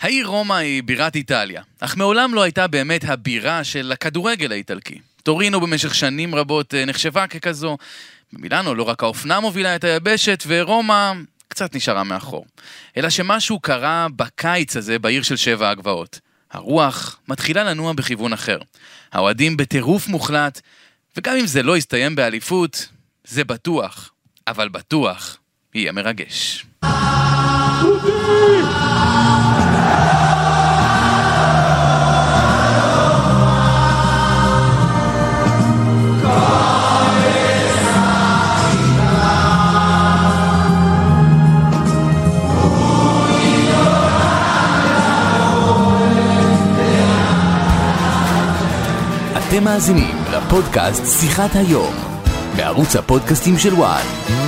העיר 0.00 0.26
רומא 0.26 0.54
היא 0.54 0.82
בירת 0.82 1.16
איטליה, 1.16 1.62
אך 1.80 1.96
מעולם 1.96 2.34
לא 2.34 2.42
הייתה 2.42 2.66
באמת 2.66 3.04
הבירה 3.04 3.64
של 3.64 3.92
הכדורגל 3.92 4.52
האיטלקי. 4.52 4.98
טורינו 5.22 5.60
במשך 5.60 5.94
שנים 5.94 6.34
רבות 6.34 6.74
אה, 6.74 6.84
נחשבה 6.84 7.26
ככזו. 7.26 7.76
במילאנו 8.32 8.74
לא 8.74 8.82
רק 8.82 9.02
האופנה 9.02 9.40
מובילה 9.40 9.76
את 9.76 9.84
היבשת, 9.84 10.44
ורומא 10.46 11.12
קצת 11.48 11.74
נשארה 11.74 12.04
מאחור. 12.04 12.46
אלא 12.96 13.10
שמשהו 13.10 13.60
קרה 13.60 14.06
בקיץ 14.16 14.76
הזה 14.76 14.98
בעיר 14.98 15.22
של 15.22 15.36
שבע 15.36 15.70
הגבעות. 15.70 16.20
הרוח 16.52 17.20
מתחילה 17.28 17.64
לנוע 17.64 17.92
בכיוון 17.92 18.32
אחר. 18.32 18.58
האוהדים 19.12 19.56
בטירוף 19.56 20.08
מוחלט, 20.08 20.60
וגם 21.16 21.36
אם 21.36 21.46
זה 21.46 21.62
לא 21.62 21.76
יסתיים 21.76 22.14
באליפות, 22.14 22.88
זה 23.24 23.44
בטוח, 23.44 24.10
אבל 24.46 24.68
בטוח, 24.68 25.36
יהיה 25.74 25.92
מרגש. 25.92 26.66
אתם 49.58 49.66
מאזינים 49.66 50.16
לפודקאסט 50.32 51.20
שיחת 51.20 51.50
היום, 51.54 51.94
בערוץ 52.56 52.96
הפודקאסטים 52.96 53.58
של 53.58 53.74
וואן. 53.74 54.47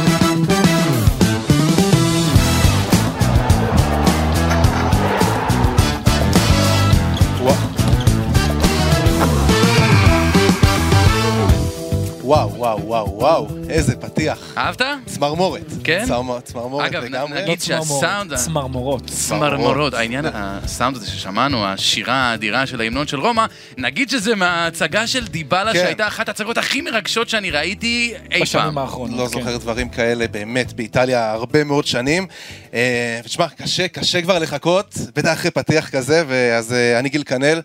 וואו, 12.31 12.55
וואו, 12.57 12.81
וואו, 12.87 13.15
וואו, 13.19 13.49
איזה 13.71 13.97
פתיח. 13.97 14.55
אהבת? 14.59 14.83
צמרמורת. 15.07 15.63
כן? 15.85 16.05
צמר- 16.09 16.41
צמרמורת 16.41 16.87
אגב, 16.87 17.05
לגמרי. 17.05 17.43
נגיד 17.43 17.61
שהסאונד... 17.61 18.35
צמרמורות. 18.35 19.07
צמרמורות, 19.07 19.95
העניין, 19.95 20.25
הסאונד 20.35 20.97
הזה 20.97 21.07
ששמענו, 21.11 21.67
השירה 21.67 22.15
האדירה 22.15 22.67
של 22.67 22.81
ההמנון 22.81 23.07
של 23.07 23.21
רומא, 23.21 23.47
נגיד 23.77 24.11
שזה 24.11 24.35
מההצגה 24.35 25.07
של 25.07 25.27
דיבלה, 25.27 25.73
כן. 25.73 25.79
שהייתה 25.79 26.07
אחת 26.07 26.29
ההצגות 26.29 26.59
הכי 26.59 26.81
מרגשות 26.81 27.29
שאני 27.29 27.51
ראיתי 27.51 28.15
אי 28.33 28.41
בשנים 28.41 28.65
פעם. 28.65 28.79
האחרונות. 28.79 29.19
לא 29.19 29.25
כן. 29.25 29.41
זוכר 29.41 29.57
דברים 29.57 29.89
כאלה 29.89 30.29
באמת 30.29 30.73
באיטליה 30.73 31.31
הרבה 31.31 31.65
מאוד 31.65 31.87
שנים. 31.87 32.27
אה, 32.75 33.21
ותשמע, 33.25 33.47
קשה, 33.49 33.89
קשה 33.89 34.23
כבר 34.23 34.39
לחכות, 34.39 34.95
בטח 35.17 35.33
אחרי 35.33 35.51
פתיח 35.51 35.89
כזה, 35.91 36.23
ואז 36.29 36.73
אה, 36.73 36.99
אני 36.99 37.09
גיל 37.09 37.23
כנל. 37.27 37.61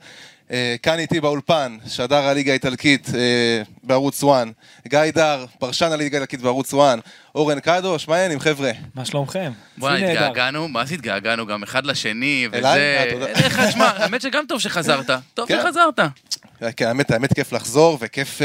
אה, 0.52 0.76
כאן 0.84 1.00
איתי 1.00 1.22
באולפן, 1.22 1.78
שדר 1.88 2.24
הליגה 2.24 2.52
האיטלקית 2.52 3.10
אה, 3.16 3.62
בערוץ 3.84 4.24
1, 4.24 4.48
גיא 4.88 5.00
דר, 5.14 5.46
פרשן 5.60 5.92
הליגה 5.92 6.18
האיטלקית 6.18 6.42
בערוץ 6.42 6.74
1, 6.74 7.00
אורן 7.36 7.60
קדוש, 7.60 8.08
מה 8.08 8.16
העניינים 8.16 8.40
חבר'ה? 8.40 8.72
מה 8.96 9.06
שלומכם? 9.06 9.52
וואי. 9.78 10.06
התגעגענו, 10.06 10.68
מה 10.68 10.86
זה 10.86 10.94
התגעגענו? 10.94 11.46
גם 11.46 11.64
אחד 11.64 11.86
לשני, 11.86 12.48
וזה... 12.48 12.58
אליי? 12.58 12.80
אה, 12.80 13.12
תודה. 13.12 13.26
אליך, 13.26 13.60
תשמע, 13.60 13.86
האמת 13.86 14.22
שגם 14.22 14.44
טוב 14.48 14.60
שחזרת. 14.60 15.10
טוב 15.34 15.48
כן. 15.48 15.60
שחזרת. 15.62 16.00
כן, 16.76 16.88
האמת, 16.88 17.12
האמת 17.12 17.34
כיף 17.34 17.54
לחזור, 17.54 17.98
וכיף 18.02 18.42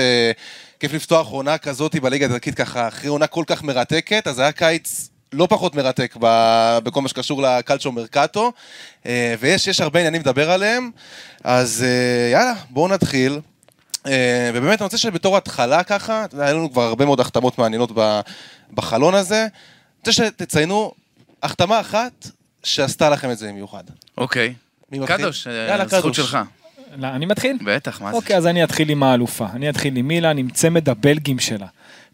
כיף 0.80 0.92
לפתוח 0.92 1.28
עונה 1.28 1.58
כזאת 1.58 1.96
בליגה 1.96 2.26
האיטלקית 2.26 2.54
ככה, 2.54 2.88
אחרי 2.88 3.08
עונה 3.08 3.26
כל 3.26 3.44
כך 3.46 3.62
מרתקת, 3.62 4.26
אז 4.26 4.38
היה 4.38 4.52
קיץ 4.52 5.10
לא 5.32 5.46
פחות 5.50 5.74
מרתק 5.74 6.16
בכל 6.84 7.02
מה 7.02 7.08
שקשור 7.08 7.42
לקלצ'ו 7.42 7.92
מרקטו, 7.92 8.52
אה, 9.06 9.34
ויש 9.40 9.66
יש 9.66 9.80
הרבה 9.80 9.98
עניינים 9.98 10.20
לדבר 10.20 10.50
עליהם, 10.50 10.90
אז 11.44 11.84
אה, 11.86 12.30
יאללה, 12.32 12.54
בואו 12.70 12.88
נתחיל. 12.88 13.40
אה, 14.06 14.50
ובאמת 14.54 14.80
אני 14.80 14.84
רוצה 14.84 14.98
שבתור 14.98 15.36
התחלה 15.36 15.82
ככה, 15.82 16.24
אתה 16.24 16.34
יודע, 16.34 16.44
היה 16.44 16.54
לנו 16.54 16.72
כבר 16.72 16.82
הרבה 16.82 17.04
מאוד 17.04 17.20
החתמות 17.20 17.58
מעניינות 17.58 17.90
בחלון 18.74 19.14
הזה, 19.14 19.40
אני 19.40 19.48
רוצה 19.98 20.12
שתציינו 20.12 20.92
החתמה 21.42 21.80
אחת 21.80 22.26
שעשתה 22.62 23.10
לכם 23.10 23.30
את 23.30 23.38
זה 23.38 23.48
במיוחד. 23.48 23.84
אוקיי. 24.18 24.54
מי 24.92 24.98
מתחיל? 24.98 25.16
קדוש, 25.16 25.46
יאללה, 25.46 25.86
זכות 25.86 26.02
קדוש. 26.02 26.16
שלך. 26.16 26.38
לא, 26.96 27.06
אני 27.06 27.26
מתחיל? 27.26 27.58
בטח, 27.64 28.00
מה 28.00 28.10
זה? 28.10 28.16
אוקיי, 28.16 28.36
אז 28.36 28.46
אני 28.46 28.64
אתחיל 28.64 28.90
עם 28.90 29.02
האלופה. 29.02 29.46
אני 29.52 29.70
אתחיל 29.70 29.96
עם 29.96 30.08
מילאן, 30.08 30.38
עם 30.38 30.50
צמד 30.50 30.88
הבלגים 30.88 31.38
שלה. 31.38 31.66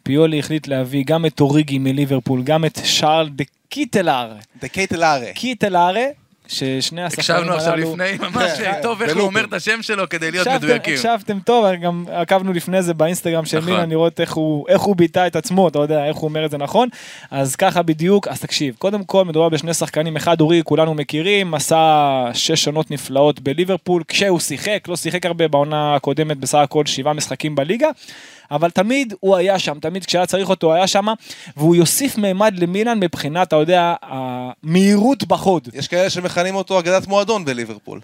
פיולי 0.06 0.38
החליט 0.38 0.68
להביא 0.68 1.04
גם 1.06 1.26
את 1.26 1.40
אוריגי 1.40 1.78
מליברפול, 1.78 2.42
גם 2.42 2.64
את 2.64 2.78
שארל 2.84 3.28
דה 3.28 3.44
קיטלאר. 3.68 4.32
דקייטלארה. 4.62 5.32
קיטלארה, 5.34 6.04
ששני 6.48 7.02
השחקנים 7.02 7.38
הללו... 7.38 7.54
הקשבנו 7.54 7.76
עכשיו 7.76 7.76
לפני, 7.76 8.28
ממש 8.28 8.52
כן, 8.58 8.72
טוב 8.82 9.02
איך 9.02 9.16
הוא. 9.16 9.22
אומר 9.22 9.44
את 9.44 9.52
השם 9.52 9.82
שלו 9.82 10.08
כדי 10.08 10.30
להיות 10.30 10.48
מדויקים. 10.48 10.94
הקשבתם 10.94 11.38
טוב, 11.40 11.66
גם 11.82 12.04
עקבנו 12.12 12.52
לפני 12.52 12.82
זה 12.82 12.94
באינסטגרם 12.94 13.44
של 13.44 13.58
נכון. 13.58 13.70
מילאן 13.70 13.90
לראות 13.90 14.20
איך 14.20 14.32
הוא, 14.32 14.96
ביטא 14.96 15.26
את 15.26 15.36
עצמו, 15.36 15.68
אתה 15.68 15.78
יודע, 15.78 16.06
איך 16.06 16.16
הוא 16.16 16.28
אומר 16.28 16.46
את 16.46 16.50
זה 16.50 16.58
נכון. 16.58 16.88
אז 17.30 17.56
ככה 17.56 17.82
בדיוק, 17.82 18.28
אז 18.28 18.40
תקשיב, 18.40 18.74
קודם 18.78 19.04
כל 19.04 19.24
מדובר 19.24 19.48
בשני 19.48 19.74
שחקנים, 19.74 20.16
אחד 20.16 20.40
אורי, 20.40 20.60
כולנו 20.64 20.94
מכירים, 20.94 21.54
עשה 21.54 22.30
שש 22.34 22.66
עונות 22.66 22.90
נפלאות 22.90 23.40
בליברפול, 23.40 24.02
כשהוא 24.08 24.40
שיחק, 24.40 24.84
לא 24.88 24.96
שיחק 24.96 25.26
הרבה 25.26 25.48
בעונה 25.48 25.94
הקודמת, 25.94 26.36
בסך 26.36 26.58
הכל 26.58 26.86
שבעה 26.86 27.12
משחקים 27.12 27.54
בליגה. 27.54 27.88
אבל 28.50 28.70
תמיד 28.70 29.14
הוא 29.20 29.36
היה 29.36 29.58
שם, 29.58 29.78
תמיד 29.80 30.04
כשהיה 30.04 30.26
צריך 30.26 30.48
אותו 30.48 30.66
הוא 30.66 30.74
היה 30.74 30.86
שם, 30.86 31.06
והוא 31.56 31.76
יוסיף 31.76 32.18
מימד 32.18 32.58
למילאן 32.58 33.00
מבחינת, 33.00 33.48
אתה 33.48 33.56
יודע, 33.56 33.94
המהירות 34.02 35.24
בחוד. 35.24 35.68
יש 35.74 35.88
כאלה 35.88 36.10
שמכנים 36.10 36.54
אותו 36.54 36.78
אגדת 36.78 37.06
מועדון 37.06 37.44
בליברפול. 37.44 38.00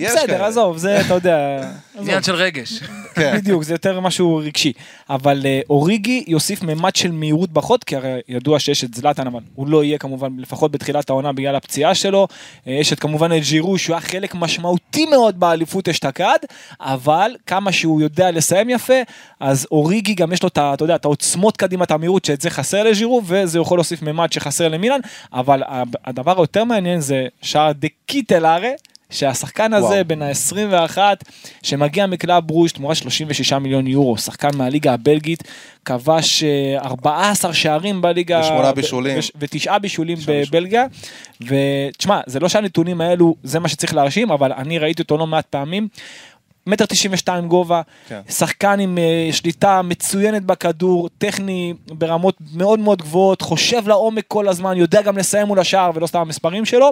יש 0.00 0.12
בסדר. 0.12 0.44
עזוב, 0.44 0.76
זה, 0.76 1.00
אתה 1.00 1.14
יודע. 1.14 1.36
עניין 1.98 2.22
של 2.22 2.34
רגש. 2.34 2.80
כן. 3.14 3.36
בדיוק, 3.36 3.62
זה 3.62 3.74
יותר 3.74 4.00
משהו 4.00 4.36
רגשי. 4.36 4.72
אבל 5.10 5.42
אה, 5.44 5.60
אוריגי 5.70 6.24
יוסיף 6.26 6.62
ממד 6.62 6.96
של 6.96 7.12
מהירות 7.12 7.50
בחוד, 7.52 7.84
כי 7.84 7.96
הרי 7.96 8.20
ידוע 8.28 8.58
שיש 8.58 8.84
את 8.84 8.94
זלאטן, 8.94 9.26
אבל 9.26 9.40
הוא 9.54 9.68
לא 9.68 9.84
יהיה 9.84 9.98
כמובן, 9.98 10.28
לפחות 10.38 10.72
בתחילת 10.72 11.10
העונה 11.10 11.32
בגלל 11.32 11.56
הפציעה 11.56 11.94
שלו. 11.94 12.28
אה, 12.66 12.72
יש 12.72 12.92
את 12.92 13.00
כמובן 13.00 13.32
את 13.36 13.42
ג'ירו, 13.42 13.78
שהוא 13.78 13.94
היה 13.94 14.00
חלק 14.00 14.34
משמעותי 14.34 15.06
מאוד 15.06 15.40
באליפות 15.40 15.88
אשתקד, 15.88 16.38
אבל 16.80 17.36
כמה 17.46 17.72
שהוא 17.72 18.00
יודע 18.00 18.30
לסיים 18.30 18.70
יפה, 18.70 18.94
אז 19.40 19.66
אוריגי 19.70 20.14
גם 20.14 20.32
יש 20.32 20.42
לו 20.42 20.48
אתה 20.48 20.74
יודע, 20.80 20.94
את 20.94 21.04
העוצמות 21.04 21.56
קדימה, 21.56 21.84
את 21.84 21.90
המהירות, 21.90 22.24
שאת 22.24 22.40
זה 22.40 22.50
חסר 22.50 22.82
לג'ירו, 22.82 23.22
וזה 23.24 23.58
יכול 23.58 23.78
להוסיף 23.78 24.02
ממד 24.02 24.32
שחסר 24.32 24.68
למילן, 24.68 25.00
אבל 25.32 25.62
ה- 25.62 25.82
הדבר 26.04 26.38
היותר 26.38 26.64
מעניין 26.64 27.00
זה 27.00 27.26
שער 27.42 27.72
דה 27.72 27.88
קיטלארה. 28.06 28.70
שהשחקן 29.12 29.72
הזה 29.72 29.86
וואו. 29.86 30.04
בן 30.06 30.22
ה-21 30.22 30.98
שמגיע 31.62 32.06
מקלאב 32.06 32.46
ברוז' 32.46 32.72
תמורת 32.72 32.96
36 32.96 33.52
מיליון 33.52 33.86
יורו, 33.86 34.18
שחקן 34.18 34.48
מהליגה 34.56 34.94
הבלגית, 34.94 35.42
כבש 35.84 36.44
אה, 36.44 36.78
14 36.84 37.54
שערים 37.54 38.02
בליגה, 38.02 38.40
ושמונה 38.40 38.72
בישולים. 38.72 39.18
ותשעה 39.36 39.78
בישולים. 39.78 40.18
בבלגיה, 40.26 40.86
ותשמע, 41.40 42.20
זה 42.26 42.40
לא 42.40 42.48
שהנתונים 42.48 43.00
האלו 43.00 43.34
זה 43.42 43.58
מה 43.58 43.68
שצריך 43.68 43.94
להרשים, 43.94 44.30
אבל 44.30 44.52
אני 44.52 44.78
ראיתי 44.78 45.02
אותו 45.02 45.18
לא 45.18 45.26
מעט 45.26 45.46
פעמים. 45.46 45.88
מטר 46.66 46.86
תשעים 46.86 47.12
ושתיים 47.12 47.48
גובה, 47.48 47.82
כן. 48.08 48.20
שחקן 48.28 48.80
עם 48.80 48.98
אה, 48.98 49.28
שליטה 49.32 49.82
מצוינת 49.82 50.42
בכדור, 50.42 51.08
טכני 51.18 51.74
ברמות 51.86 52.36
מאוד 52.54 52.78
מאוד 52.78 53.02
גבוהות, 53.02 53.42
חושב 53.42 53.88
לעומק 53.88 54.24
כל 54.28 54.48
הזמן, 54.48 54.76
יודע 54.76 55.02
גם 55.02 55.18
לסיים 55.18 55.46
מול 55.46 55.58
השער 55.58 55.90
ולא 55.94 56.06
סתם 56.06 56.18
המספרים 56.18 56.64
שלו, 56.64 56.90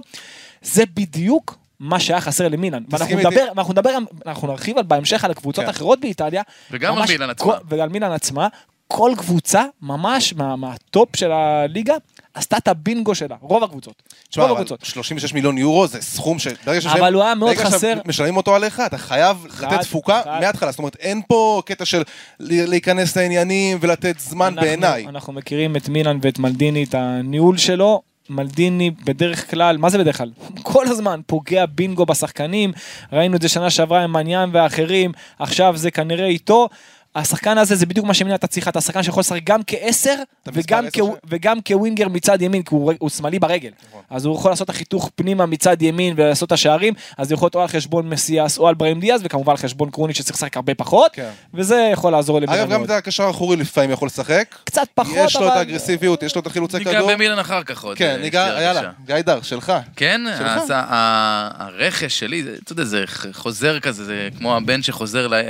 זה 0.63 0.85
בדיוק 0.95 1.57
מה 1.81 2.01
שהיה 2.01 2.21
חסר 2.21 2.49
למילאן. 2.49 2.83
ואנחנו? 2.89 3.17
נדבר, 3.19 3.45
ואנחנו 3.55 3.73
נדבר, 3.73 3.91
אנחנו 4.27 4.49
נרחיב 4.49 4.79
על 4.79 4.85
בהמשך 4.85 5.25
על 5.25 5.31
הקבוצות 5.31 5.65
כן. 5.65 5.69
האחרות 5.69 6.01
באיטליה. 6.01 6.43
וגם 6.71 6.99
על 6.99 7.09
מילאן 7.09 7.31
כל- 7.37 7.53
עצמה. 7.53 7.77
ועל 7.79 7.89
מילאן 7.89 8.13
עצמה, 8.13 8.49
כל 8.89 9.13
קבוצה 9.17 9.65
ממש 9.83 10.35
מה- 10.35 10.57
מהטופ 10.57 11.17
של 11.17 11.33
הליגה 11.33 11.95
עשתה 12.35 12.57
את 12.57 12.69
הבינגו 12.69 13.15
שלה, 13.15 13.37
רוב 13.41 13.65
הקבוצות. 13.65 14.03
תשמע, 14.29 14.43
רוב 14.45 14.53
אבל 14.53 14.61
הקבוצות. 14.61 14.85
36 14.85 15.33
מיליון 15.35 15.59
יורו 15.59 15.87
זה 15.87 16.03
סכום 16.03 16.39
ש... 16.39 16.47
ברגע 16.67 16.81
שיש 16.81 16.93
אבל 16.93 17.15
הוא 17.15 17.23
היה 17.23 17.35
מאוד 17.35 17.51
ברגע 17.57 17.65
חסר. 17.65 17.95
שמשלמים 18.05 18.37
אותו 18.37 18.55
עליך, 18.55 18.83
אתה 18.87 18.99
חייב 18.99 19.37
חד- 19.49 19.73
לתת 19.73 19.81
תפוקה 19.83 20.21
חד. 20.25 20.39
מההתחלה. 20.41 20.71
זאת 20.71 20.79
אומרת, 20.79 20.97
אין 20.97 21.23
פה 21.29 21.63
קטע 21.67 21.85
של 21.85 22.03
להיכנס 22.41 23.17
לעניינים 23.17 23.79
ולתת 23.81 24.19
זמן 24.21 24.55
בעיניי. 24.55 25.07
אנחנו 25.09 25.33
מכירים 25.33 25.77
את 25.77 25.89
מילאן 25.89 26.19
ואת 26.23 26.39
מלדיני, 26.39 26.85
את 26.85 26.95
הניהול 26.95 27.57
שלו. 27.59 28.03
מלדיני 28.31 28.91
בדרך 28.91 29.51
כלל, 29.51 29.77
מה 29.77 29.91
זה 29.91 29.99
בדרך 29.99 30.19
כלל? 30.19 30.31
כל 30.63 30.87
הזמן 30.87 31.21
פוגע 31.27 31.67
בינגו 31.67 32.07
בשחקנים, 32.07 32.73
ראינו 33.13 33.37
את 33.37 33.43
זה 33.43 33.49
שנה 33.49 33.71
שעברה 33.71 34.05
עם 34.05 34.13
מניין 34.13 34.51
ואחרים, 34.53 35.13
עכשיו 35.39 35.77
זה 35.77 35.91
כנראה 35.91 36.27
איתו. 36.27 36.69
השחקן 37.15 37.59
הזה 37.59 37.75
זה 37.75 37.87
בדיוק 37.87 38.07
מה 38.07 38.15
שמניע 38.15 38.35
את 38.35 38.45
צריכה, 38.45 38.71
אתה 38.71 38.81
שחקן 38.81 39.03
שיכול 39.03 39.21
לשחק 39.21 39.41
גם 39.45 39.61
כעשר 39.67 40.15
וגם, 40.53 40.85
כ... 40.93 40.99
וגם 41.29 41.59
כווינגר 41.67 42.09
מצד 42.09 42.43
ימין, 42.43 42.63
כי 42.63 42.75
הוא, 42.75 42.93
הוא 42.99 43.11
שמאלי 43.11 43.39
ברגל. 43.39 43.71
אז 44.11 44.25
הוא 44.25 44.37
יכול 44.37 44.51
לעשות 44.51 44.65
את 44.71 44.75
החיתוך 44.75 45.11
פנימה 45.15 45.47
מצד 45.47 45.83
ימין 45.83 46.15
ולעשות 46.17 46.47
את 46.47 46.53
השערים, 46.53 46.95
אז 47.19 47.29
זה 47.29 47.35
יכול 47.35 47.47
להיות 47.47 47.55
או 47.55 47.61
על 47.61 47.69
חשבון 47.69 48.09
מסיאס 48.09 48.59
או 48.59 48.69
על 48.69 48.75
בראים 48.75 49.01
דיאז, 49.01 49.21
וכמובן 49.25 49.51
על 49.51 49.57
חשבון 49.57 49.91
קרוני 49.91 50.15
שצריך 50.15 50.37
לשחק 50.37 50.57
הרבה 50.57 50.75
פחות, 50.75 51.11
כן. 51.13 51.31
וזה 51.55 51.89
יכול 51.93 52.13
לעזור 52.13 52.41
לבן 52.41 52.53
אגב, 52.53 52.71
גם. 52.73 52.85
את 52.85 52.91
הקשר 52.91 53.23
האחורי 53.25 53.57
לפעמים 53.57 53.91
יכול 53.91 54.07
לשחק. 54.07 54.55
קצת 54.65 54.87
פחות, 54.95 55.15
יש 55.17 55.37
לו 55.37 55.47
את 55.47 55.51
אבל- 55.51 55.59
האגרסיביות, 55.59 56.23
יש 56.23 56.35
לו 56.35 56.41
את 56.41 56.47
החילוצי 56.47 56.79
ניגע 56.79 56.93
כדור. 56.93 57.13
במילן 57.13 57.39
אחר 57.39 57.63
כך 57.63 57.85
עוד. 57.85 57.97
כן, 57.99 58.11
אה, 58.11 58.17
ניגע, 58.17 58.57
יאללה. 58.61 58.91
גיידר, 59.07 59.43
שלך. 59.43 59.73
כן, 59.97 60.21
שלך. 60.39 60.47
אז 60.57 60.71
ה- 60.71 60.85
ה- 60.89 61.65
הרכש 61.65 62.19
שלי, 62.19 62.45
אתה 62.65 62.73
יודע, 62.73 62.85
זה 62.85 63.05
חוזר 63.33 63.81
כזה, 63.81 64.05
זה 64.05 64.29
כמו 64.39 64.57
הבן 64.57 64.83
שחוזר 64.83 65.33
אה, 65.35 65.41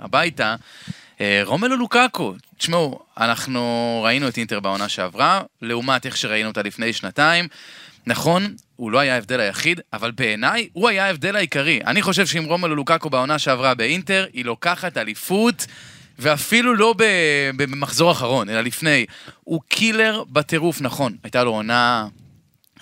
הביתה. 0.00 0.54
אה, 1.22 1.40
רומלו 1.44 1.76
לוקאקו, 1.76 2.34
תשמעו, 2.58 3.02
אנחנו 3.18 4.00
ראינו 4.04 4.28
את 4.28 4.38
אינטר 4.38 4.60
בעונה 4.60 4.88
שעברה, 4.88 5.42
לעומת 5.62 6.06
איך 6.06 6.16
שראינו 6.16 6.48
אותה 6.48 6.62
לפני 6.62 6.92
שנתיים. 6.92 7.48
נכון, 8.06 8.54
הוא 8.76 8.90
לא 8.90 8.98
היה 8.98 9.14
ההבדל 9.14 9.40
היחיד, 9.40 9.80
אבל 9.92 10.10
בעיניי 10.10 10.68
הוא 10.72 10.88
היה 10.88 11.06
ההבדל 11.06 11.36
העיקרי. 11.36 11.80
אני 11.86 12.02
חושב 12.02 12.26
שאם 12.26 12.44
רומלו 12.44 12.74
לוקאקו 12.74 13.10
בעונה 13.10 13.38
שעברה 13.38 13.74
באינטר, 13.74 14.26
היא 14.32 14.44
לוקחת 14.44 14.96
אליפות, 14.96 15.66
ואפילו 16.18 16.74
לא 16.74 16.94
במחזור 17.56 18.12
אחרון, 18.12 18.48
אלא 18.48 18.60
לפני. 18.60 19.06
הוא 19.44 19.60
קילר 19.68 20.24
בטירוף, 20.28 20.80
נכון, 20.80 21.16
הייתה 21.22 21.44
לו 21.44 21.50
עונה 21.50 22.06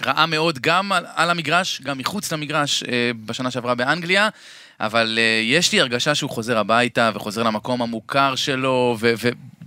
רעה 0.05 0.27
מאוד 0.27 0.59
גם 0.59 0.93
על, 0.93 1.05
על 1.15 1.31
המגרש, 1.31 1.81
גם 1.81 1.99
מחוץ 1.99 2.33
למגרש 2.33 2.83
אה, 2.83 3.11
בשנה 3.27 3.51
שעברה 3.51 3.75
באנגליה, 3.75 4.29
אבל 4.81 5.19
אה, 5.19 5.41
יש 5.45 5.73
לי 5.73 5.81
הרגשה 5.81 6.15
שהוא 6.15 6.31
חוזר 6.31 6.59
הביתה 6.59 7.11
וחוזר 7.15 7.43
למקום 7.43 7.83
המוכר 7.83 8.35
שלו, 8.35 8.97
ו- 9.01 9.15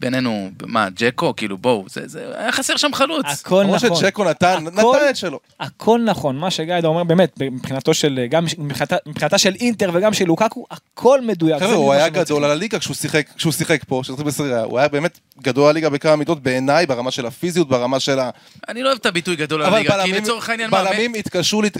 ובינינו, 0.03 0.49
מה, 0.65 0.87
ג'קו? 0.95 1.33
כאילו, 1.35 1.57
בואו, 1.57 1.85
זה, 1.89 2.07
זה, 2.07 2.23
היה 2.37 2.51
חסר 2.51 2.77
שם 2.77 2.93
חלוץ. 2.93 3.25
הכל 3.25 3.63
נכון. 3.63 3.95
שצ'קו 3.95 4.23
נתן, 4.23 4.67
הכל- 4.67 4.95
נתן 4.95 5.09
את 5.09 5.15
שלו. 5.15 5.39
הכל 5.59 5.99
נכון, 6.05 6.37
מה 6.37 6.51
שגיידה 6.51 6.87
אומר 6.87 7.03
באמת, 7.03 7.33
מבחינתו 7.41 7.93
של, 7.93 8.25
גם 8.29 8.45
מבחינתה, 8.57 8.95
מבחינתה 9.05 9.37
של 9.37 9.53
אינטר 9.59 9.89
וגם 9.93 10.13
של 10.13 10.25
לוקקו, 10.25 10.65
הכל 10.71 11.21
מדויק. 11.21 11.59
חבר'ה, 11.59 11.73
הוא 11.73 11.93
היה 11.93 12.09
גדול. 12.09 12.43
על 12.43 12.51
הליגה 12.51 12.79
כשהוא 12.79 12.95
שיחק, 12.95 13.27
כשהוא 13.35 13.53
שיחק 13.53 13.83
פה, 13.87 13.99
כשהוא 14.03 14.15
שיחק 14.17 14.27
בסריה, 14.27 14.63
הוא 14.63 14.79
היה 14.79 14.87
באמת 14.87 15.19
גדול 15.41 15.63
על 15.63 15.69
הליגה 15.69 15.89
בכמה 15.89 16.15
מידות 16.15 16.43
בעיניי, 16.43 16.85
ברמה 16.85 17.11
של 17.11 17.25
הפיזיות, 17.25 17.69
ברמה 17.69 17.99
של 17.99 18.19
ה... 18.19 18.29
אני 18.69 18.83
לא 18.83 18.87
אוהב 18.87 18.99
את 18.99 19.05
הביטוי 19.05 19.35
גדול 19.35 19.61
על 19.61 19.67
אבל 19.67 19.75
הליגה, 19.75 20.03
כי 20.03 20.11
לצורך 20.11 20.49
העניין, 20.49 20.69
מה, 20.69 20.83
בלמים 20.83 21.13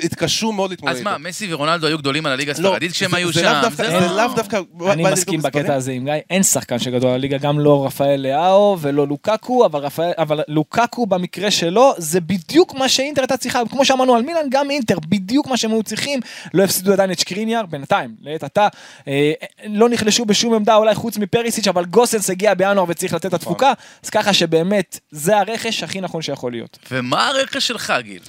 התקשו 0.04 0.52
מאוד 0.52 0.70
להתמודד 0.70 0.96
אז 0.96 1.02
מה. 1.02 1.18
מסי 1.18 1.54
ורונלדו 1.54 1.88
היו 1.88 1.98
גדולים 1.98 2.26
על 2.26 2.32
הליגה 2.32 2.54
לא, 2.60 2.68
הספרדית 2.68 2.92
כשהם 2.92 3.14
היו 3.14 3.34
שם? 3.34 3.62
זה 3.76 4.00
לא- 4.00 4.16
לאו 4.18 4.34
דווקא... 4.36 4.60
אני 4.92 5.04
מסכים. 5.04 5.42
בקטע 5.42 5.76
הזה 5.76 5.92
עם 5.92 6.06
גיא, 6.06 6.14
אין 6.30 6.44
שחקן 6.44 6.80
שגדול 6.80 7.10
על 7.10 7.16
הליגה, 7.16 7.38
גם 7.38 7.60
לא 7.60 7.86
רפאל 7.86 8.13
לאהו 8.18 8.78
ולא 8.82 9.08
לוקקו, 9.08 9.66
אבל, 9.66 9.80
רפאל, 9.80 10.12
אבל 10.18 10.40
לוקקו 10.48 11.06
במקרה 11.06 11.52
שלו, 11.52 11.94
זה 11.98 12.22
בדיוק 12.22 12.74
מה 12.74 12.90
שאינטר 12.90 13.22
הייתה 13.22 13.38
צריכה, 13.38 13.62
כמו 13.70 13.86
שאמרנו 13.86 14.16
על 14.16 14.22
מילאן, 14.22 14.46
גם 14.50 14.72
אינטר, 14.72 14.98
בדיוק 15.10 15.48
מה 15.48 15.58
שהם 15.58 15.72
היו 15.72 15.84
צריכים, 15.84 16.20
לא 16.54 16.64
הפסידו 16.64 16.94
עדיין 16.94 17.12
את 17.12 17.20
שקריניאר, 17.20 17.66
בינתיים, 17.66 18.16
לעת 18.22 18.44
עתה, 18.44 18.68
אה, 19.08 19.32
לא 19.66 19.90
נחלשו 19.90 20.26
בשום 20.26 20.54
עמדה, 20.54 20.76
אולי 20.76 20.96
חוץ 20.96 21.18
מפריסיץ', 21.18 21.68
אבל 21.68 21.86
גוסנס 21.86 22.30
הגיע 22.30 22.54
בינואר 22.54 22.86
וצריך 22.88 23.14
לתת 23.14 23.26
את 23.26 23.34
התפוקה, 23.34 23.74
אז 24.04 24.10
ככה 24.10 24.34
שבאמת, 24.34 25.00
זה 25.12 25.38
הרכש 25.38 25.84
הכי 25.84 26.02
נכון 26.02 26.22
שיכול 26.22 26.52
להיות. 26.52 26.80
ומה 26.92 27.28
הרכש 27.28 27.68
שלך, 27.68 27.94
גיל? 28.02 28.22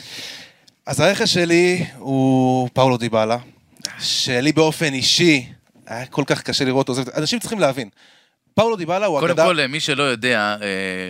אז 0.87 1.01
הרכש 1.01 1.35
שלי 1.35 1.85
הוא 1.99 2.69
פאולו 2.73 2.97
דיבאלה, 2.97 3.37
שלי 3.99 4.53
באופן 4.53 4.93
אישי 4.93 5.47
היה 5.87 6.07
כל 6.07 6.25
כך 6.27 6.43
קשה 6.43 6.65
לראות 6.65 6.89
אותו. 6.89 7.03
אנשים 7.17 7.39
צריכים 7.39 7.59
להבין, 7.59 7.89
פאולו 8.55 8.77
דיבאלה 8.77 9.07
הוא 9.07 9.21
קודם 9.21 9.31
אגדה... 9.31 9.45
כל, 9.45 9.67
מי 9.69 9.81
שלא 9.81 10.03
יודע, 10.03 10.57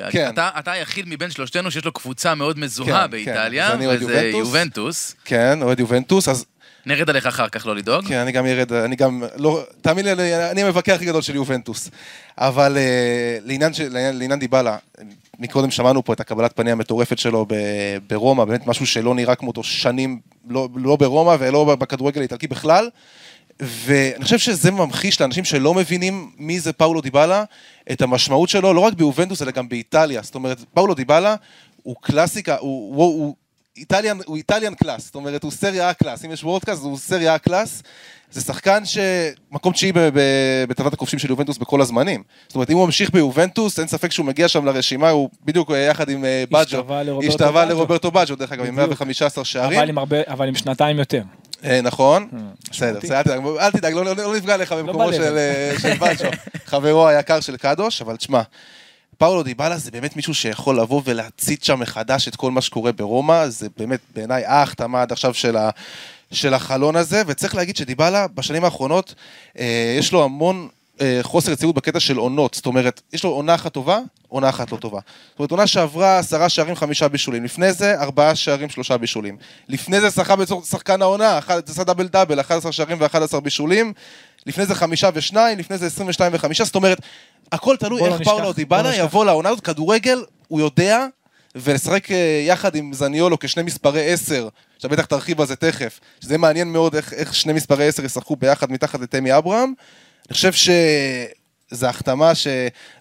אה, 0.04 0.10
כן. 0.10 0.28
אתה 0.28 0.48
אתה 0.58 0.72
היחיד 0.72 1.04
מבין 1.08 1.30
שלושתנו 1.30 1.70
שיש 1.70 1.84
לו 1.84 1.92
קבוצה 1.92 2.34
מאוד 2.34 2.56
כן, 2.56 2.62
מזוהה 2.62 3.04
כן. 3.04 3.10
באיטליה, 3.10 3.70
אוהד 3.86 4.02
וזה 4.02 4.12
יובנטוס. 4.14 4.34
יובנטוס. 4.46 5.14
כן, 5.24 5.58
אוהד 5.62 5.80
יובנטוס, 5.80 6.28
אז 6.28 6.44
נרד 6.86 7.10
עליך 7.10 7.26
אחר 7.26 7.48
כך, 7.48 7.66
לא 7.66 7.76
לדאוג. 7.76 8.04
כן, 8.08 8.14
אני 8.18 8.32
גם 8.32 8.46
ירד, 8.46 8.72
אני 8.72 8.96
גם, 8.96 9.22
לא, 9.36 9.62
תאמין 9.80 10.04
לי, 10.04 10.12
אני- 10.50 10.62
המבקר 10.62 10.94
הכי 10.94 11.04
גדול 11.04 11.22
של 11.22 11.34
יובנטוס. 11.34 11.90
אבל 12.38 12.76
אה, 12.76 13.38
לעניין, 13.44 13.74
של- 13.74 13.88
לעניין, 13.92 14.18
לעניין 14.18 14.38
דיבלה, 14.40 14.76
מקודם 15.38 15.70
שמענו 15.70 16.04
פה 16.04 16.12
את 16.12 16.20
הקבלת 16.20 16.52
פנים 16.56 16.72
המטורפת 16.72 17.18
שלו 17.18 17.46
ב, 17.48 17.54
ברומא, 18.08 18.44
באמת 18.44 18.66
משהו 18.66 18.86
שלא 18.86 19.14
נראה 19.14 19.34
כמותו 19.34 19.62
שנים, 19.62 20.20
לא, 20.48 20.68
לא 20.76 20.96
ברומא 20.96 21.36
ולא 21.38 21.76
בכדורגל 21.78 22.20
האיטלקי 22.20 22.46
בכלל. 22.46 22.88
ואני 23.60 24.24
חושב 24.24 24.38
שזה 24.38 24.70
ממחיש 24.70 25.20
לאנשים 25.20 25.44
שלא 25.44 25.74
מבינים 25.74 26.30
מי 26.38 26.60
זה 26.60 26.72
פאולו 26.72 27.00
דיבלה, 27.00 27.44
את 27.92 28.02
המשמעות 28.02 28.48
שלו, 28.48 28.72
לא 28.72 28.80
רק 28.80 28.92
ביובנטוס, 28.92 29.42
אלא 29.42 29.50
גם 29.50 29.68
באיטליה. 29.68 30.22
זאת 30.22 30.34
אומרת, 30.34 30.64
פאולו 30.74 30.94
דיבלה 30.94 31.36
הוא 31.82 31.96
קלאסיקה, 32.00 32.56
הוא, 32.60 32.96
הוא, 32.96 33.04
הוא 33.04 33.34
Italian, 33.76 34.18
הוא 34.26 34.36
Italian 34.36 34.74
class, 34.74 35.04
זאת 35.04 35.14
אומרת, 35.14 35.42
הוא 35.42 35.52
סריה 35.52 35.90
A 35.90 35.94
class, 35.94 36.24
אם 36.24 36.30
יש 36.30 36.44
world 36.44 36.62
class, 36.62 36.82
הוא 36.82 36.98
סריה 36.98 37.34
A 37.34 37.38
class. 37.38 37.82
זה 38.30 38.40
שחקן 38.40 38.82
שמקום 38.84 39.72
תשיעי 39.72 39.92
בטבלת 40.68 40.92
הכובשים 40.92 41.18
של 41.18 41.30
יובנטוס 41.30 41.58
בכל 41.58 41.80
הזמנים. 41.80 42.22
זאת 42.48 42.54
אומרת, 42.54 42.70
אם 42.70 42.76
הוא 42.76 42.86
ממשיך 42.86 43.10
ביובנטוס, 43.10 43.78
אין 43.78 43.88
ספק 43.88 44.12
שהוא 44.12 44.26
מגיע 44.26 44.48
שם 44.48 44.64
לרשימה, 44.64 45.10
הוא 45.10 45.30
בדיוק 45.44 45.70
אה, 45.70 45.76
יחד 45.76 46.08
עם 46.08 46.24
אה, 46.24 46.44
בג'ו. 46.50 46.84
השתווה 47.28 47.64
לרוברטו 47.64 48.10
בג'ו. 48.10 48.34
דרך 48.36 48.52
אגב, 48.52 48.64
עם 48.64 48.76
בדיוק. 48.76 48.88
115 48.88 49.44
שערים. 49.44 49.78
אבל 49.78 49.88
עם 49.88 49.98
הרבה, 49.98 50.16
אבל 50.26 50.48
עם 50.48 50.54
שנתיים 50.54 50.98
יותר. 50.98 51.22
אה, 51.64 51.80
נכון, 51.80 52.28
בסדר, 52.70 52.98
משמעותי. 52.98 53.06
בסדר, 53.06 53.60
אל 53.60 53.70
תדאג, 53.70 53.92
לא- 53.94 54.04
לא 54.04 54.16
לא 54.16 54.36
נפגע 54.36 54.56
לך 54.56 54.72
במקומו 54.72 54.98
בא 54.98 55.10
לי. 55.10 55.16
של 55.16 55.36
אה, 55.38 55.74
של 55.78 55.94
בג'ו, 55.94 56.28
חברו 56.70 57.08
היקר 57.08 57.40
של 57.40 57.56
קדוש, 57.56 58.02
אבל 58.02 58.16
תשמע, 58.16 58.42
פאולו 59.18 59.42
דיבאלה 59.42 59.78
זה 59.78 59.90
באמת 59.90 60.16
מישהו 60.16 60.34
שיכול 60.34 60.80
לבוא 60.80 61.02
ולהצית 61.04 61.64
שם 61.64 61.80
מחדש 61.80 62.28
את 62.28 62.36
כל 62.36 62.50
מה 62.50 62.60
שקורה 62.60 62.92
ברומא, 62.92 63.48
זה 63.48 63.66
באמת 63.78 64.00
בעיניי 64.14 64.44
ההחתמה 64.44 65.02
עד 65.02 65.12
עכשיו 65.12 65.34
של, 65.34 65.56
ה, 65.56 65.70
של 66.32 66.54
החלון 66.54 66.96
הזה, 66.96 67.22
וצריך 67.26 67.54
להגיד 67.54 67.76
שדיבאלה 67.76 68.26
בשנים 68.34 68.64
האחרונות, 68.64 69.14
אה, 69.58 69.94
יש 69.98 70.12
לו 70.12 70.24
המון 70.24 70.56
אה, 70.56 70.73
חוסר 71.22 71.52
יציבות 71.52 71.74
בקטע 71.74 72.00
של 72.00 72.16
עונות, 72.16 72.54
זאת 72.54 72.66
אומרת, 72.66 73.00
יש 73.12 73.24
לו 73.24 73.30
עונה 73.30 73.54
אחת 73.54 73.72
טובה, 73.72 73.98
עונה 74.28 74.48
אחת 74.48 74.72
לא 74.72 74.76
טובה. 74.76 75.00
זאת 75.30 75.38
אומרת, 75.38 75.50
עונה 75.50 75.66
שעברה 75.66 76.18
עשרה 76.18 76.48
שערים, 76.48 76.76
חמישה 76.76 77.08
בישולים, 77.08 77.44
לפני 77.44 77.72
זה 77.72 78.00
ארבעה 78.00 78.34
שערים, 78.34 78.68
שלושה 78.68 78.96
בישולים. 78.96 79.36
לפני 79.68 80.00
זה 80.00 80.10
שחקן 80.10 80.36
בתור 80.36 80.62
שחקן 80.64 81.02
העונה, 81.02 81.38
עשה 81.68 81.84
דאבל 81.84 82.06
דאבל, 82.06 82.40
11 82.40 82.72
שערים 82.72 83.00
ו-11 83.00 83.40
בישולים. 83.40 83.92
לפני 84.46 84.66
זה 84.66 84.74
חמישה 84.74 85.10
ושניים, 85.14 85.58
לפני 85.58 85.78
זה 85.78 85.86
22 85.86 86.32
וחמישה, 86.34 86.64
זאת 86.64 86.74
אומרת, 86.74 86.98
הכל 87.52 87.76
תלוי 87.76 88.02
איך 88.02 88.22
פאולו 88.22 88.52
נשכח. 88.90 89.04
יבוא 89.04 89.24
לעונה 89.24 89.48
הזאת, 89.48 89.64
כדורגל, 89.64 90.24
הוא 90.48 90.60
יודע, 90.60 91.06
ולשחק 91.54 92.10
אה, 92.10 92.44
יחד 92.46 92.76
עם 92.76 92.92
זניולו 92.92 93.38
כשני 93.38 93.62
מספרי 93.62 94.12
עשר, 94.12 94.48
עכשיו 94.76 94.90
בטח 94.90 95.04
תרחיב 95.04 95.40
על 95.40 95.46
זה 95.46 95.56
תכף, 95.56 96.00
שזה 96.20 96.38
מעניין 96.38 96.72
מאוד 96.72 96.94
איך, 96.94 97.12
איך 97.12 97.34
שני 97.34 97.52
מספרי 97.52 97.88
עשר 97.88 98.04
ישחקו 98.04 98.36
ביחד 98.36 98.72
מתחת 98.72 99.00
לתמי 99.00 99.36
אברהם. 99.36 99.72
אני 100.28 100.34
חושב 100.34 100.52
שזו 100.52 101.86
החתמה 101.86 102.34
ש... 102.34 102.46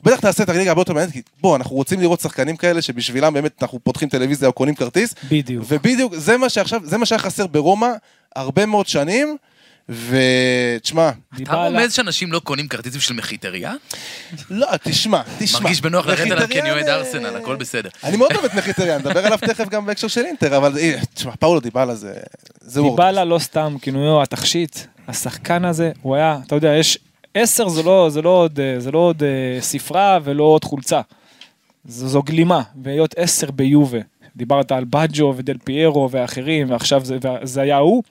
בטח 0.03 0.19
תעשה 0.19 0.43
את 0.43 0.49
הליגה 0.49 0.69
הרבה 0.69 0.81
יותר 0.81 0.93
מעניינת, 0.93 1.13
כי 1.13 1.21
בוא, 1.41 1.55
אנחנו 1.55 1.75
רוצים 1.75 2.01
לראות 2.01 2.19
שחקנים 2.19 2.57
כאלה 2.57 2.81
שבשבילם 2.81 3.33
באמת 3.33 3.63
אנחנו 3.63 3.79
פותחים 3.83 4.09
טלוויזיה 4.09 4.47
או 4.47 4.53
קונים 4.53 4.75
כרטיס, 4.75 5.15
בדיוק. 5.29 5.65
ובדיוק, 5.67 6.15
זה 6.15 6.37
מה 6.37 6.49
שעכשיו, 6.49 6.81
זה 6.83 6.97
מה 6.97 7.05
שהיה 7.05 7.19
חסר 7.19 7.47
ברומא 7.47 7.89
הרבה 8.35 8.65
מאוד 8.65 8.87
שנים, 8.87 9.37
ותשמע, 9.89 11.11
אתה 11.43 11.53
רומז 11.53 11.93
שאנשים 11.93 12.31
לא 12.31 12.39
קונים 12.39 12.67
כרטיסים 12.67 13.01
של 13.01 13.13
מחיטריה? 13.13 13.73
לא, 14.49 14.67
תשמע, 14.83 15.21
תשמע. 15.39 15.59
מרגיש 15.59 15.81
בנוח 15.81 16.05
לרדת 16.05 16.19
עליו 16.19 16.37
מחיטריאן, 16.37 16.65
כנועד 16.65 16.87
אה, 16.87 16.95
ארסנל, 16.95 17.35
הכל 17.35 17.55
בסדר. 17.55 17.89
אני 18.03 18.17
מאוד 18.17 18.31
אוהב 18.31 18.45
את 18.45 18.53
מחיטריאן, 18.53 18.99
נדבר 18.99 19.25
עליו 19.25 19.37
תכף 19.37 19.69
גם 19.69 19.85
בהקשר 19.85 20.07
של 20.07 20.25
אינטר, 20.25 20.57
אבל 20.57 20.77
אה, 20.77 20.95
תשמע, 21.13 21.31
פאולו 21.39 21.59
דיבאלה 21.59 21.95
זה... 21.95 22.13
דיבלה 22.65 23.25
לא 23.25 23.39
סתם 23.39 23.75
כינויו 23.81 24.21
התכשיט, 24.21 24.79
השחקן 25.07 25.65
הזה, 25.65 25.91
הוא 26.01 26.15
היה, 26.15 26.37
אתה 26.47 26.55
יודע, 26.55 26.75
יש 26.75 26.99
עשר 27.33 27.69
זה 27.69 27.83
לא, 27.83 28.09
זה 28.09 28.21
לא 28.21 28.29
עוד, 28.29 28.59
אה, 28.59 28.79
זה 28.79 28.91
לא 28.91 28.99
עוד 28.99 29.23
אה, 29.23 29.61
ספרה 29.61 30.19
ולא 30.23 30.43
עוד 30.43 30.63
חולצה. 30.63 31.01
זו, 31.85 32.07
זו 32.07 32.21
גלימה, 32.23 32.61
והיות 32.83 33.13
עשר 33.17 33.51
ביובה. 33.51 33.97
דיברת 34.35 34.71
על 34.71 34.83
בג'ו 34.89 35.33
ודל 35.37 35.57
פיירו 35.63 36.09
ואחרים, 36.11 36.71
ועכשיו 36.71 37.05
זה, 37.05 37.17
זה 37.43 37.61
היה 37.61 37.77
הוא, 37.77 38.03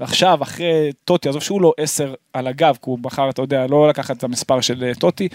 ועכשיו 0.00 0.42
אחרי 0.42 0.66
טוטי, 1.04 1.28
עזוב 1.28 1.42
שהוא 1.42 1.60
לא 1.62 1.72
עשר 1.78 2.14
על 2.32 2.46
הגב, 2.46 2.74
כי 2.74 2.90
הוא 2.90 2.98
בחר, 2.98 3.30
אתה 3.30 3.42
יודע, 3.42 3.66
לא 3.66 3.88
לקחת 3.88 4.16
את 4.16 4.24
המספר 4.24 4.60
של 4.60 4.84
אה, 4.84 4.94
טוטי, 4.94 5.28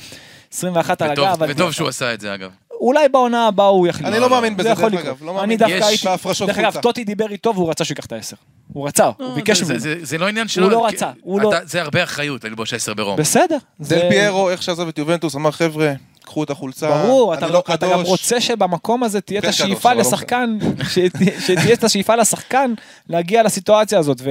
21 0.54 1.02
על 1.02 1.12
וטוב- 1.12 1.26
הגב. 1.26 1.34
אבל- 1.44 1.52
וטוב 1.52 1.72
שהוא 1.72 1.88
עשה 1.88 2.14
את 2.14 2.22
זה, 2.22 2.34
אגב. 2.34 2.52
אולי 2.82 3.10
בעונה 3.10 3.48
הבאה 3.48 3.68
הוא 3.68 3.88
יחליט. 3.88 4.08
אני 4.08 4.20
לא 4.20 4.30
מאמין 4.30 4.58
בזה, 4.58 4.70
יכול 4.70 4.90
דרך. 4.90 5.00
אגב, 5.06 5.18
לא 5.24 5.34
מאמין. 5.34 5.44
אני 5.44 5.58
דווקא 5.58 5.86
הייתי, 5.86 6.06
בהפרשות 6.06 6.48
דרך 6.48 6.58
אגב. 6.58 6.78
טוטי 6.82 7.04
דיבר 7.04 7.32
איתו 7.32 7.54
והוא 7.56 7.70
רצה 7.70 7.84
שהוא 7.86 7.96
ייקח 7.96 8.06
את 8.06 8.12
העשר. 8.12 8.36
הוא 8.74 8.88
רצה, 8.88 9.06
הוא 9.18 9.34
ביקש 9.36 9.58
זה- 9.62 9.66
ממנו. 9.66 9.80
זה- 9.80 9.96
זה 10.02 10.18
לא 10.18 10.28
עניין 10.28 10.48
שלו. 10.48 10.64
הוא 10.66 10.72
לא 10.72 10.86
רצה, 10.86 11.12
הוא 11.22 11.42
לא- 11.42 11.50
אתה- 11.50 11.66
זה 11.66 11.82
הרבה 11.82 12.04
אחריות 12.04 12.44
ללבוש 12.44 12.74
עשר 12.74 12.94
ברום. 12.94 13.18
בסדר. 13.18 13.58
דל 13.80 13.86
זה- 13.86 14.08
פיירו, 14.10 14.50
איך 14.50 14.64
שעזב 14.64 14.88
את 14.88 14.98
יובנטוס, 14.98 15.36
אמר 15.36 15.52
חבר'ה, 15.52 15.94
קחו 16.24 16.44
את 16.44 16.50
החולצה, 16.50 16.88
ברור, 17.04 17.34
אני 17.34 17.38
אתה, 17.46 17.54
לא 17.54 17.64
אתה 17.74 17.88
גם. 17.92 18.02
רוצה 18.02 18.42
שבמקום 18.42 19.04
הזה 19.04 19.22
תהיה 19.22 19.40
את 19.40 19.46
השאיפה 19.46 19.94
לא 19.94 20.00
לשחקן, 20.00 20.58
שתה- 20.90 21.18
שתהיה 21.46 21.74
את 21.74 21.84
השאיפה 21.84 22.16
לשחקן 22.16 22.74
להגיע 23.10 23.44
לסיטואציה 23.44 24.00
הזאת. 24.00 24.22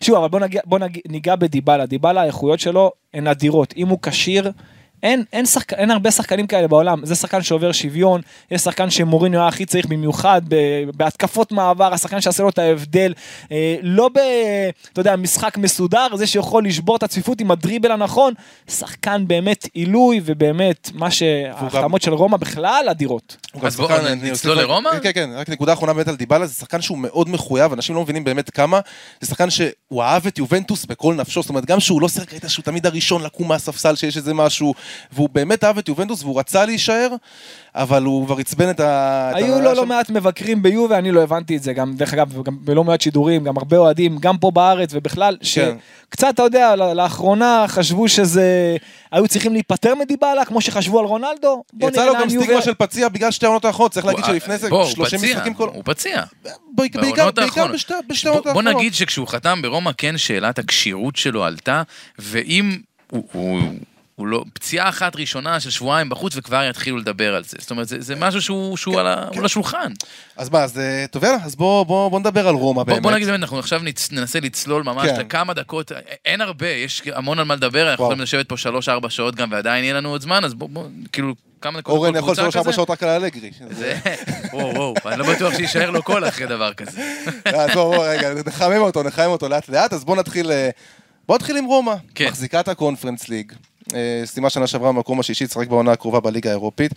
ושוב, 0.00 0.16
אבל 0.16 0.28
בוא, 0.28 0.40
נגיע, 0.40 0.60
בוא 0.64 0.78
נגיע, 0.78 1.02
ניגע 1.08 1.36
בדיבלה. 1.36 1.86
דיבלה, 1.86 2.20
האיכויות 2.22 2.60
שלו 2.60 2.90
הן 3.14 3.26
אדירות. 3.26 3.74
אם 3.76 3.88
הוא 3.88 3.98
כשיר, 4.02 4.50
אין, 5.02 5.24
אין, 5.32 5.46
שחק... 5.46 5.72
אין 5.72 5.90
הרבה 5.90 6.10
שחקנים 6.10 6.46
כאלה 6.46 6.68
בעולם, 6.68 7.06
זה 7.06 7.14
שחקן 7.14 7.42
שעובר 7.42 7.72
שוויון, 7.72 8.20
יש 8.50 8.60
שחקן 8.60 8.90
שמוריניו 8.90 9.40
היה 9.40 9.48
הכי 9.48 9.66
צריך 9.66 9.86
במיוחד 9.86 10.42
ב... 10.48 10.56
בהתקפות 10.96 11.52
מעבר, 11.52 11.94
השחקן 11.94 12.20
שיעשה 12.20 12.42
לו 12.42 12.48
את 12.48 12.58
ההבדל, 12.58 13.14
אה, 13.52 13.76
לא 13.82 14.08
ב... 14.08 14.18
אתה 14.92 15.00
יודע, 15.00 15.16
משחק 15.16 15.58
מסודר, 15.58 16.06
זה 16.16 16.26
שיכול 16.26 16.64
לשבור 16.66 16.96
את 16.96 17.02
הצפיפות 17.02 17.40
עם 17.40 17.50
הדריבל 17.50 17.90
הנכון, 17.90 18.34
שחקן 18.70 19.24
באמת 19.26 19.66
עילוי, 19.74 20.20
ובאמת, 20.24 20.90
מה 20.94 21.10
שההחתמות 21.10 22.02
של 22.02 22.12
רומא 22.14 22.36
בכלל 22.36 22.86
אדירות. 22.90 23.36
אז 23.62 23.76
בוא, 23.76 23.88
שחקן, 23.88 24.04
נ- 24.04 24.06
אני 24.06 24.30
נצלול 24.30 24.58
לרומא? 24.58 24.90
כן, 25.02 25.10
כן, 25.14 25.30
רק 25.34 25.48
נקודה 25.48 25.72
אחרונה 25.72 25.92
באמת 25.92 26.08
על 26.08 26.16
דיבלה, 26.16 26.46
זה 26.46 26.54
שחקן 26.54 26.80
שהוא 26.80 26.98
מאוד 26.98 27.28
מחויב, 27.28 27.72
אנשים 27.72 27.94
לא 27.94 28.02
מבינים 28.02 28.24
באמת 28.24 28.50
כמה, 28.50 28.80
זה 29.20 29.26
שחקן 29.26 29.50
שהוא 29.50 30.02
אהב 30.02 30.26
את 30.26 30.38
יובנטוס 30.38 30.84
בכל 30.84 31.14
נפשו, 31.14 31.42
זאת 31.42 31.48
אומרת, 31.48 31.64
גם 31.64 31.80
שהוא 31.80 32.00
לא 32.02 32.08
שיחק, 32.08 32.32
ראית 32.32 32.44
שהוא 32.48 32.62
תמיד 32.62 32.86
הראשון 32.86 33.22
לקום 33.22 33.48
מהספסל, 33.48 33.96
שיש 33.96 34.16
איזה 34.16 34.34
משהו, 34.34 34.74
והוא 35.12 35.28
באמת 35.32 35.64
אהב 35.64 35.78
את 35.78 35.88
יובנטוס 35.88 36.22
והוא 36.22 36.38
רצה 36.38 36.64
להישאר, 36.64 37.08
אבל 37.74 38.02
הוא 38.02 38.26
כבר 38.26 38.38
עצבן 38.38 38.70
את 38.70 38.80
ה... 38.80 39.30
היו 39.34 39.60
לו 39.60 39.72
לא. 39.74 39.86
מעט 39.86 40.10
מבקרים 40.10 40.62
ביובה, 40.62 40.98
אני 40.98 41.10
לא 41.10 41.22
הבנתי 41.22 41.56
את 41.56 41.62
זה, 41.62 41.72
גם, 41.72 41.94
דרך 41.94 42.14
אגב, 42.14 42.42
גם 42.42 42.56
בלא 42.60 42.84
מעט 42.84 43.00
שידורים, 43.00 43.44
גם 43.44 43.56
הרבה 43.56 43.76
אוהדים, 43.76 44.18
גם 44.18 44.38
פה 44.38 44.50
בארץ, 44.50 44.90
ובכלל, 44.92 45.36
כן. 45.54 45.76
שקצת, 46.08 46.28
אתה 46.34 46.42
יודע, 46.42 46.76
לאחרונה 46.76 47.64
חשבו 47.68 48.08
שזה, 48.08 48.76
היו 49.12 49.28
צריכים 49.28 49.52
להיפטר 49.52 49.94
מדיבלה, 49.94 50.44
כמו 50.44 50.60
שחשבו 50.60 50.98
על 50.98 51.04
רונלדו, 51.04 51.62
בוא 51.72 51.88
יצא 51.88 52.06
לו 52.06 52.12
גם 52.14 52.28
יובה... 52.30 52.44
סטיגמה 52.44 52.62
של 52.62 52.74
פציע 52.74 53.08
בגלל 53.08 53.30
שתי 53.30 53.46
העונות 53.46 53.64
האחרונות, 53.64 53.92
צריך 53.92 54.06
להגיד 54.06 54.24
הוא- 54.24 54.32
שלפני 54.32 54.58
זה 54.58 54.68
בוא, 54.68 54.84
30 54.84 55.00
הוא 55.18 55.26
פציע, 55.26 55.34
משחקים 55.36 55.54
כל... 55.54 55.68
הוא 55.72 55.82
פציע. 55.84 56.22
בעיקר, 56.74 57.00
בעיקר, 57.00 57.16
בעונות 57.16 57.34
בעיקר 57.34 57.42
האחרונות. 57.60 57.74
בשתי 57.74 57.94
בשתי 58.08 58.24
בוא- 58.28 58.34
העונות 58.34 58.44
בוא 58.44 58.60
האחרונות. 58.60 58.76
נגיד 58.80 58.94
שכשהוא 58.94 59.28
חתם 59.28 59.58
ברומא, 59.62 59.90
כן 59.98 60.18
שאלת 60.18 60.58
הכשירות 60.58 61.16
שלו 61.16 61.44
עלתה, 61.44 61.82
ואם 62.18 62.76
הוא... 63.10 63.24
הוא 63.32 63.60
הוא 64.14 64.26
לא, 64.26 64.44
פציעה 64.54 64.88
אחת 64.88 65.16
ראשונה 65.16 65.60
של 65.60 65.70
שבועיים 65.70 66.08
בחוץ 66.08 66.32
וכבר 66.36 66.64
יתחילו 66.70 66.96
לדבר 66.98 67.34
על 67.34 67.44
זה. 67.44 67.56
זאת 67.60 67.70
אומרת, 67.70 67.88
זה, 67.88 67.96
זה 68.00 68.14
משהו 68.16 68.42
שהוא, 68.42 68.76
שהוא 68.76 69.00
על, 69.00 69.06
ה, 69.06 69.24
הוא 69.28 69.38
על 69.38 69.44
השולחן. 69.44 69.92
אז 70.36 70.48
מה, 70.50 70.62
אז 70.62 70.78
אה, 70.78 71.04
טוב, 71.10 71.24
יאללה, 71.24 71.38
אז 71.44 71.56
בוא- 71.56 71.84
בוא 71.86 72.08
בוא 72.10 72.20
נדבר 72.20 72.48
על 72.48 72.54
רומא 72.54 72.82
באמת. 72.82 73.02
בוא 73.02 73.10
נגיד 73.12 73.26
באמת, 73.28 73.40
אנחנו 73.40 73.58
עכשיו 73.58 73.80
נצ, 73.84 74.12
ננסה 74.12 74.40
לצלול 74.40 74.82
ממש 74.82 75.08
כן. 75.08 75.20
לכמה 75.20 75.54
דקות, 75.54 75.92
אין 76.24 76.40
הרבה, 76.40 76.68
יש 76.68 77.02
המון 77.14 77.38
על 77.38 77.44
מה 77.44 77.54
לדבר, 77.54 77.90
אנחנו. 77.90 78.04
יכולים 78.04 78.20
לשבת 78.22 78.48
פה 78.48 78.56
שלוש-ארבע 78.56 79.10
שעות 79.10 79.34
גם 79.34 79.48
ועדיין 79.52 79.84
יהיה 79.84 79.94
לנו 79.94 80.08
עוד 80.08 80.20
זמן, 80.20 80.44
אז 80.44 80.54
בוא, 80.54 80.68
בוא 80.68 80.84
כאילו, 81.12 81.34
כמה 81.60 81.78
דקות 81.80 81.94
אורן 81.94 82.12
כל 82.12 82.18
יכול 82.18 82.26
קבוצה 82.28 82.42
שלוש 82.42 82.56
ארבע 82.56 82.66
כזה? 82.68 82.76
שעות 82.76 82.90
רק 82.90 83.02
על 83.02 83.08
אלגרי. 83.08 83.50
זה, 83.78 83.98
וואו, 84.52 84.74
וואו, 84.74 84.94
אני 85.06 85.18
לא 85.18 85.34
בטוח 85.34 85.54
שיישאר 85.56 85.90
לו 85.90 86.02
קול 86.02 86.28
אחרי 86.28 86.46
דבר 86.46 86.72
כזה. 86.74 87.14
אז 87.44 87.70
בוא, 87.74 87.96
בוא, 87.96 88.06
רגע, 88.06 88.30
נחמם 88.46 88.76
אותו, 88.80 89.02
נחמם 89.02 89.26
אותו 89.26 89.48
לאט 89.48 89.68
לאט, 89.68 89.92
אז 89.92 90.04
בוא 90.04 90.16
נתחיל, 90.16 90.50
אה, 90.50 90.70
בוא 91.28 91.36
נתחיל 91.36 91.56
עם 91.56 91.64
רומא. 91.64 91.94
כן. 92.14 92.26
מחזיקה 92.28 92.60
את 92.60 92.68
הקונפרנס 92.68 93.28
ליג. 93.28 93.52
אה, 93.94 94.26
סיימה 94.26 94.50
שנה 94.50 94.66
שעברה 94.66 94.92
במקום 94.92 95.20
השישי, 95.20 95.46
תשחק 95.46 95.68
בעונה 95.68 95.92
הקרובה 95.92 96.20
בליגה 96.20 96.50
האירופית. 96.50 96.92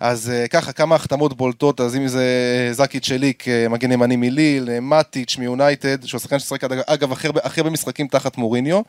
אז 0.00 0.30
אה, 0.30 0.48
ככה, 0.48 0.72
כמה 0.72 0.94
החתמות 0.94 1.36
בולטות, 1.36 1.80
אז 1.80 1.96
אם 1.96 2.08
זה 2.08 2.24
זקי 2.72 3.00
צ'ליק, 3.00 3.48
אה, 3.48 3.68
מגן 3.68 3.92
ימני 3.92 4.16
מליל, 4.16 4.68
מטיץ' 4.80 5.36
מיונייטד, 5.38 6.04
שהוא 6.06 6.18
השחקן 6.18 6.38
ששיחק 6.38 6.64
אגב- 6.64 6.82
אגב 6.86 7.12
הכי 7.12 7.26
הרבה- 7.60 7.70
משחקים 7.70 8.08
תחת 8.08 8.38
מוריניו. 8.38 8.80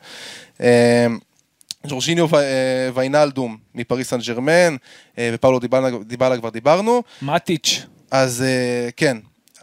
ג'ורג'יניו 1.87 2.27
ויינלדום 2.93 3.57
מפריס 3.75 4.09
סן 4.09 4.19
ג'רמן, 4.19 4.75
ופאולו 5.19 5.59
דיבלה 6.07 6.37
כבר 6.37 6.49
דיברנו. 6.49 7.03
מטיץ', 7.21 7.85
אז 8.11 8.43
כן, 8.97 9.17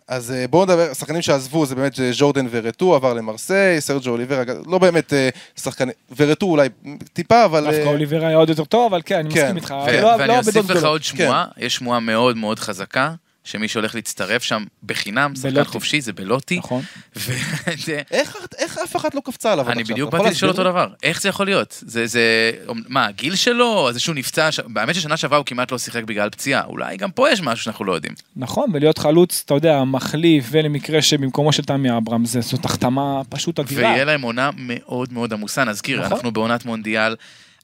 אז 0.09 0.31
אה, 0.31 0.49
בואו 0.49 0.65
נדבר, 0.65 0.89
השחקנים 0.91 1.23
שעזבו 1.23 1.67
זה 1.67 1.75
באמת 1.75 2.01
אה, 2.01 2.13
ז'ורדן 2.13 2.47
ורטו, 2.51 2.95
עבר 2.95 3.15
למרסיי, 3.15 3.81
סרג'ו 3.81 4.11
אוליברה, 4.11 4.43
לא 4.67 4.79
באמת 4.79 5.13
אה, 5.13 5.29
שחקנים, 5.57 5.95
ורטו 6.17 6.47
אולי 6.47 6.69
טיפה, 7.13 7.45
אבל... 7.45 7.65
דווקא 7.65 7.77
אה, 7.81 7.87
אוליבר 7.87 8.27
היה 8.27 8.37
עוד 8.37 8.49
יותר 8.49 8.65
טוב, 8.65 8.93
אבל 8.95 9.03
כן, 9.05 9.19
אני 9.19 9.31
כן. 9.31 9.41
מסכים 9.41 9.57
איתך, 9.57 9.75
אבל 9.85 10.01
לא- 10.01 10.07
ואני 10.19 10.29
לא 10.29 10.39
אוסיף 10.39 10.71
לך. 10.71 10.85
עוד 10.85 11.03
שמועה, 11.03 11.47
יש 11.57 11.75
שמועה 11.75 12.01
מאוד 12.01 12.37
מאוד 12.37 12.59
חזקה, 12.59 13.15
שמי 13.51 13.69
שהולך 13.69 13.95
להצטרף 13.95 14.43
שם 14.43 14.65
בחינם, 14.87 15.33
שחקן. 15.37 15.65
חופשי, 15.65 16.01
זה 16.01 16.13
בלוטי. 16.13 16.59
נכון. 16.59 16.83
וזה- 17.17 18.01
איך, 18.11 18.37
איך 18.59 18.79
אף 18.85 18.97
אחד 18.97 19.09
לא 19.15 19.21
קפצה 19.25 19.53
עליו 19.53 19.65
עד 19.67 19.71
אני 19.71 19.83
עכשיו? 19.83 19.95
בדיוק 19.95 20.11
באתי 20.13 20.31
לשאול 20.31 20.51
אותו? 20.51 20.65
דבר, 20.65 20.87
איך 21.03 21.23
זה 21.23 21.29
יכול 21.29 21.47
להיות? 21.47 21.83
זה, 21.87 22.07
זה, 22.07 22.53
מה, 22.89 23.07
הגיל 23.07 23.35
שלו? 23.35 23.89
זה 23.93 24.01
שהוא 24.01 24.15
נפצע, 24.15 24.53
ש- 24.53 24.61
באמת 24.61 24.95
ששנה 24.95 25.17
שעברה 25.17 25.39
הוא 25.39 25.47
כמעט 25.47 25.73
לא 25.73 25.79
שיחק 25.79 26.03
בגלל 26.05 26.31
פציעה, 26.31 26.65
אולי 26.65 26.97
גם 26.97 27.11
פה 27.11 27.31
יש 27.31 27.41
משהו 27.43 27.65
שאנחנו 27.65 27.85
לא 27.85 27.93
יודעים. 27.93 28.15
נכון, 28.37 28.71
ולהיות 28.75 28.99
חלוץ, 28.99 29.43
אתה 29.47 29.55
יודע, 29.55 29.85
מחליף, 29.85 30.45
ולמקרה 30.51 31.03
שבמקומו 31.03 31.53
של 31.53 31.63
תמי 31.65 31.97
אברהם, 31.97 32.25
זה- 32.25 32.41
זאת 32.41 32.65
החתמה 32.65 33.21
פשוט 33.29 33.59
אדירה. 33.61 33.83
ויהיה 33.91 34.05
להם 34.05 34.23
עונה 34.23 34.51
מאוד 34.57 35.13
מאוד 35.13 35.33
עמוסה, 35.33 35.65
נזכיר, 35.65 36.01
נכון. 36.01 36.13
אנחנו 36.13 36.33
בעונת 36.33 36.65
מונדיאל. 36.65 37.15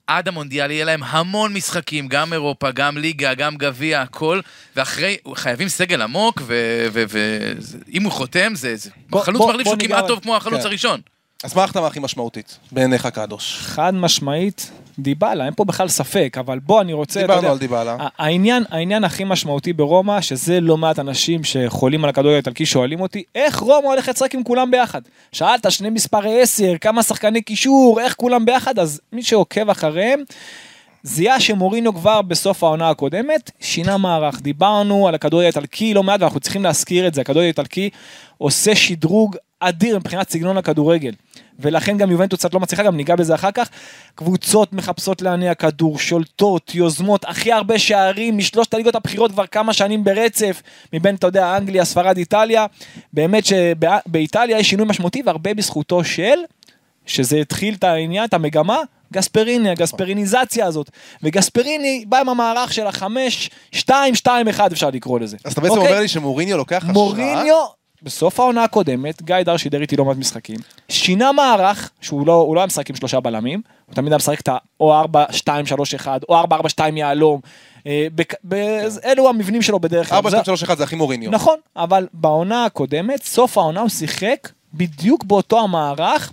עד 0.06 0.28
המונדיאל 0.28 0.70
יהיה 0.70 0.84
להם 0.84 1.02
המון 1.02 1.54
משחקים, 1.54 2.08
גם 2.08 2.32
אירופה, 2.32 2.70
גם 2.70 2.98
ליגה, 2.98 3.34
גם 3.34 3.56
גביע, 3.56 4.00
הכל, 4.02 4.40
ואחרי, 4.76 5.16
חייבים 5.34 5.68
סגל 5.68 6.02
עמוק, 6.02 6.42
ואם 6.46 8.02
הוא 8.04 8.12
חותם, 8.12 8.52
זה, 8.54 8.76
זה 8.76 8.90
בוא- 9.10 9.20
חלוץ 9.22 9.38
בוא- 9.38 9.48
מחליף 9.50 9.64
בוא 9.66 9.76
שהוא 9.80 9.88
כמעט 9.88 10.06
טוב 10.06 10.20
כמו 10.22 10.36
החלוץ 10.36 10.60
כן. 10.60 10.66
הראשון. 10.66 11.00
אז 11.44 11.54
מה 11.56 11.62
ההחתמה 11.62 11.86
הכי 11.86 12.00
משמעותית 12.00 12.58
בעיניך 12.72 13.06
קדוש? 13.06 13.56
חד 13.60 13.94
משמעית, 13.94 14.70
דיבלה, 14.98 15.44
אין 15.44 15.54
פה 15.54 15.64
בכלל 15.64 15.88
ספק, 15.88 16.36
אבל 16.40 16.58
בוא, 16.58 16.80
אני 16.80 16.92
רוצה, 16.92 17.20
דיברנו 17.20 17.38
יודע, 17.38 17.50
על 17.50 17.58
דיבלה. 17.58 17.96
העניין, 18.18 18.64
העניין 18.70 19.04
הכי 19.04 19.24
משמעותי 19.24 19.72
ברומא, 19.72 20.20
שזה 20.20 20.60
לא 20.60 20.76
מעט 20.76 20.98
אנשים 20.98 21.44
שחולים 21.44 22.04
על 22.04 22.10
הכדורגל 22.10 22.34
האיטלקי 22.34 22.66
שואלים 22.66 23.00
אותי, 23.00 23.22
איך 23.34 23.58
רומא 23.58 23.86
הולכת 23.86 24.14
לשחק 24.14 24.34
עם 24.34 24.42
כולם 24.44 24.70
ביחד? 24.70 25.00
שאלת, 25.32 25.72
שני 25.72 25.90
מספרי 25.90 26.42
10, 26.42 26.72
כמה 26.80 27.02
שחקני 27.02 27.42
קישור, 27.42 28.00
איך 28.00 28.14
כולם 28.14 28.44
ביחד? 28.44 28.78
אז 28.78 29.00
מי 29.12 29.22
שעוקב 29.22 29.70
אחריהם, 29.70 30.20
זיהה 31.02 31.40
שמורינו 31.40 31.94
כבר 31.94 32.22
בסוף 32.22 32.64
העונה 32.64 32.90
הקודמת, 32.90 33.50
שינה 33.60 33.96
מערך. 33.96 34.40
דיברנו 34.40 35.08
על 35.08 35.14
הכדורגל 35.14 35.44
האיטלקי 35.44 35.94
לא 35.94 36.02
מעט, 36.02 36.20
ואנחנו 36.20 36.40
צריכים 36.40 36.62
להזכיר 36.62 37.06
את 37.06 37.14
זה, 37.14 37.20
הכדורגל 37.20 37.44
האיטלקי 37.44 37.90
עושה 38.38 38.74
שדרוג 38.74 39.36
אדיר 39.68 39.98
מבחינת 39.98 40.30
סגנון 40.30 40.56
הכדורגל. 40.56 41.12
ולכן 41.58 41.98
גם 41.98 42.10
יובנטוס 42.10 42.38
קצת 42.38 42.54
לא 42.54 42.60
מצליחה, 42.60 42.82
גם 42.82 42.96
ניגע 42.96 43.16
בזה 43.16 43.34
אחר 43.34 43.50
כך. 43.50 43.68
קבוצות 44.14 44.72
מחפשות 44.72 45.22
להניע 45.22 45.54
כדור, 45.54 45.98
שולטות, 45.98 46.74
יוזמות, 46.74 47.24
הכי 47.24 47.52
הרבה 47.52 47.78
שערים 47.78 48.38
משלושת 48.38 48.74
הליגות 48.74 48.94
הבכירות 48.94 49.32
כבר 49.32 49.46
כמה 49.46 49.72
שנים 49.72 50.04
ברצף, 50.04 50.62
מבין, 50.92 51.14
אתה 51.14 51.26
יודע, 51.26 51.56
אנגליה, 51.56 51.84
ספרד, 51.84 52.16
איטליה. 52.16 52.66
באמת 53.12 53.46
שבאיטליה 53.46 54.58
יש 54.58 54.70
שינוי 54.70 54.86
משמעותי 54.86 55.22
והרבה 55.26 55.54
בזכותו 55.54 56.04
של, 56.04 56.38
שזה 57.06 57.36
התחיל 57.36 57.74
את 57.74 57.84
העניין, 57.84 58.24
את 58.24 58.34
המגמה, 58.34 58.78
גספריני, 59.12 59.70
הגספריניזציה 59.70 60.66
הזאת. 60.66 60.90
וגספריני 61.22 62.04
בא 62.08 62.20
עם 62.20 62.28
המערך 62.28 62.72
של 62.72 62.86
החמש, 62.86 63.50
שתיים, 63.72 64.14
שתיים, 64.14 64.48
אחד 64.48 64.72
אפשר 64.72 64.90
לקרוא 64.90 65.20
לזה. 65.20 65.36
אז 65.44 65.52
אתה 65.52 65.60
בעצם 65.60 65.74
אוקיי? 65.74 65.88
אומר 65.88 66.00
לי 66.00 66.08
שמוריניו 66.08 66.56
לוקח 66.56 66.76
השראה? 66.76 66.92
מוריניו, 66.92 67.64
בסוף 68.04 68.40
העונה 68.40 68.64
הקודמת, 68.64 69.22
גיא 69.22 69.36
דר 69.44 69.56
שידר 69.56 69.80
איתי 69.80 69.96
לא 69.96 70.04
מעט 70.04 70.16
משחקים, 70.16 70.56
שינה 70.88 71.32
מערך, 71.32 71.90
שהוא 72.00 72.26
לא, 72.26 72.52
לא 72.54 72.60
היה 72.60 72.66
משחק 72.66 72.90
עם 72.90 72.96
שלושה 72.96 73.20
בלמים, 73.20 73.62
הוא 73.86 73.94
תמיד 73.94 74.12
היה 74.12 74.16
משחק 74.18 74.40
את 74.40 74.48
ה-או 74.48 74.94
4, 74.94 75.24
2, 75.30 75.66
3, 75.66 75.94
1, 75.94 76.20
או 76.28 76.36
4, 76.36 76.56
4, 76.56 76.68
2 76.68 76.96
יהלום. 76.96 77.40
אה, 77.86 78.06
ב- 78.48 78.54
אלו 79.04 79.28
המבנים 79.28 79.62
שלו 79.62 79.80
בדרך 79.80 80.08
כלל. 80.08 80.16
4, 80.16 80.30
זה- 80.30 80.36
2, 80.36 80.44
3, 80.44 80.62
1 80.62 80.78
זה 80.78 80.84
הכי 80.84 80.96
מוריניו. 80.96 81.30
נכון, 81.30 81.58
אבל 81.76 82.06
בעונה 82.12 82.64
הקודמת, 82.64 83.22
סוף 83.22 83.58
העונה 83.58 83.80
הוא 83.80 83.88
שיחק 83.88 84.48
בדיוק 84.74 85.24
באותו 85.24 85.60
המערך 85.60 86.32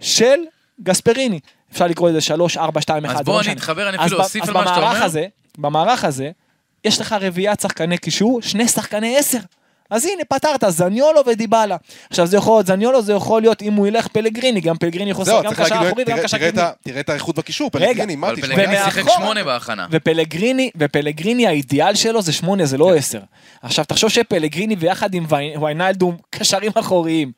של 0.00 0.36
גספריני. 0.82 1.40
אפשר 1.72 1.86
לקרוא 1.86 2.10
לזה 2.10 2.20
3, 2.20 2.56
4, 2.56 2.80
2, 2.80 3.04
1, 3.04 3.16
אז 3.16 3.22
בוא 3.26 3.34
לא 3.34 3.40
אני. 3.40 3.52
אתחבר, 3.52 3.88
אני 3.88 3.98
אז 3.98 4.04
אפילו 4.06 4.22
אוסיף 4.22 4.42
אז 4.42 4.48
על 4.48 4.54
מה 4.54 4.60
שאתה 4.66 4.76
במערך 4.76 4.94
אומר. 4.94 5.04
הזה, 5.04 5.26
במערך 5.58 6.04
הזה, 6.04 6.30
יש 6.84 7.00
לך 7.00 7.16
רביעיית 7.20 7.60
שחקני 7.60 7.98
קישור, 7.98 8.42
שני 8.42 8.68
שחקני 8.68 9.16
עשר. 9.18 9.38
אז 9.90 10.04
הנה, 10.04 10.24
פתרת, 10.28 10.64
זניולו 10.68 11.20
ודיבלה. 11.26 11.76
עכשיו 12.10 12.26
זה 12.26 12.36
יכול 12.36 12.54
להיות, 12.54 12.66
זניולו 12.66 13.02
זה 13.02 13.12
יכול 13.12 13.42
להיות, 13.42 13.62
אם 13.62 13.72
הוא 13.72 13.86
ילך 13.86 14.08
פלגריני, 14.08 14.60
גם 14.60 14.76
פלגריני 14.76 15.10
לשחק 15.10 15.44
גם 15.44 15.54
קשר 15.54 15.74
אחורי 15.74 16.04
וגם 16.06 16.18
קשר 16.22 16.36
את 16.36 16.54
קדמי. 16.54 16.68
תראה 16.84 17.00
את 17.00 17.08
האיכות 17.08 17.36
בקישור, 17.38 17.70
רגע, 17.74 17.86
פלגריני, 17.86 18.14
אבל 18.14 18.32
מטיש. 18.32 18.44
פלגריני 18.44 18.78
מה- 18.78 18.84
שיחק 18.84 19.02
שמונה 19.16 19.44
בהכנה. 19.44 19.86
ופלגריני, 19.90 20.70
ופלגריני 20.76 21.46
האידיאל 21.46 21.94
שלו 21.94 22.22
זה 22.22 22.32
שמונה, 22.32 22.66
זה 22.66 22.78
לא 22.78 22.88
כן. 22.92 22.98
עשר. 22.98 23.20
עכשיו 23.62 23.84
תחשוב 23.84 24.10
שפלגריני 24.10 24.76
ויחד 24.78 25.14
עם 25.14 25.26
ויינלדום 25.60 26.16
קשרים 26.30 26.72
אחוריים. 26.74 27.32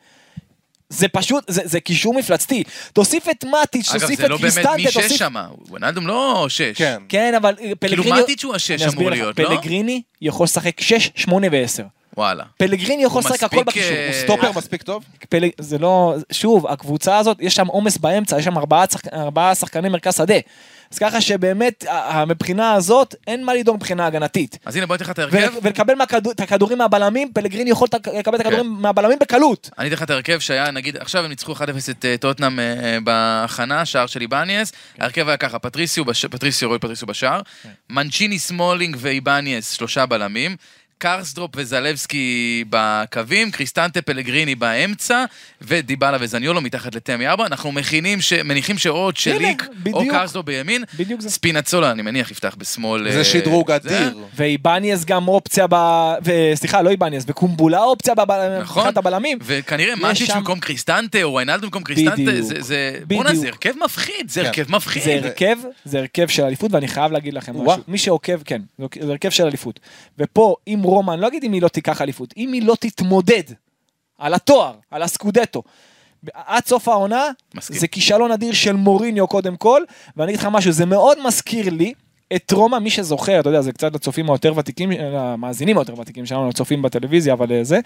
זה 0.90 1.08
פשוט, 1.08 1.44
זה, 1.48 1.62
זה 1.64 1.80
קישור 1.80 2.14
מפלצתי. 2.14 2.62
תוסיף 2.92 3.28
את 3.28 3.44
מטיץ', 3.44 3.90
אגב, 3.90 4.00
תוסיף 4.00 4.18
זה 4.18 4.24
את 4.24 4.30
לא 4.30 4.36
באמת 4.36 4.54
קריסטנטה, 4.54 4.76
מי 4.76 4.90
שש 4.90 4.94
תוסיף... 4.96 5.16
שם, 5.18 5.34
ונאלדום 5.70 6.06
לא 6.06 6.46
שש. 6.48 6.62
כן. 6.74 7.02
כן, 7.08 7.34
אבל 7.34 7.54
אה, 7.60 7.72
פלגריני... 7.80 8.20
מטיץ' 8.20 8.44
הוא 8.44 8.54
השש 8.54 8.70
אני 8.70 8.88
אסביר 8.88 9.00
אמור 9.00 9.10
לך, 9.10 9.18
להיות, 9.18 9.38
לא? 9.38 9.48
פלגריני 9.48 10.02
יכול 10.20 10.44
לשחק 10.44 10.80
6, 10.80 11.10
8 11.14 11.46
ו-10. 11.50 11.97
וואלה. 12.18 12.44
פלגריני 12.56 13.04
יכול 13.04 13.20
לשחק 13.20 13.42
הכל 13.42 13.56
מספיק, 13.56 13.66
בקישור. 13.66 13.96
אה, 13.96 14.06
הוא 14.06 14.14
סטופר 14.22 14.52
מספיק 14.58 14.82
טוב? 14.82 15.04
פלג... 15.28 15.50
זה 15.60 15.78
לא... 15.78 16.14
שוב, 16.32 16.66
הקבוצה 16.66 17.18
הזאת, 17.18 17.37
יש 17.40 17.54
שם 17.54 17.66
עומס 17.66 17.96
באמצע, 17.98 18.38
יש 18.38 18.44
שם 18.44 18.58
ארבעה, 18.58 18.84
שחק... 18.92 19.06
ארבעה 19.12 19.54
שחקני 19.54 19.88
מרכז 19.88 20.16
שדה. 20.16 20.34
אז 20.92 20.98
ככה 20.98 21.20
שבאמת, 21.20 21.84
מבחינה 22.26 22.72
הזאת, 22.72 23.14
אין 23.26 23.44
מה 23.44 23.54
לדאוג 23.54 23.76
מבחינה 23.76 24.06
הגנתית. 24.06 24.58
אז 24.64 24.76
הנה 24.76 24.87
בוא 24.87 24.94
ניתן 24.94 25.04
לך 25.04 25.10
את 25.10 25.18
ו- 25.18 25.22
ההרכב. 25.22 25.52
ולקבל 25.62 25.94
מהכדור- 25.94 26.32
את 26.32 26.40
הכדורים 26.40 26.78
מהבלמים, 26.78 27.30
פלגריני 27.34 27.70
יכול 27.70 27.88
לקבל 28.14 28.37
את 28.37 28.46
הכדורים 28.46 28.75
כן. 28.76 28.82
מהבלמים 28.82 29.18
בקלות. 29.20 29.70
אני 29.78 29.87
אתן 29.88 29.96
לך 29.96 30.02
את 30.02 30.10
ההרכב 30.10 30.38
שהיה, 30.38 30.70
נגיד, 30.70 30.96
עכשיו 30.96 31.25
הם 31.25 31.30
ניצחו 31.30 31.52
1-0 31.52 31.58
את 31.90 32.04
אה, 32.04 32.16
טוטנאם 32.20 32.60
אה, 32.60 32.64
בהכנה, 33.04 33.84
שער 33.84 34.06
של 34.06 34.20
איבניאס. 34.20 34.72
ההרכב 34.98 35.28
היה 35.28 35.37
ככה, 35.37 35.58
פטריסיו, 35.58 36.04
בש- 36.04 36.25
פטריסיו, 36.26 36.68
רוי 36.68 36.78
פטריסיו 36.78 37.08
בשער, 37.08 37.40
מנצ'יני, 37.90 38.38
סמולינג 38.38 38.96
ואיבניאס, 39.00 39.70
שלושה 39.72 40.06
בלמים. 40.06 40.56
קרסדרופ 40.98 41.50
וזלבסקי 41.56 42.64
בקווים, 42.70 43.50
קריסטנטה 43.50 44.02
פלגריני 44.02 44.54
באמצע, 44.54 45.24
ודיבלה 45.60 46.16
וזניולו 46.20 46.60
מתחת 46.60 46.94
לתמי 46.94 47.28
אברהם. 47.28 47.46
אנחנו 47.46 47.72
מכינים, 47.72 48.20
ש... 48.20 48.32
מניחים 48.32 48.78
שאו 48.78 49.12
צ'ליק 49.12 49.62
או. 49.92 50.02
קרסדרופ 50.10 50.46
בימין. 50.46 50.84
בדיוק 50.98 51.20
זה. 51.20 51.30
ספינצולה, 51.30 51.90
אני 51.90 52.02
מניח, 52.02 52.30
יפתח 52.30 52.54
בשמאל. 52.58 53.12
זה 53.12 53.18
אה, 53.18 53.24
שדרוג. 53.24 53.70
אדיר. 53.70 54.18
ואיבניאס 54.36 55.04
גם 55.04 55.28
אופציה 55.28 55.66
ב... 55.70 55.74
ו... 56.24 56.32
סליחה, 56.54 56.82
לא 56.82 56.90
איבניאס, 56.90 57.24
וקומבולה 57.26 57.82
אופציה 57.82 58.14
בב... 58.14 58.30
נכון. 58.60 58.88
הבלמים. 58.96 59.38
וכנראה 59.42 59.94
שם- 60.14 60.34
במקום 60.36 60.60
קריסטנטה, 60.60 61.22
או 61.22 61.34
ויינלדום 61.34 61.66
במקום 61.66 61.82
קריסטנטה. 61.82 62.42
זה, 62.42 62.54
זה, 62.60 62.98
בואנה. 63.06 63.34
זה 63.34 63.48
הרכב 63.48 63.72
מפחיד, 63.84 64.28
זה 64.28 64.40
כן. 64.40 64.46
הרכב 64.46 64.72
מפחיד. 64.72 65.02
זה 65.02 65.14
הרכב, 65.14 65.56
זה 65.84 65.98
הרכב 65.98 66.28
של 66.28 66.44
אליפות, 66.44 66.72
ואני 66.72 66.88
חייב 66.88 67.12
להגיד 67.12 67.34
לכם. 67.34 67.52
משהו. 67.56 67.82
מי 67.88 67.98
שעוקב, 67.98 68.42
כן, 68.44 68.62
זה 69.00 69.10
הרכב 69.10 69.30
של 69.30 69.46
אליפות. 69.46 69.80
ופה, 70.18 70.54
אם 70.68 70.80
רומא, 70.88 71.12
אני 71.12 71.21
לא 71.21 71.28
אגיד 71.28 71.45
אם 71.45 71.52
היא 71.52 71.62
לא 71.62 71.68
תיקח 71.68 72.02
אליפות, 72.02 72.35
אם 72.37 72.52
היא 72.52 72.62
לא 72.62 72.75
תתמודד 72.80 73.42
על 74.18 74.35
התואר, 74.35 74.75
על 74.90 75.02
הסקודטו, 75.02 75.62
עד 76.35 76.66
סוף 76.66 76.88
העונה, 76.88 77.30
מסכים. 77.54 77.78
זה 77.78 77.88
כישלון 77.88 78.33
אדיר 78.33 78.52
של 78.52 78.76
מוריניו 78.76 79.26
קודם 79.26 79.57
כל, 79.57 79.83
ואני 80.16 80.30
אגיד 80.30 80.40
לך 80.40 80.49
משהו, 80.50 80.73
זה 80.73 80.87
מאוד 80.87 81.26
מזכיר 81.26 81.71
לי 81.71 81.92
את 82.37 82.52
רומא, 82.52 82.78
מי 82.78 82.90
שזוכר, 82.90 83.40
אתה 83.40 83.49
יודע, 83.49 83.61
זה 83.61 83.73
קצת 83.73 83.95
לצופים 83.95 84.30
היותר 84.30 84.52
ותיקים, 84.57 84.90
למאזינים 84.90 85.78
היותר 85.78 86.00
ותיקים 86.00 86.26
שלנו, 86.26 86.49
לצופים 86.49 86.83
בטלוויזיה, 86.83 87.33
אבל 87.33 87.52
אה, 87.52 87.64
זה, 87.64 87.80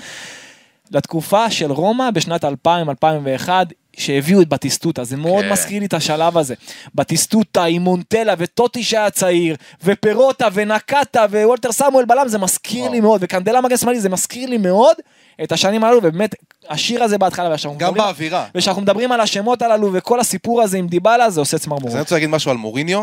לתקופה 0.90 1.50
של 1.50 1.72
רומא 1.72 2.10
בשנת 2.10 2.44
2000-2001, 2.44 3.48
שהביאו 3.96 4.42
את 4.42 4.48
בטיסטוטה, 4.48 5.04
זה 5.04 5.16
מאוד 5.16 5.44
כן. 5.44 5.52
מזכיר 5.52 5.80
לי 5.80 5.86
את 5.86 5.94
השלב 5.94 6.38
הזה. 6.38 6.54
בטיסטוטה 6.94 7.64
עם 7.64 7.82
מונטלה 7.82 8.34
וטוטי 8.38 8.82
שהיה 8.82 9.10
צעיר, 9.10 9.56
ופירוטה 9.84 10.48
ונקטה 10.52 11.24
ווולטר 11.30 11.72
סמואל 11.72 12.04
בלם, 12.04 12.28
זה 12.28 12.38
מזכיר 12.38 12.80
וואו. 12.82 12.92
לי 12.92 13.00
מאוד, 13.00 13.20
וקנדלה 13.24 13.60
מגן 13.60 13.76
שמאלי, 13.76 14.00
זה 14.00 14.08
מזכיר 14.08 14.48
לי 14.48 14.58
מאוד 14.58 14.96
את 15.44 15.52
השנים 15.52 15.84
הללו, 15.84 15.98
ובאמת, 16.02 16.34
השיר 16.68 17.02
הזה 17.02 17.18
בהתחלה, 17.18 17.48
גם 17.64 17.70
מדברים- 17.74 17.94
באווירה. 17.94 18.46
ושאנחנו 18.54 18.82
מדברים 18.82 19.12
על 19.12 19.20
השמות 19.20 19.62
הללו 19.62 19.90
וכל 19.92 20.20
הסיפור 20.20 20.62
הזה 20.62 20.78
עם 20.78 20.86
דיבלה, 20.86 21.30
זה 21.30 21.40
עושה 21.40 21.56
אז 21.56 21.60
אני 21.60 21.64
צמרמורות. 21.64 21.98
רוצה 21.98 22.14
להגיד 22.14 22.28
משהו 22.28 22.50
על 22.50 22.56
מוריניו. 22.56 22.98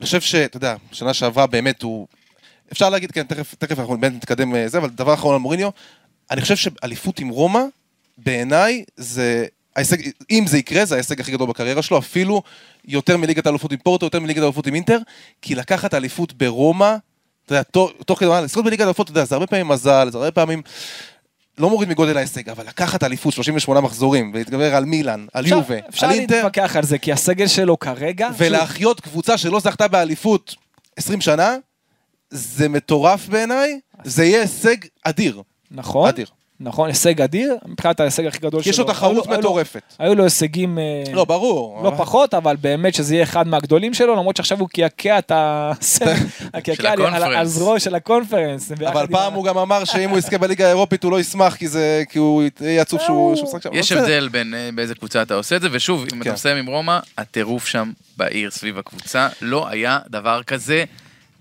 אני 0.00 0.06
חושב 0.06 0.20
שאתה 0.20 0.56
יודע, 0.56 0.74
שנה 0.92 1.14
שעברה 1.14 1.46
באמת 1.46 1.82
הוא... 1.82 2.06
אפשר 2.72 2.90
להגיד, 2.90 3.12
כן, 3.12 3.22
תכף, 3.22 3.54
תכף 3.54 3.78
אנחנו 3.78 3.98
באמת 3.98 4.12
נתקדם 4.16 4.54
אה, 4.54 4.68
זה, 4.68 4.78
אבל 4.78 4.90
דבר 4.90 5.14
אחרון 5.14 5.34
על 5.34 5.40
מוריניו, 5.40 5.68
אני 6.30 6.40
חושב 6.40 6.56
שאליפות 6.56 7.18
עם 7.18 7.28
רומא, 7.28 7.60
בעיניי 8.18 8.84
זה... 8.96 9.46
ההישג, 9.76 9.96
אם 10.30 10.44
זה 10.46 10.58
יקרה, 10.58 10.84
זה 10.84 10.94
ההישג 10.94 11.20
הכי 11.20 11.32
גדול 11.32 11.48
בקריירה 11.48 11.82
שלו, 11.82 11.98
אפילו 11.98 12.42
יותר 12.84 13.16
מליגת 13.16 13.46
האלופות 13.46 13.72
עם 13.72 13.78
פורטו, 13.78 14.06
יותר 14.06 14.20
מליגת 14.20 14.42
האלופות 14.42 14.66
עם 14.66 14.74
אינטר, 14.74 14.98
כי 15.42 15.54
לקחת 15.54 15.94
אליפות 15.94 16.32
ברומא, 16.32 16.96
אתה 17.46 17.52
יודע, 17.54 17.62
תוך, 18.06 18.18
כדי, 18.18 18.28
לזכות 18.42 18.64
בליגת 18.64 18.80
האלופות, 18.80 19.06
אתה 19.10 19.18
יודע, 19.18 19.24
זה 19.24 19.34
הרבה 19.34 19.46
פעמים 19.46 19.68
מזל, 19.68 20.08
זה 20.10 20.18
הרבה 20.18 20.30
פעמים... 20.30 20.62
לא 21.58 21.70
מוריד 21.70 21.88
מגודל 21.88 22.16
ההישג, 22.16 22.48
אבל 22.50 22.66
לקחת 22.66 23.02
אליפות 23.04 23.34
38 23.34 23.80
מחזורים, 23.80 24.30
ולהתגבר 24.34 24.74
על 24.74 24.84
מילאן, 24.84 25.26
על 25.32 25.44
אפשר- 25.44 25.54
יובה, 25.56 25.74
אפשר 25.88 26.06
על 26.06 26.12
אינטר, 26.12 26.36
להתווכח 26.36 26.76
על 26.76 26.84
זה, 26.84 26.98
כי 26.98 27.12
הסגל 27.12 27.46
שלו 27.46 27.78
כרגע... 27.78 28.28
ולהחיות 28.38 29.00
קבוצה 29.00 29.38
שלא 29.38 29.60
זכתה 29.60 29.88
באליפות 29.88 30.54
20 30.96 31.20
שנה, 31.20 31.56
זה 32.30 32.68
מטורף 32.68 33.28
בעיניי, 33.28 33.80
זה 34.04 34.24
יהיה 34.24 34.40
הישג 34.40 34.76
אדיר. 35.04 35.42
נכון, 35.70 36.08
אדיר. 36.08 36.26
נכון, 36.60 36.88
הישג 36.88 37.20
אדיר, 37.20 37.56
מבחינת 37.66 38.00
ההישג 38.00 38.26
הכי 38.26 38.38
גדול 38.38 38.62
שלו. 38.62 38.70
יש 38.70 38.78
לו 38.78 38.84
תחרות 38.84 39.26
מטורפת. 39.26 39.82
היו 39.98 40.14
לו 40.14 40.24
הישגים... 40.24 40.78
אה, 40.78 41.02
לא, 41.12 41.24
ברור. 41.24 41.82
לא 41.82 41.88
אבל- 41.88 41.96
פחות, 41.96 42.34
אבל 42.34 42.56
באמת 42.60 42.94
שזה 42.94 43.14
יהיה 43.14 43.22
אחד 43.24 43.48
מהגדולים 43.48 43.94
שלו, 43.94 44.12
למרות 44.16 44.36
שעכשיו 44.36 44.60
הוא 44.60 44.68
קעקע 44.68 45.18
את 45.18 45.32
הסמל, 45.34 46.12
קעקע 46.64 46.90
על- 46.92 47.02
על- 47.02 47.14
על 47.14 47.22
הקונפרנס. 47.22 47.48
זרוע 47.48 47.80
של 47.80 47.94
הקונפרנס. 47.94 48.72
אבל 48.72 49.00
עם 49.00 49.06
פעם 49.06 49.32
ה- 49.32 49.36
הוא 49.36 49.44
גם 49.44 49.58
אמר 49.58 49.84
שאם 49.84 50.10
הוא 50.10 50.18
יזכה 50.18 50.38
בליגה 50.38 50.66
האירופית 50.66 51.04
הוא 51.04 51.12
לא 51.12 51.20
ישמח, 51.20 51.56
כי 51.56 51.68
זה- 51.68 52.02
כי 52.08 52.18
הוא 52.18 52.42
יהיה 52.60 52.82
עצוב 52.82 53.00
שהוא 53.00 53.32
משחק 53.42 53.62
שם. 53.62 53.70
יש. 53.72 53.92
הבדל 53.92 54.28
בין 54.32 54.54
אה, 54.54 54.70
באיזה 54.74 54.94
קבוצה 54.94 55.22
אתה 55.22 55.34
עושה 55.34 55.56
את 55.56 55.62
זה, 55.62 55.68
ושוב, 55.72 56.00
אם 56.02 56.08
כן. 56.10 56.20
אתה 56.22 56.32
מסיים 56.32 56.56
עם 56.56 56.66
רומא, 56.66 56.98
הטירוף 57.18 57.66
שם 57.66 57.92
בעיר 58.16 58.50
סביב 58.50 58.78
הקבוצה, 58.78 59.28
לא 59.42 59.68
היה 59.68 59.98
דבר 60.10 60.42
כזה. 60.42 60.84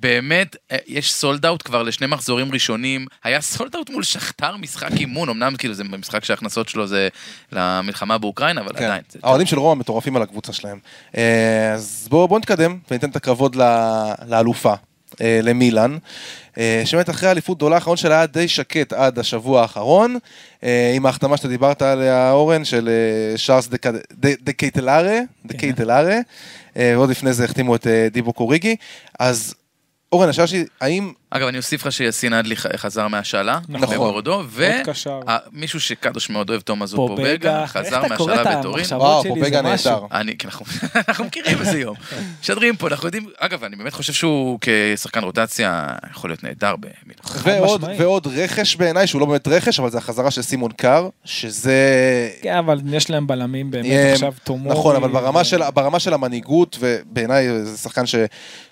באמת, 0.03 0.55
אה, 0.72 0.77
יש 0.88 1.13
sold 1.13 1.46
out 1.46 1.62
כבר 1.65 1.83
לשני 1.83 2.07
מחזורים 2.07 2.51
ראשונים. 2.51 3.05
היה 3.24 3.41
sold 3.42 3.75
out 3.75 3.89
מול 3.89 4.03
שכתר 4.03 4.57
משחק 4.57 4.91
אימון, 5.00 5.29
אמנם 5.29 5.55
כאילו 5.55 5.74
זה 5.74 5.83
משחק 5.83 6.24
שההכנסות 6.24 6.69
שלו 6.69 6.88
זה 6.88 7.07
למלחמה 7.51 8.17
באוקראינה, 8.17 8.62
אבל 8.62 8.74
כן. 8.75 8.83
עדיין. 8.83 9.01
האוהדים 9.24 9.48
של 9.48 9.60
רומא 9.60 9.79
מטורפים 9.79 10.15
על 10.15 10.22
הקבוצה 10.22 10.53
שלהם. 10.53 10.79
אה, 11.17 11.74
אז 11.74 12.07
בואו 12.10 12.27
בוא 12.27 12.39
נתקדם 12.39 12.77
וניתן 12.92 13.09
את 13.09 13.16
הכבוד 13.16 13.57
לאלופה, 14.27 14.74
אה, 15.22 15.39
למילאן. 15.44 15.98
אה, 16.57 16.81
שבאמת 16.85 17.09
אחרי 17.09 17.29
האליפות 17.29 17.57
גדולה 17.57 17.75
האחרון 17.75 17.98
שלה 17.98 18.16
היה 18.16 18.25
די 18.25 18.48
שקט 18.48 18.94
עד 18.94 19.20
השבוע 19.20 19.61
האחרון, 19.61 20.18
עם 20.96 21.05
ההחתמה 21.05 21.37
שאתה 21.37 21.48
דיברת 21.48 21.81
עליה, 21.81 22.31
אורן, 22.31 22.66
של 22.66 22.89
שארל 23.36 23.68
דה- 24.42 24.53
קייטלארה, 24.53 25.20
דה 25.46 25.57
קייטלארה, 25.57 26.18
אה, 26.77 26.94
ועוד 26.96 27.09
לפני 27.09 27.33
זה 27.33 27.46
החתימו 27.46 27.75
את 27.75 27.87
דיבוק 28.12 28.33
אוריגי. 28.33 28.75
אז 29.20 29.53
אורן, 30.14 30.30
השאלה 30.30 30.48
שלי, 30.48 30.66
האם 30.82 31.14
אגב, 31.35 31.48
אני 31.48 31.57
אוסיף 31.57 31.85
לך 31.85 31.91
שיאסין 31.91 32.33
אדלי 32.33 32.55
חזר 32.55 33.07
מהשאלה, 33.07 33.59
נכון. 33.69 33.96
בבורדו, 33.96 34.41
קשר. 34.85 35.19
ומישהו 35.53 35.79
שקדוש 35.79 36.29
מאוד 36.29 36.50
אוהב, 36.50 36.61
תומאס 36.61 36.93
פובגה, 36.93 37.67
חזר 37.67 38.01
מהשאלה 38.07 38.59
בטורין. 38.59 38.85
וואו, 38.91 39.24
פובגה. 39.24 39.61
נהדר. 39.61 40.00
אני, 40.11 40.37
כן, 40.37 40.48
אנחנו, 40.48 40.65
אנחנו 41.07 41.25
מכירים 41.25 41.57
איזה 41.59 41.79
יום. 41.79 41.96
משדרים 42.41 42.75
פה, 42.75 42.87
אנחנו 42.87 43.07
יודעים, 43.07 43.25
אגב, 43.37 43.63
אני 43.63 43.75
באמת 43.75 43.93
חושב 43.93 44.13
שהוא 44.13 44.59
כשחקן 44.61 45.24
רוטציה 45.24 45.87
יכול 46.11 46.29
להיות 46.29 46.43
נהדר 46.43 46.75
במילאן. 46.75 47.63
ועוד, 47.98 48.27
רכש 48.27 48.75
בעיניי, 48.75 49.07
שהוא 49.07 49.22
לא 49.22 49.25
באמת 49.25 49.48
רכש, 49.48 49.79
אבל 49.79 49.89
זה 49.89 49.98
החזרה 49.98 50.31
של 50.31 50.41
סימון 50.41 50.72
קאר, 50.72 51.09
שזה... 51.25 51.79
כן, 52.41 52.57
אבל 52.57 52.79
יש 52.91 53.09
להם 53.09 53.27
בלמים 53.27 53.72
באמת 53.72 54.13
עכשיו 54.13 54.33
תומורי. 54.43 54.75
נכון, 54.75 54.96
אבל 54.96 55.09
ברמה 55.09 55.39
ו- 55.39 55.46
של, 55.46 55.61
ברמה 55.74 56.00
של 56.00 56.13
המנהיגות, 56.13 56.77
ובעיניי 56.79 57.63
זה 57.63 57.77
שחקן 57.77 58.05
ש, 58.05 58.15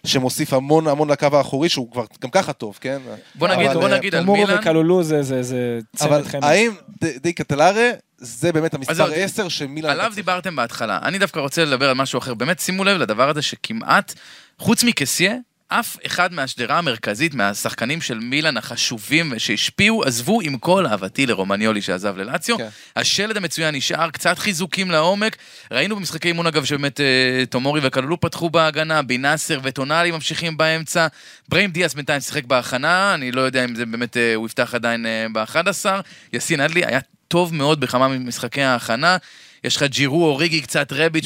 שמוסיף 0.06 0.54
המון 0.54 0.88
המון 0.88 1.12
לקו 1.12 1.28
האחורי, 1.34 1.70
שהוא 1.70 1.92
כבר 1.92 2.06
גם 2.24 2.30
ככה 2.30 2.51
טוב, 2.54 2.78
כן? 2.82 2.98
בוא 3.36 3.48
נגיד, 3.48 3.66
אבל, 3.70 3.80
בוא 3.80 3.90
אה, 3.90 3.98
נגיד 3.98 4.16
על 4.16 4.24
מילאן, 4.26 4.58
וקלולו 4.60 5.04
זה- 5.04 5.24
זה 5.24 5.44
זה 5.44 5.80
אבל 6.02 6.22
צמד 6.22 6.28
חמד. 6.32 6.44
האם 6.44 6.72
ד- 7.04 7.18
די 7.22 7.34
קטלארה 7.34 7.90
זה 8.18 8.52
באמת 8.54 8.74
המספר 8.74 8.94
זהו, 8.94 9.08
10 9.16 9.50
של 9.50 9.68
מילאן? 9.68 9.92
עליו 9.92 10.12
דיברתם 10.16 10.56
בהתחלה. 10.56 11.00
אני 11.04 11.18
דווקא 11.20 11.40
רוצה 11.40 11.66
לדבר 11.66 11.90
על 11.90 11.96
משהו 11.96 12.20
אחר. 12.20 12.34
באמת, 12.34 12.60
שימו 12.60 12.84
לב 12.84 12.98
לדבר 12.98 13.30
הזה 13.30 13.42
שכמעט, 13.42 14.14
חוץ 14.60 14.84
מקסיה, 14.84 15.36
אף 15.74 15.98
אחד 16.06 16.34
מהשדרה 16.34 16.78
המרכזית, 16.78 17.34
מהשחקנים 17.34 18.02
של 18.02 18.20
מילאן 18.20 18.58
החשובים 18.58 19.34
שהשפיעו, 19.38 20.04
עזבו 20.04 20.42
עם 20.42 20.58
כל 20.58 20.88
אהבתי 20.88 21.26
לרומניולי 21.26 21.82
שעזב 21.82 22.18
ללאציו. 22.18 22.58
כן. 22.58 22.68
השלד 22.96 23.38
המצוין 23.38 23.76
נשאר, 23.76 24.10
קצת 24.10 24.40
חיזוקים 24.40 24.92
לעומק. 24.92 25.38
ראינו 25.72 25.96
במשחקי 25.96 26.28
אימון, 26.28 26.48
אגב, 26.48 26.66
שבאמת 26.66 27.00
אה, 27.00 27.46
תומורי 27.50 27.82
וכללו 27.84 28.20
פתחו 28.20 28.50
בהגנה, 28.50 29.02
בינאסר 29.02 29.60
וטונאלי 29.64 30.12
ממשיכים 30.12 30.58
באמצע. 30.58 31.08
בריים 31.50 31.72
דיאס 31.72 31.94
בינתיים 31.94 32.22
שיחק 32.22 32.46
בהכנה, 32.46 33.14
אני 33.14 33.32
לא 33.32 33.42
יודע 33.42 33.66
אם 33.66 33.76
זה 33.76 33.86
באמת, 33.86 34.18
אה, 34.18 34.36
הוא 34.36 34.46
יפתח 34.46 34.76
עדיין 34.76 35.06
אה, 35.06 35.26
ב-11. 35.34 35.86
יאסין 36.34 36.62
אדלי 36.62 36.86
היה 36.86 37.00
טוב 37.28 37.54
מאוד 37.54 37.80
בכמה 37.80 38.08
ממשחקי 38.08 38.62
ההכנה. 38.62 39.18
יש 39.64 39.76
לך 39.76 39.84
ג'ירו 39.84 40.26
אוריגי, 40.26 40.62
קצת 40.62 40.94
רביץ' 40.94 41.26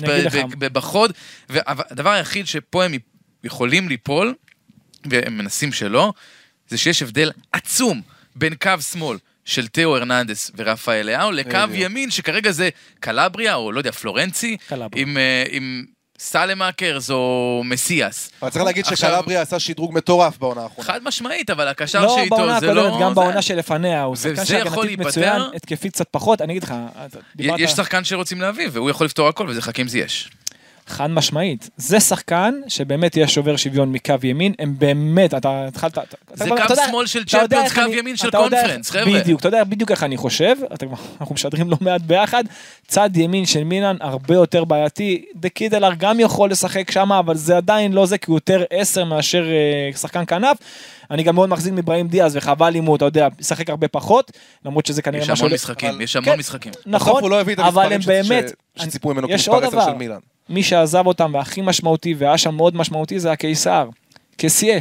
בחוד, 0.59 1.11
והדבר 1.49 2.09
היחיד 2.09 2.47
שפה 2.47 2.83
הם 2.83 2.93
יכולים 3.45 3.89
ליפול, 3.89 4.33
והם 5.09 5.37
מנסים 5.37 5.71
שלא, 5.73 6.13
זה 6.69 6.77
שיש 6.77 7.01
הבדל 7.01 7.31
עצום 7.51 8.01
בין 8.35 8.53
קו 8.55 8.71
שמאל 8.91 9.17
של 9.45 9.67
תאו 9.67 9.95
הרננדס 9.97 10.51
ורפאל 10.57 11.05
לאאו, 11.05 11.31
לקו 11.31 11.49
בדיוק. 11.49 11.69
ימין, 11.73 12.11
שכרגע 12.11 12.51
זה 12.51 12.69
קלבריה, 12.99 13.55
או 13.55 13.71
לא 13.71 13.77
יודע, 13.77 13.91
פלורנצי, 13.91 14.57
קלבריה. 14.67 15.03
עם, 15.05 15.17
אה, 15.17 15.43
עם 15.49 15.85
סלמאקרס 16.19 17.09
או 17.09 17.61
מסיאס. 17.65 18.31
אבל 18.41 18.49
צריך 18.49 18.65
להגיד 18.65 18.85
שקלבריה 18.85 19.41
עשה 19.41 19.59
שדרוג 19.59 19.93
מטורף 19.93 20.37
בעונה 20.37 20.61
האחרונה. 20.61 20.87
חד 20.87 21.03
משמעית, 21.03 21.49
אבל 21.49 21.67
הקשר 21.67 22.05
לא 22.05 22.15
שאיתו 22.15 22.35
בעונה 22.35 22.59
זה 22.59 22.73
לא... 22.73 22.81
הקודמת, 22.87 23.01
גם 23.01 23.09
זה- 23.09 23.15
בעונה 23.15 23.41
שלפניה, 23.41 24.03
הוא 24.03 24.15
שחקן 24.15 24.31
יכול 24.65 24.87
שהגנתית. 24.87 24.99
מצוין, 25.07 25.41
התקפית 25.55 25.93
קצת 25.93 26.07
פחות, 26.11 26.41
אני 26.41 26.53
אגיד 26.53 26.63
לך, 26.63 26.73
דיברת... 27.35 27.59
יש 27.59 27.71
שחקן 27.71 28.03
שרוצים 28.03 28.41
להביא, 28.41 28.67
והוא 28.71 28.89
יכול 28.89 29.05
לפתור 29.05 29.27
הכל, 29.27 29.45
וזה 29.49 29.61
חכים 29.61 29.87
זייש. 29.87 30.29
חד 30.87 31.09
משמעית. 31.09 31.69
זה 31.77 31.99
שחקן 31.99 32.53
שבאמת 32.67 33.17
יהיה 33.17 33.27
שובר 33.27 33.55
שוויון 33.55 33.91
מקו 33.91 34.13
ימין, 34.23 34.53
הם 34.59 34.75
באמת, 34.77 35.33
אתה 35.33 35.67
התחלת... 35.67 35.97
זה 36.33 36.49
קו 36.67 36.75
שמאל 36.87 37.05
של 37.05 37.25
צ'מפיונס, 37.25 37.73
קו 37.73 37.81
ימין 37.93 38.17
של 38.17 38.31
קונפרנס, 38.31 38.89
חבר'ה. 38.89 39.19
בדיוק, 39.19 39.39
אתה 39.39 39.47
יודע 39.47 39.63
בדיוק 39.63 39.91
איך 39.91 40.03
אני 40.03 40.17
חושב, 40.17 40.55
אנחנו 41.21 41.35
משדרים 41.35 41.69
לא 41.69 41.77
מעט 41.81 42.01
ביחד, 42.01 42.43
צד 42.87 43.09
ימין 43.15 43.45
של 43.45 43.63
מילאן 43.63 43.95
הרבה 44.01 44.33
יותר 44.33 44.63
בעייתי, 44.63 45.25
דה 45.35 45.49
קידלר 45.49 45.91
גם 45.97 46.19
יכול 46.19 46.51
לשחק 46.51 46.91
שם, 46.91 47.11
אבל 47.11 47.35
זה 47.35 47.57
עדיין 47.57 47.93
לא 47.93 48.05
זה, 48.05 48.17
כי 48.17 48.31
הוא 48.31 48.37
יותר 48.37 48.63
עשר 48.69 49.05
מאשר 49.05 49.45
אה, 49.45 49.97
שחקן 49.97 50.23
כנף. 50.27 50.57
אני 51.11 51.23
גם 51.23 51.35
מאוד 51.35 51.49
מחזיק 51.49 51.73
מבראהים 51.73 52.07
דיאז, 52.07 52.35
וחבל 52.35 52.75
אם 52.75 52.85
הוא, 52.85 52.95
אתה 52.95 53.05
יודע, 53.05 53.27
ישחק 53.39 53.69
הרבה 53.69 53.87
פחות, 53.87 54.31
למרות 54.65 54.85
שזה 54.85 55.01
כנראה 55.01 55.23
יש 55.23 55.29
המון 55.29 55.53
משחקים, 55.53 56.01
יש 56.01 56.15
המון 56.15 56.33
כן. 56.33 56.39
משחקים. 56.39 56.71
נכון, 56.85 57.11
בסוף 57.11 57.21
הוא 57.23 57.29
לא 57.29 57.41
הביא 57.41 57.53
את 57.53 57.59
אבל 57.59 57.93
המספרים 57.93 58.19
הם 58.19 58.29
באמת, 58.29 58.53
שציפו 58.75 59.13
ממנו 59.13 59.27
יש 59.29 59.45
כמספר 59.45 59.53
עוד 59.53 59.63
10 59.63 59.71
דבר, 59.71 59.85
של 59.85 59.93
מילאן. 59.93 60.19
מי 60.49 60.63
שעזב 60.63 61.07
אותם 61.07 61.31
והכי 61.33 61.61
משמעותי 61.61 62.13
והיה 62.13 62.37
שם 62.37 62.55
מאוד 62.55 62.75
משמעותי 62.75 63.19
זה 63.19 63.31
הקיסר, 63.31 63.89
קסיה. 64.37 64.79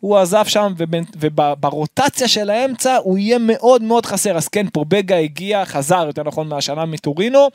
הוא 0.00 0.18
עזב 0.18 0.44
שם 0.46 0.72
וברוטציה 1.16 2.28
של 2.28 2.50
האמצע 2.50 2.96
הוא 2.96 3.18
יהיה 3.18 3.38
מאוד 3.40 3.82
מאוד 3.82 4.06
חסר 4.06 4.36
אז 4.36 4.48
כן 4.48 4.70
פובגה 4.70 5.16
הגיע 5.16 5.64
חזר 5.64 6.04
יותר 6.06 6.22
נכון 6.22 6.48
מהשנה 6.48 6.84
מטורינו 6.84 7.48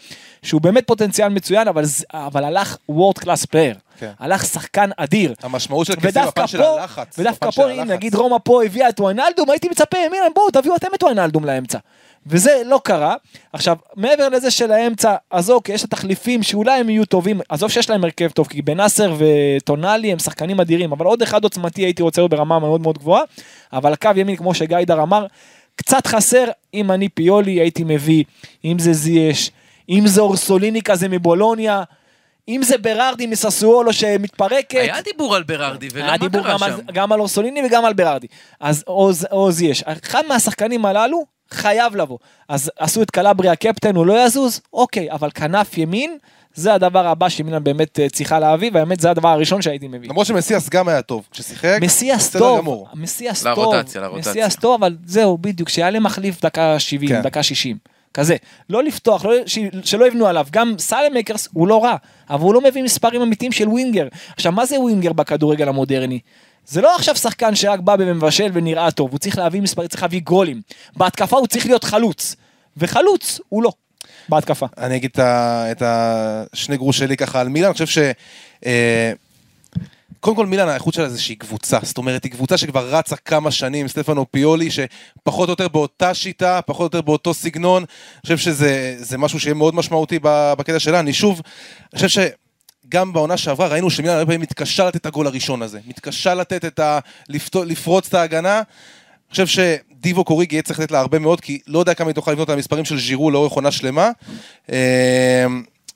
שהוא 0.44 0.62
באמת 0.62 0.88
פוטנציאל 0.88 1.30
מצוין 1.30 1.68
אבל, 1.68 1.84
אבל 2.14 2.44
הלך 2.44 2.78
world 2.90 3.18
class 3.18 3.46
player 3.46 3.76
כן. 4.00 4.12
הלך 4.20 4.46
שחקן 4.46 4.90
אדיר 4.98 5.34
המשמעות 5.44 5.88
של 5.88 5.94
ודווקא 6.02 6.30
בפן 6.30 6.48
של 6.48 6.62
הלחץ. 6.62 7.20
ודווקא 7.20 7.52
פה, 7.52 7.72
הנה. 7.72 7.84
נגיד 7.84 8.16
רומא 8.16 8.38
פה 8.44 8.64
הביאה 8.64 8.90
את 8.90 9.00
וויינלדום, 9.00 9.50
הייתי 9.50 9.70
מצפה, 9.70 9.98
מילן, 10.12 10.28
בואו 10.36 10.52
תביאו 10.52 10.76
אתם 10.76 10.88
את 10.96 11.04
וויינלדום 11.04 11.46
לאמצע. 11.46 11.78
וזה 12.26 12.62
לא 12.66 12.82
קרה. 12.84 13.16
עכשיו, 13.54 13.76
מעבר 13.96 14.30
לזה 14.30 14.52
של 14.52 14.72
האמצע, 14.72 15.16
אז 15.32 15.52
אוקיי, 15.52 15.76
יש 15.76 15.86
את 15.86 15.94
התחליפים 15.94 16.44
שאולי 16.44 16.80
הם 16.80 16.90
יהיו 16.90 17.06
טובים, 17.06 17.42
עזוב 17.50 17.72
שיש 17.72 17.90
להם 17.90 18.04
הרכב 18.04 18.30
טוב, 18.30 18.48
כי 18.48 18.62
בנאסר 18.62 19.16
וטונאלי 19.18 20.12
הם 20.12 20.20
שחקנים 20.20 20.60
אדירים, 20.60 20.92
אבל 20.92 21.06
עוד 21.06 21.22
אחד 21.22 21.44
עוצמתי 21.44 21.82
הייתי 21.82 22.04
רוצה 22.04 22.22
לראות 22.22 22.32
ברמה 22.32 22.60
מאוד 22.60 22.82
מאוד 22.82 22.98
גבוהה, 22.98 23.24
אבל 23.74 23.94
הקו 23.94 24.10
ימין, 24.16 24.36
כמו 24.36 24.54
שגיידר 24.54 25.02
אמר, 25.02 25.26
קצת 25.76 26.08
חסר, 26.08 26.46
אם 26.74 26.92
אני 26.92 27.10
פיולי 27.10 27.52
הייתי 27.52 27.84
מביא, 27.84 28.24
אם 28.66 28.80
זה 28.80 28.94
זייש, 28.94 29.52
אם 29.90 30.04
זה 30.08 30.22
אורסוליני 30.22 30.82
כזה 30.82 31.08
מבולוניה, 31.08 31.84
אם 32.48 32.62
זה 32.64 32.78
ברארדי 32.78 33.28
מססואלו 33.28 33.94
שמתפרקת. 33.94 34.80
היה 34.80 35.02
דיבור 35.02 35.36
על 35.36 35.44
ברארדי, 35.44 35.88
היה 35.96 36.18
דיבור 36.18 36.42
קרה 36.42 36.54
גם 36.54 36.64
על, 36.64 36.72
שם? 36.72 36.94
גם 36.94 37.12
על 37.12 37.20
אורסוליני 37.20 37.62
וגם 37.66 37.86
על 37.86 37.94
ברארדי. 37.94 38.28
אז 38.60 38.84
עוז 39.30 39.62
יש. 39.62 39.84
אחד 39.84 40.22
מהשחקנים 40.28 40.86
הללו 40.86 41.35
חייב 41.52 41.96
לבוא. 41.96 42.18
אז 42.50 42.72
עשו 42.80 43.02
את 43.02 43.12
קלברי 43.12 43.50
הקפטן, 43.50 43.96
הוא 43.96 44.06
לא 44.06 44.26
יזוז? 44.26 44.62
אוקיי, 44.74 45.12
אבל 45.12 45.30
כנף 45.32 45.78
ימין, 45.78 46.18
זה 46.56 46.74
הדבר 46.74 47.08
הבא 47.08 47.30
שמילן 47.30 47.64
באמת 47.64 48.00
אה, 48.00 48.10
צריכה 48.10 48.40
להביא, 48.40 48.72
והאמת 48.74 49.00
זה 49.00 49.12
הדבר 49.12 49.30
הראשון 49.30 49.62
שהייתי 49.62 49.88
מביא. 49.88 50.10
למרות 50.10 50.28
שמסיאס 50.28 50.70
גם 50.70 50.88
היה 50.88 51.02
טוב, 51.02 51.28
כששיחק, 51.32 51.78
מסיאס 51.82 52.30
טוב. 52.30 52.86
מסיאס 52.94 53.44
טוב, 53.44 53.60
לרוטציה, 53.60 54.02
לרוטציה. 54.02 54.32
מסיאס 54.32 54.56
טוב, 54.56 54.84
אבל 54.84 54.96
זהו, 55.06 55.38
בדיוק, 55.38 55.70
שיעלה 55.70 56.00
מחליף 56.00 56.42
דקה 56.42 56.80
70, 56.80 57.10
כן. 57.10 57.22
דקה 57.22 57.44
60, 57.44 57.78
כזה. 58.14 58.36
לא 58.70 58.84
לפתוח, 58.84 59.26
לא, 59.26 59.34
ש, 59.46 59.60
שלא 59.84 60.08
יבנו 60.08 60.28
עליו, 60.28 60.48
גם 60.52 60.74
סלמקרס 60.80 61.50
הוא 61.54 61.68
לא 61.68 61.84
רע, 61.84 61.96
אבל 62.30 62.44
הוא 62.44 62.54
לא 62.54 62.62
מביא 62.62 62.84
מספרים 62.84 63.22
אמיתיים 63.22 63.52
של 63.52 63.68
ווינגר. 63.68 64.08
עכשיו, 64.36 64.52
מה 64.52 64.66
זה 64.66 64.80
ווינגר 64.80 65.14
בכדורגל 65.14 65.70
המודרני? 65.70 66.20
זה 66.68 66.82
לא 66.82 66.96
עכשיו 66.96 67.16
שחקן 67.16 67.56
שרק 67.56 67.80
בא 67.80 67.96
ומבשל 68.00 68.52
ונראה 68.54 68.92
טוב, 68.92 69.12
הוא 69.12 69.20
צריך 69.20 69.38
להביא 69.38 69.62
מספרים, 69.62 69.88
צריך 69.88 70.02
להביא 70.02 70.22
גולים. 70.22 70.62
בהתקפה 70.96 71.38
הוא 71.38 71.48
צריך 71.48 71.66
להיות 71.66 71.84
חלוץ, 71.84 72.36
וחלוץ 72.78 73.40
הוא 73.50 73.64
לא, 73.64 73.72
בהתקפה. 74.30 74.66
אני 74.78 74.96
אגיד 74.96 75.12
את 75.20 75.82
השני 75.86 76.78
גרוש 76.78 76.98
שלי 76.98 77.18
ככה 77.18 77.42
על 77.42 77.50
מילאן, 77.50 77.68
אני 77.68 77.74
חושב 77.74 77.88
ש... 77.88 77.98
אה, 78.66 79.12
קודם 80.20 80.36
כל 80.36 80.46
מילאן 80.46 80.70
האיכות 80.70 80.94
שלה 80.94 81.08
זה 81.08 81.12
איזושהי 81.14 81.36
קבוצה, 81.36 81.80
זאת 81.82 81.98
אומרת 81.98 82.24
היא 82.24 82.32
קבוצה 82.32 82.58
שכבר 82.58 82.96
רצה 82.96 83.16
כמה 83.16 83.52
שנים, 83.52 83.88
סטפנו 83.88 84.26
פיולי 84.32 84.70
שפחות 84.72 85.50
או 85.50 85.52
יותר 85.52 85.68
באותה 85.68 86.14
שיטה, 86.14 86.60
פחות 86.66 86.94
או 86.94 86.98
יותר 86.98 87.02
באותו 87.02 87.34
סגנון, 87.34 87.84
אני 87.84 88.22
חושב 88.22 88.38
שזה 88.38 88.96
זה 88.98 89.18
משהו 89.18 89.40
שיהיה 89.40 89.54
מאוד 89.54 89.76
משמעותי 89.76 90.20
בקטע 90.22 90.80
שלה, 90.80 91.00
אני 91.00 91.14
שוב, 91.14 91.42
אני 91.94 92.02
חושב 92.08 92.08
שגם 92.88 93.14
בעונה 93.14 93.38
שעברה 93.38 93.68
ראינו 93.68 93.90
שמילאן 93.90 94.16
הרבה 94.16 94.26
פעמים 94.26 94.42
מתקשה 94.42 94.88
לתת 94.88 94.96
את 94.96 95.06
הגול 95.06 95.28
הראשון 95.28 95.62
הזה, 95.62 95.80
מתקשה 95.88 96.34
לתת 96.34 96.66
את 96.66 96.80
ה... 96.80 97.00
לפרוץ 97.56 98.08
את 98.08 98.14
ההגנה, 98.14 98.56
אני 98.58 98.64
חושב 99.32 99.48
שדיבו 99.48 100.24
קוריג 100.24 100.54
יהיה 100.54 100.62
צריך 100.62 100.80
לתת 100.80 100.92
לה 100.92 101.00
הרבה 101.00 101.20
מאוד, 101.20 101.42
כי 101.42 101.60
לא 101.68 101.80
יודע 101.80 101.94
כמה 101.94 102.08
היא 102.08 102.16
תוכל 102.16 102.32
לבנות 102.32 102.50
על 102.50 102.56
המספרים 102.56 102.86
של 102.86 103.00
ז'ירו 103.00 103.32
לאורך 103.32 103.54
עונה 103.54 103.72
שלמה. 103.72 104.10
אה, 104.72 105.46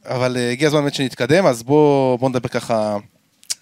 אבל 0.06 0.38
אה, 0.38 0.52
הגיע 0.52 0.68
הזמן 0.68 0.80
באמת 0.80 0.94
שנתקדם, 0.94 1.46
אז 1.46 1.64
בואו 1.64 2.18
בוא 2.20 2.30
נדבר 2.30 2.50
ככה 2.50 2.98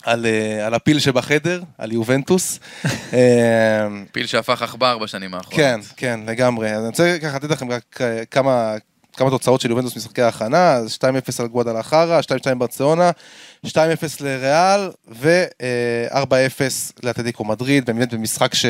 על, 0.04 0.26
אה, 0.26 0.66
על 0.66 0.74
הפיל 0.74 1.00
שבחדר, 1.00 1.62
על 1.78 1.92
יובנטוס. 1.92 2.60
אה, 3.14 3.88
פיל 4.12 4.28
שהפך 4.28 4.62
עכבר 4.62 4.98
בשנים 4.98 5.34
האחרונות. 5.34 5.60
כן, 5.60 5.80
כן, 5.98 6.20
לגמרי. 6.28 6.72
אז 6.72 6.80
אני 6.80 6.88
רוצה 6.88 7.18
ככה 7.22 7.36
לתת 7.36 7.50
לכם 7.50 7.72
רק 7.72 8.02
אה, 8.02 8.26
כמה... 8.26 8.76
כמה 9.18 9.30
תוצאות 9.30 9.62
של 9.62 9.70
יובנטוס 9.70 9.96
משחקי 9.98 10.22
ההכנה, 10.22 10.74
אז 10.74 10.98
2-0 11.02 11.04
על 11.40 11.48
גואדלחרה, 11.48 12.20
2-2 12.20 12.24
ברצלונה, 12.58 13.12
2-0 13.68 13.70
לריאל 14.22 14.90
ו-4-0 15.08 16.62
לאטלטיקו 17.04 17.46
מדריד, 17.46 17.86
באמת 17.86 18.14
במשחק 18.14 18.54
ש... 18.54 18.66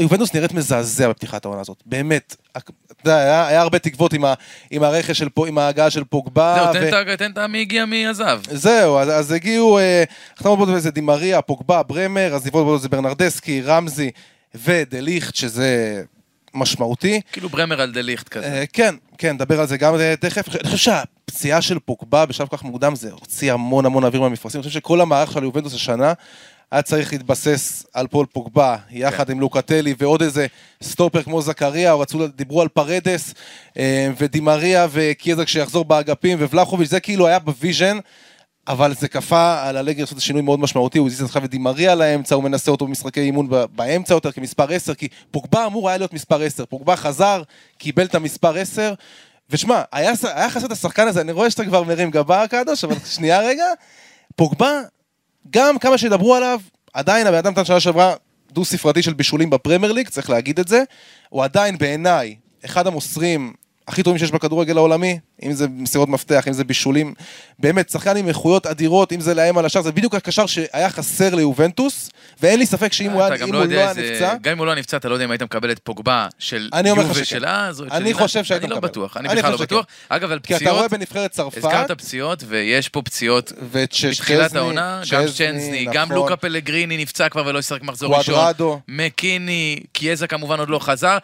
יובנטוס 0.00 0.34
נראית 0.34 0.52
מזעזע 0.52 1.08
בפתיחת 1.08 1.44
העונה 1.44 1.60
הזאת, 1.60 1.82
באמת. 1.86 2.36
אתה 2.56 2.70
יודע, 3.04 3.16
היה, 3.16 3.46
היה 3.46 3.60
הרבה 3.60 3.78
תקוות 3.78 4.12
עם, 4.12 4.24
ה, 4.24 4.34
עם 4.70 4.82
הרכש 4.82 5.18
של, 5.18 5.28
פו- 5.28 5.46
עם 5.46 5.58
ההגעה 5.58 5.90
של 5.90 6.04
פוגבה. 6.04 6.70
זהו, 6.72 6.72
תן 6.72 6.88
את 6.88 7.08
ה- 7.08 7.16
תן 7.16 7.30
את 7.30 7.38
מי 7.38 7.60
הגיע 7.60 7.84
מי 7.84 8.06
עזב. 8.06 8.40
זהו, 8.50 8.98
אז, 8.98 9.08
אז 9.10 9.32
הגיעו, 9.32 9.78
אה, 9.78 10.04
החתמות 10.34 10.58
בו 10.58 10.78
זה 10.78 10.90
דימריה, 10.90 11.42
פוגבה, 11.42 11.82
ברמר, 11.82 12.34
אז 12.34 12.42
דיברו 12.44 12.64
בו 12.64 12.78
זה 12.78 12.88
ברנרדסקי, 12.88 13.62
רמזי 13.62 14.10
ודליכט, 14.54 15.34
שזה 15.34 16.02
משמעותי. 16.54 17.20
כאילו 17.32 17.48
ברמר 17.48 17.80
על 17.80 17.92
דה 17.92 18.00
ליכט 18.00 18.28
כזה. 18.28 18.46
אה, 18.46 18.64
כן, 18.72 18.94
כן, 19.18 19.32
נדבר 19.32 19.60
על 19.60 19.66
זה 19.66 19.76
גם 19.76 19.94
אה, 19.94 20.14
תכף. 20.20 20.48
אני 20.48 20.70
חושב 20.70 20.76
שהפציעה 20.78 21.62
של 21.62 21.78
פוגבה 21.78 22.26
בשלב 22.26 22.48
כל 22.48 22.56
כך 22.56 22.62
מוקדם 22.62 22.94
זה 22.94 23.12
הוציא 23.12 23.52
המון 23.52 23.86
המון 23.86 24.04
אוויר 24.04 24.20
מהמפרשים. 24.20 24.60
אני 24.60 24.68
חושב 24.68 24.80
שכל 24.80 25.00
המערך 25.00 25.32
של 25.32 25.42
יובנטוס 25.42 25.74
השנה 25.74 26.12
היה 26.70 26.82
צריך 26.82 27.12
להתבסס 27.12 27.86
על 27.94 28.06
פול 28.06 28.26
פוגבה, 28.26 28.76
יחד 28.90 29.26
כן. 29.26 29.32
עם 29.32 29.40
לוקטלי 29.40 29.94
ועוד 29.98 30.22
איזה 30.22 30.46
סטופר 30.82 31.22
כמו 31.22 31.42
זכריה, 31.42 31.92
או 31.92 32.00
רצו, 32.00 32.26
דיברו 32.26 32.62
על 32.62 32.68
פרדס, 32.68 33.34
אה, 33.78 34.10
ודי 34.18 34.47
מריה 34.47 34.86
וקייזה 34.92 35.48
שיחזור 35.48 35.84
באגפים, 35.84 36.38
וולאחוביץ', 36.40 36.90
זה 36.90 37.00
כאילו 37.00 37.26
היה 37.26 37.38
ב 37.38 37.45
vision. 37.45 37.98
אבל 38.68 38.94
זה 38.94 39.08
כפה 39.08 39.62
על 39.62 39.76
אלגרי 39.76 40.00
לעשות 40.00 40.20
שינוי 40.20 40.42
מאוד 40.42 40.60
משמעותי, 40.60 40.98
הוא 40.98 41.06
הזיז 41.06 41.22
את 41.22 41.38
די 41.42 41.59
מריה 41.59 41.94
לאמצע, 41.94 42.34
הוא 42.34 42.44
מנסה 42.44 42.70
אותו 42.70 42.86
במשחקי 42.86 43.20
אימון 43.20 43.48
באמצע 43.72 44.14
יותר 44.14 44.32
כמספר 44.32 44.72
10, 44.72 44.94
כי 44.94 45.08
פוגבה 45.30 45.66
אמור 45.66 45.88
היה 45.88 45.98
להיות 45.98 46.12
מספר 46.12 46.42
10, 46.42 46.64
פוגבה 46.64 46.96
חזר, 46.96 47.42
קיבל 47.78 48.04
את 48.04 48.14
המספר 48.14 48.58
10, 48.58 48.94
ושמע, 49.50 49.82
היה, 49.92 50.12
היה 50.22 50.50
חסר 50.50 50.66
את 50.66 50.72
השחקן 50.72 51.08
הזה, 51.08 51.20
אני 51.20 51.32
רואה 51.32 51.50
שאתה 51.50 51.64
כבר 51.64 51.82
מרים 51.82 52.10
גבה 52.10 52.46
קדוש, 52.46 52.84
אבל 52.84 52.94
שנייה 53.06 53.40
רגע, 53.40 53.64
פוגבה, 54.36 54.80
גם 55.50 55.78
כמה 55.78 55.98
שידברו 55.98 56.34
עליו, 56.34 56.60
עדיין 56.94 57.26
הבן 57.26 57.36
אדם 57.36 57.52
נתן 57.52 57.64
שנה 57.64 57.80
שעברה 57.80 58.14
דו 58.52 58.64
ספרתי 58.64 59.02
של 59.02 59.12
בישולים 59.12 59.50
בפרמייר 59.50 59.92
ליג, 59.92 60.08
צריך 60.08 60.30
להגיד 60.30 60.60
את 60.60 60.68
זה, 60.68 60.82
הוא 61.28 61.44
עדיין 61.44 61.78
בעיניי 61.78 62.36
אחד 62.64 62.86
המוסרים 62.86 63.52
הכי 63.88 64.02
טובים 64.02 64.18
שיש 64.18 64.30
בכדורגל 64.30 64.76
העולמי, 64.76 65.18
אם 65.42 65.52
זה 65.52 65.66
מסירות 65.68 66.08
מפתח, 66.08 66.48
אם 66.48 66.52
זה 66.52 66.64
בישולים, 66.64 67.14
באמת, 67.58 67.90
שחקן 67.90 68.16
עם 68.16 68.28
איכויות 68.28 68.66
אדירות, 68.66 69.12
אם 69.12 69.20
זה 69.20 69.34
לאיים 69.34 69.58
על 69.58 69.64
השאר, 69.66 69.82
זה 69.82 69.92
בדיוק 69.92 70.14
הקשר 70.14 70.46
שהיה 70.46 70.90
חסר 70.90 71.34
ליובנטוס, 71.34 72.10
ואין 72.42 72.58
לי 72.58 72.66
ספק 72.66 72.92
שאם 72.92 73.10
הוא 73.10 73.22
היה 73.22 73.36
גם 73.36 73.52
לא 73.52 73.64
לא 73.66 73.74
היה. 73.74 73.92
נפצע, 73.92 74.34
גם 74.42 74.52
אם 74.52 74.58
הוא 74.58 74.66
לא 74.66 74.74
נפצע, 74.74 74.96
אתה 74.96 75.08
לא 75.08 75.14
יודע 75.14 75.24
אם 75.24 75.30
היית 75.30 75.42
מקבל 75.42 75.70
את 75.70 75.78
פוגבה 75.78 76.26
של 76.38 76.70
יובה. 76.86 77.24
של 77.24 77.46
אז, 77.46 77.82
אני. 77.90 78.14
חושב 78.14 78.44
שהיית 78.44 78.62
אני 78.62 78.70
לא 78.70 78.76
מקבל. 78.76 78.88
בטוח, 78.88 79.16
אני 79.16 79.28
בכלל 79.28 79.52
לא 79.52 79.56
בטוח. 79.56 79.86
אגב, 80.08 80.32
על 80.32 80.38
כי 80.42 80.56
אתה 80.56 80.70
רואה 80.70 80.88
פציעות, 80.88 80.90
בנבחרת 80.90 81.30
צרפת, 81.30 81.56
הזכרת 81.56 81.90
פציעות, 81.90 82.44
ויש 82.48 82.88
פה 82.88 83.02
פציעות 83.02 83.52
בתחילת 83.72 84.56
העונה, 84.56 85.02
גם 85.12 85.24
צ'נסני, 85.36 85.84
גם 85.92 86.04
נכון. 86.04 86.16
לוקה 86.16 86.36
פלגריני 86.36 86.96
נפצע 86.96 87.28
כבר 87.28 87.46
ולא 87.46 87.58
ישחק 87.58 87.82
מחזור 87.82 88.16
ראשון. 88.16 88.52
מקיני, 88.88 89.80
קיאזה 89.92 90.26
כמובן 90.26 90.58
עוד 90.58 90.70
לא 90.70 90.78
חזר. 90.78 91.18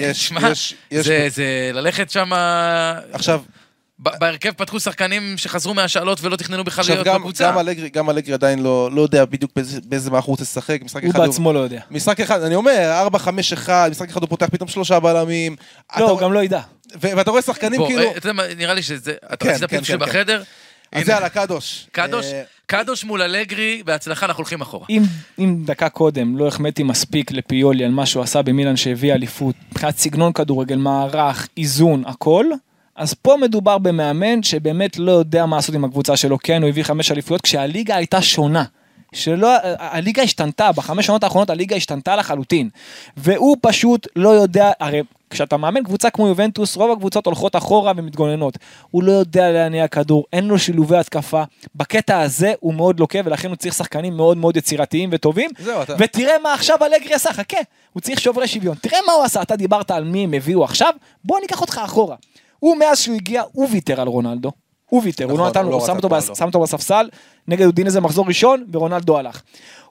יש- 0.00 0.32
יש- 0.42 0.74
יש- 0.90 1.06
זה- 1.06 1.26
זה 1.30 1.44
ללכת 1.74 2.10
שם... 2.10 2.30
עכשיו, 3.12 3.42
בהרכב 3.98 4.50
פתחו 4.50 4.80
שחקנים 4.80 5.34
שחזרו 5.38 5.74
מהשאלות 5.74 6.18
ולא 6.22 6.36
תכננו 6.36 6.64
בכלל 6.64 6.80
עכשיו 6.82 6.94
להיות 6.96 7.06
גם, 7.06 7.14
בקבוצה. 7.16 7.46
גם 7.48 7.58
אלגרי, 7.58 7.88
גם 7.88 8.10
אלגרי 8.10 8.34
עדיין 8.34 8.58
לא, 8.62 8.90
לא 8.92 9.02
יודע 9.02 9.24
בדיוק 9.24 9.50
באיזה, 9.56 9.80
באיזה 9.84 10.10
מערך 10.10 10.24
הוא 10.24 10.32
רוצה 10.32 10.42
לשחק, 10.42 10.78
משחק 10.84 11.02
הוא 11.04 11.10
אחד 11.10 11.20
בעצמו 11.20 11.52
לא 11.52 11.58
יודע. 11.58 11.80
משחק 11.90 12.20
אחד, 12.20 12.42
אני 12.42 12.54
אומר, 12.54 13.06
4-5-1, 13.14 13.28
משחק 13.90 14.08
אחד 14.10 14.20
הוא 14.20 14.28
פותח 14.28 14.46
פתאום 14.52 14.68
שלושה 14.68 15.00
בלמים. 15.00 15.56
אתה 15.92 16.00
לא, 16.00 16.10
הוא 16.10 16.20
גם 16.20 16.32
לא 16.32 16.42
ידע. 16.44 16.60
ו- 17.02 17.16
ואתה 17.16 17.30
רואה 17.30 17.42
שחקנים 17.42 17.80
בוא, 17.80 17.88
כאילו... 17.88 18.02
אה, 18.02 18.10
אתה 18.10 18.26
יודע 18.26 18.32
מה, 18.32 18.42
נראה 18.56 18.74
לי 18.74 18.82
שזה... 18.82 19.14
אתה 19.26 19.36
כן, 19.36 19.48
רצית 19.50 19.64
כן, 19.70 19.80
פיצ'ר 19.80 20.06
כן, 20.06 20.24
כן. 20.26 20.40
אז 20.92 21.08
יאללה, 21.08 21.28
קדוש. 21.28 21.86
קדוש, 21.92 22.26
אה, 22.26 22.42
קדוש 22.66 23.04
מול 23.04 23.22
אלגרי, 23.22 23.82
בהצלחה, 23.84 24.26
אנחנו 24.26 24.40
הולכים 24.40 24.60
אחורה. 24.60 24.86
אם, 24.90 25.02
אם 25.38 25.56
דקה 25.64 25.88
קודם 25.88 26.38
לא 26.38 26.48
החמאתי 26.48 26.82
מספיק 26.82 27.32
לפיולי 27.32 27.84
על 27.84 27.90
מה 27.90 28.06
שהוא 28.06 28.22
עשה 28.22 28.42
במילאן 28.42 28.76
שהביא 28.76 29.14
אליפות, 29.14 29.54
מבחינת 29.70 29.98
סגנון 29.98 30.32
כדורגל, 30.32 30.76
מערך, 30.76 31.48
איזון, 31.56 32.02
הכל, 32.06 32.46
אז 32.96 33.14
פה 33.14 33.36
מדובר 33.40 33.78
במאמן 33.78 34.42
שבאמת 34.42 34.98
לא 34.98 35.12
יודע 35.12 35.46
מה 35.46 35.56
לעשות 35.56 35.74
עם 35.74 35.84
הקבוצה 35.84 36.16
שלו, 36.16 36.38
כן, 36.38 36.62
הוא 36.62 36.68
הביא 36.68 36.82
חמש 36.82 37.12
אליפויות, 37.12 37.40
כשהליגה 37.40 37.96
הייתה 37.96 38.22
שונה. 38.22 38.64
שלא, 39.12 39.48
הליגה 39.78 40.22
השתנתה, 40.22 40.72
בחמש 40.72 41.06
שנות 41.06 41.24
האחרונות 41.24 41.50
הליגה 41.50 41.76
השתנתה 41.76 42.16
לחלוטין. 42.16 42.68
והוא 43.16 43.56
פשוט 43.62 44.06
לא 44.16 44.28
יודע, 44.28 44.70
הרי 44.80 45.02
כשאתה 45.30 45.56
מאמן 45.56 45.82
קבוצה 45.84 46.10
כמו 46.10 46.28
יובנטוס, 46.28 46.76
רוב 46.76 46.90
הקבוצות 46.92 47.26
הולכות 47.26 47.56
אחורה 47.56 47.92
ומתגוננות. 47.96 48.58
הוא 48.90 49.02
לא 49.02 49.12
יודע 49.12 49.50
להניע 49.50 49.88
כדור, 49.88 50.24
אין 50.32 50.44
לו 50.44 50.58
שילובי 50.58 50.96
התקפה. 50.96 51.42
בקטע 51.74 52.20
הזה 52.20 52.52
הוא 52.60 52.74
מאוד 52.74 53.00
לוקה, 53.00 53.18
ולכן 53.24 53.48
הוא 53.48 53.56
צריך 53.56 53.74
שחקנים 53.74 54.16
מאוד 54.16 54.36
מאוד 54.36 54.56
יצירתיים 54.56 55.08
וטובים. 55.12 55.50
זהו, 55.58 55.82
אתה- 55.82 55.94
ותראה 55.98 56.38
מה 56.42 56.54
עכשיו 56.54 56.78
אלגרי 56.84 57.14
עשה, 57.14 57.32
חכה, 57.32 57.56
הוא 57.92 58.00
צריך 58.00 58.20
שוברי 58.20 58.48
שוויון. 58.48 58.74
תראה 58.80 58.98
מה 59.06 59.12
הוא 59.12 59.24
עשה, 59.24 59.42
אתה 59.42 59.56
דיברת 59.56 59.90
על 59.90 60.04
מי 60.04 60.24
הם 60.24 60.32
הביאו 60.34 60.64
עכשיו, 60.64 60.92
בוא 61.24 61.40
ניקח 61.40 61.60
אותך 61.60 61.80
אחורה. 61.84 62.16
הוא 62.58 62.76
מאז 62.76 62.98
שהוא 63.00 63.14
הגיע, 63.16 63.42
הוא 63.52 63.68
ויתר 63.70 64.00
על 64.00 64.08
רונלדו. 64.08 64.50
הוא 64.90 65.02
ויתר, 65.04 65.24
הוא 65.24 65.32
נכון, 65.32 65.44
לא 65.44 65.50
נתן 65.50 65.60
הוא 65.60 65.64
לו, 65.64 65.70
לא 65.70 65.76
הוא 65.76 65.86
שם 65.86 65.96
אותו 65.96 66.08
בס-. 66.08 66.30
שם 66.38 66.46
אותו 66.46 66.60
בספסל, 66.60 67.08
נגד 67.48 67.66
אודינזה 67.66 68.00
מחזור 68.00 68.26
ראשון, 68.26 68.64
ורונלדו 68.72 69.18
הלך. 69.18 69.42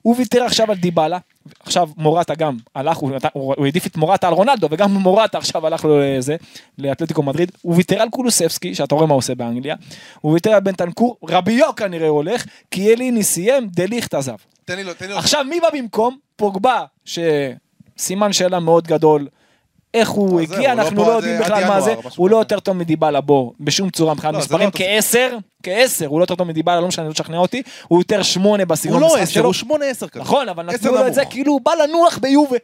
הוא 0.01 0.15
ויתר 0.17 0.43
עכשיו 0.43 0.71
על 0.71 0.77
דיבלה, 0.77 1.17
עכשיו 1.59 1.89
מורטה 1.97 2.35
גם 2.35 2.57
הלך, 2.75 2.97
הוא, 2.97 3.11
הוא, 3.33 3.53
הוא 3.57 3.65
העדיף 3.65 3.87
את 3.87 3.97
מורטה 3.97 4.27
על 4.27 4.33
רונלדו, 4.33 4.67
וגם 4.71 4.91
מורטה 4.93 5.37
עכשיו 5.37 5.67
הלך 5.67 5.85
לו 5.85 5.99
לזה, 5.99 6.35
לאתלטיקו 6.77 7.23
מדריד, 7.23 7.51
הוא 7.61 7.75
ויתר 7.75 8.01
על 8.01 8.09
קולוספסקי, 8.09 8.75
שאתה 8.75 8.95
רואה 8.95 9.07
מה 9.07 9.13
הוא 9.13 9.17
עושה 9.17 9.35
באנגליה, 9.35 9.75
הוא 10.21 10.33
ויתר 10.33 10.51
על 10.51 10.59
בנטנקור, 10.59 11.17
רביו 11.29 11.75
כנראה 11.75 12.07
הולך, 12.07 12.45
קיאליני 12.69 13.23
סיים, 13.23 13.67
דליכט 13.67 14.13
עזב. 14.13 14.35
תן 14.65 14.75
לי 14.75 14.83
לו, 14.83 14.93
תן 14.93 15.05
לי 15.05 15.11
לו. 15.11 15.17
עכשיו 15.17 15.43
מי 15.49 15.59
בא 15.59 15.67
במקום? 15.73 16.17
פוגבה, 16.35 16.85
שסימן 17.05 18.33
שאלה 18.33 18.59
מאוד 18.59 18.87
גדול. 18.87 19.27
איך 19.93 20.09
הוא 20.09 20.29
זהו, 20.29 20.39
הגיע, 20.39 20.57
הוא 20.57 20.77
לא 20.77 20.83
אנחנו 20.83 21.05
לא 21.05 21.11
יודעים 21.11 21.39
בכלל 21.39 21.67
מה 21.67 21.81
זה, 21.81 21.95
הוא 22.15 22.29
לא 22.29 22.35
כזה. 22.35 22.41
יותר 22.41 22.59
טוב 22.59 22.77
מדיבלה 22.77 23.21
בו, 23.21 23.53
בשום 23.59 23.89
צורה, 23.89 24.13
מבחינת 24.13 24.33
לא, 24.33 24.39
מספרים, 24.39 24.65
לא 24.65 24.71
כעשר, 24.75 25.37
כעשר, 25.63 26.05
הוא 26.05 26.19
לא 26.19 26.23
יותר 26.23 26.35
טוב 26.35 26.47
מדיבלה, 26.47 26.81
לא 26.81 26.87
משנה, 26.87 27.07
לא 27.07 27.13
תשכנע 27.13 27.37
אותי, 27.37 27.61
הוא 27.87 27.99
יותר 27.99 28.23
שמונה 28.23 28.63
הוא 28.63 28.69
בסגנון 28.69 29.01
לא 29.01 29.05
המשחק 29.05 29.21
עשר, 29.21 29.33
שלו. 29.33 29.45
הוא 29.45 29.53
שמונה 29.53 29.85
עשר 29.85 30.07
כזה. 30.07 30.21
נכון, 30.21 30.49
אבל 30.49 30.69
עשר 30.69 30.77
נתנו 30.77 30.91
לו 30.91 31.07
את 31.07 31.13
זה. 31.13 31.25
כאילו 31.25 31.53
הוא 31.53 31.61
בא 31.61 31.71
לנוח 31.83 32.17
ביובה. 32.17 32.57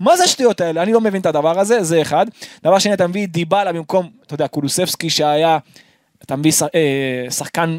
מה 0.00 0.16
זה 0.16 0.24
השטויות 0.24 0.60
האלה? 0.60 0.82
אני 0.82 0.92
לא 0.92 1.00
מבין 1.00 1.20
את 1.20 1.26
הדבר 1.26 1.60
הזה, 1.60 1.82
זה 1.82 2.02
אחד. 2.02 2.26
דבר 2.64 2.78
שני, 2.78 2.92
אתה 2.94 3.06
מביא 3.06 3.28
דיבלה 3.28 3.72
במקום, 3.72 4.10
אתה 4.26 4.34
יודע, 4.34 4.48
קולוספסקי 4.48 5.10
שהיה, 5.10 5.58
אתה 6.24 6.36
מביא 6.36 6.52
אה, 6.74 7.30
שחקן 7.30 7.78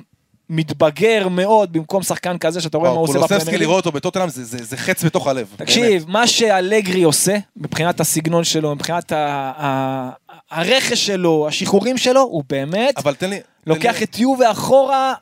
מתבגר 0.50 1.28
מאוד, 1.28 1.74
במקום 1.74 2.04
שחקן 2.04 2.38
כזה 2.38 2.62
שאתה 2.62 2.78
רואה 2.78 2.90
מה 2.90 2.96
הוא 2.96 3.04
עושה 3.04 3.20
בפרמייר 3.20 3.50
ליג. 3.50 3.60
לראות 3.62 3.86
אותו 3.86 3.92
בטוטנאם 3.92 4.30
זה- 4.30 4.44
זה 4.46 4.64
זה 4.64 4.78
חץ 4.78 5.04
בתוך 5.04 5.28
הלב. 5.28 5.48
באמת. 5.48 5.62
תקשיב, 5.62 6.06
מה 6.08 6.28
שאלגרי 6.28 7.04
עושה, 7.04 7.38
מבחינת 7.58 8.00
הסגנון 8.00 8.44
שלו, 8.44 8.76
מבחינת 8.76 9.12
ה- 9.12 9.18
ה- 9.58 10.10
הרכש 10.52 11.06
שלו, 11.06 11.48
השחרורים 11.48 11.98
שלו, 11.98 12.22
הוא 12.22 12.44
באמת 12.50 12.98
אבל 12.98 13.16
תן 13.16 13.30
לי... 13.30 13.40
תן 13.40 13.44
לוקח 13.68 13.96
לי- 14.00 14.04
את 14.04 14.20
יובה 14.20 14.52
אחורה 14.52 15.14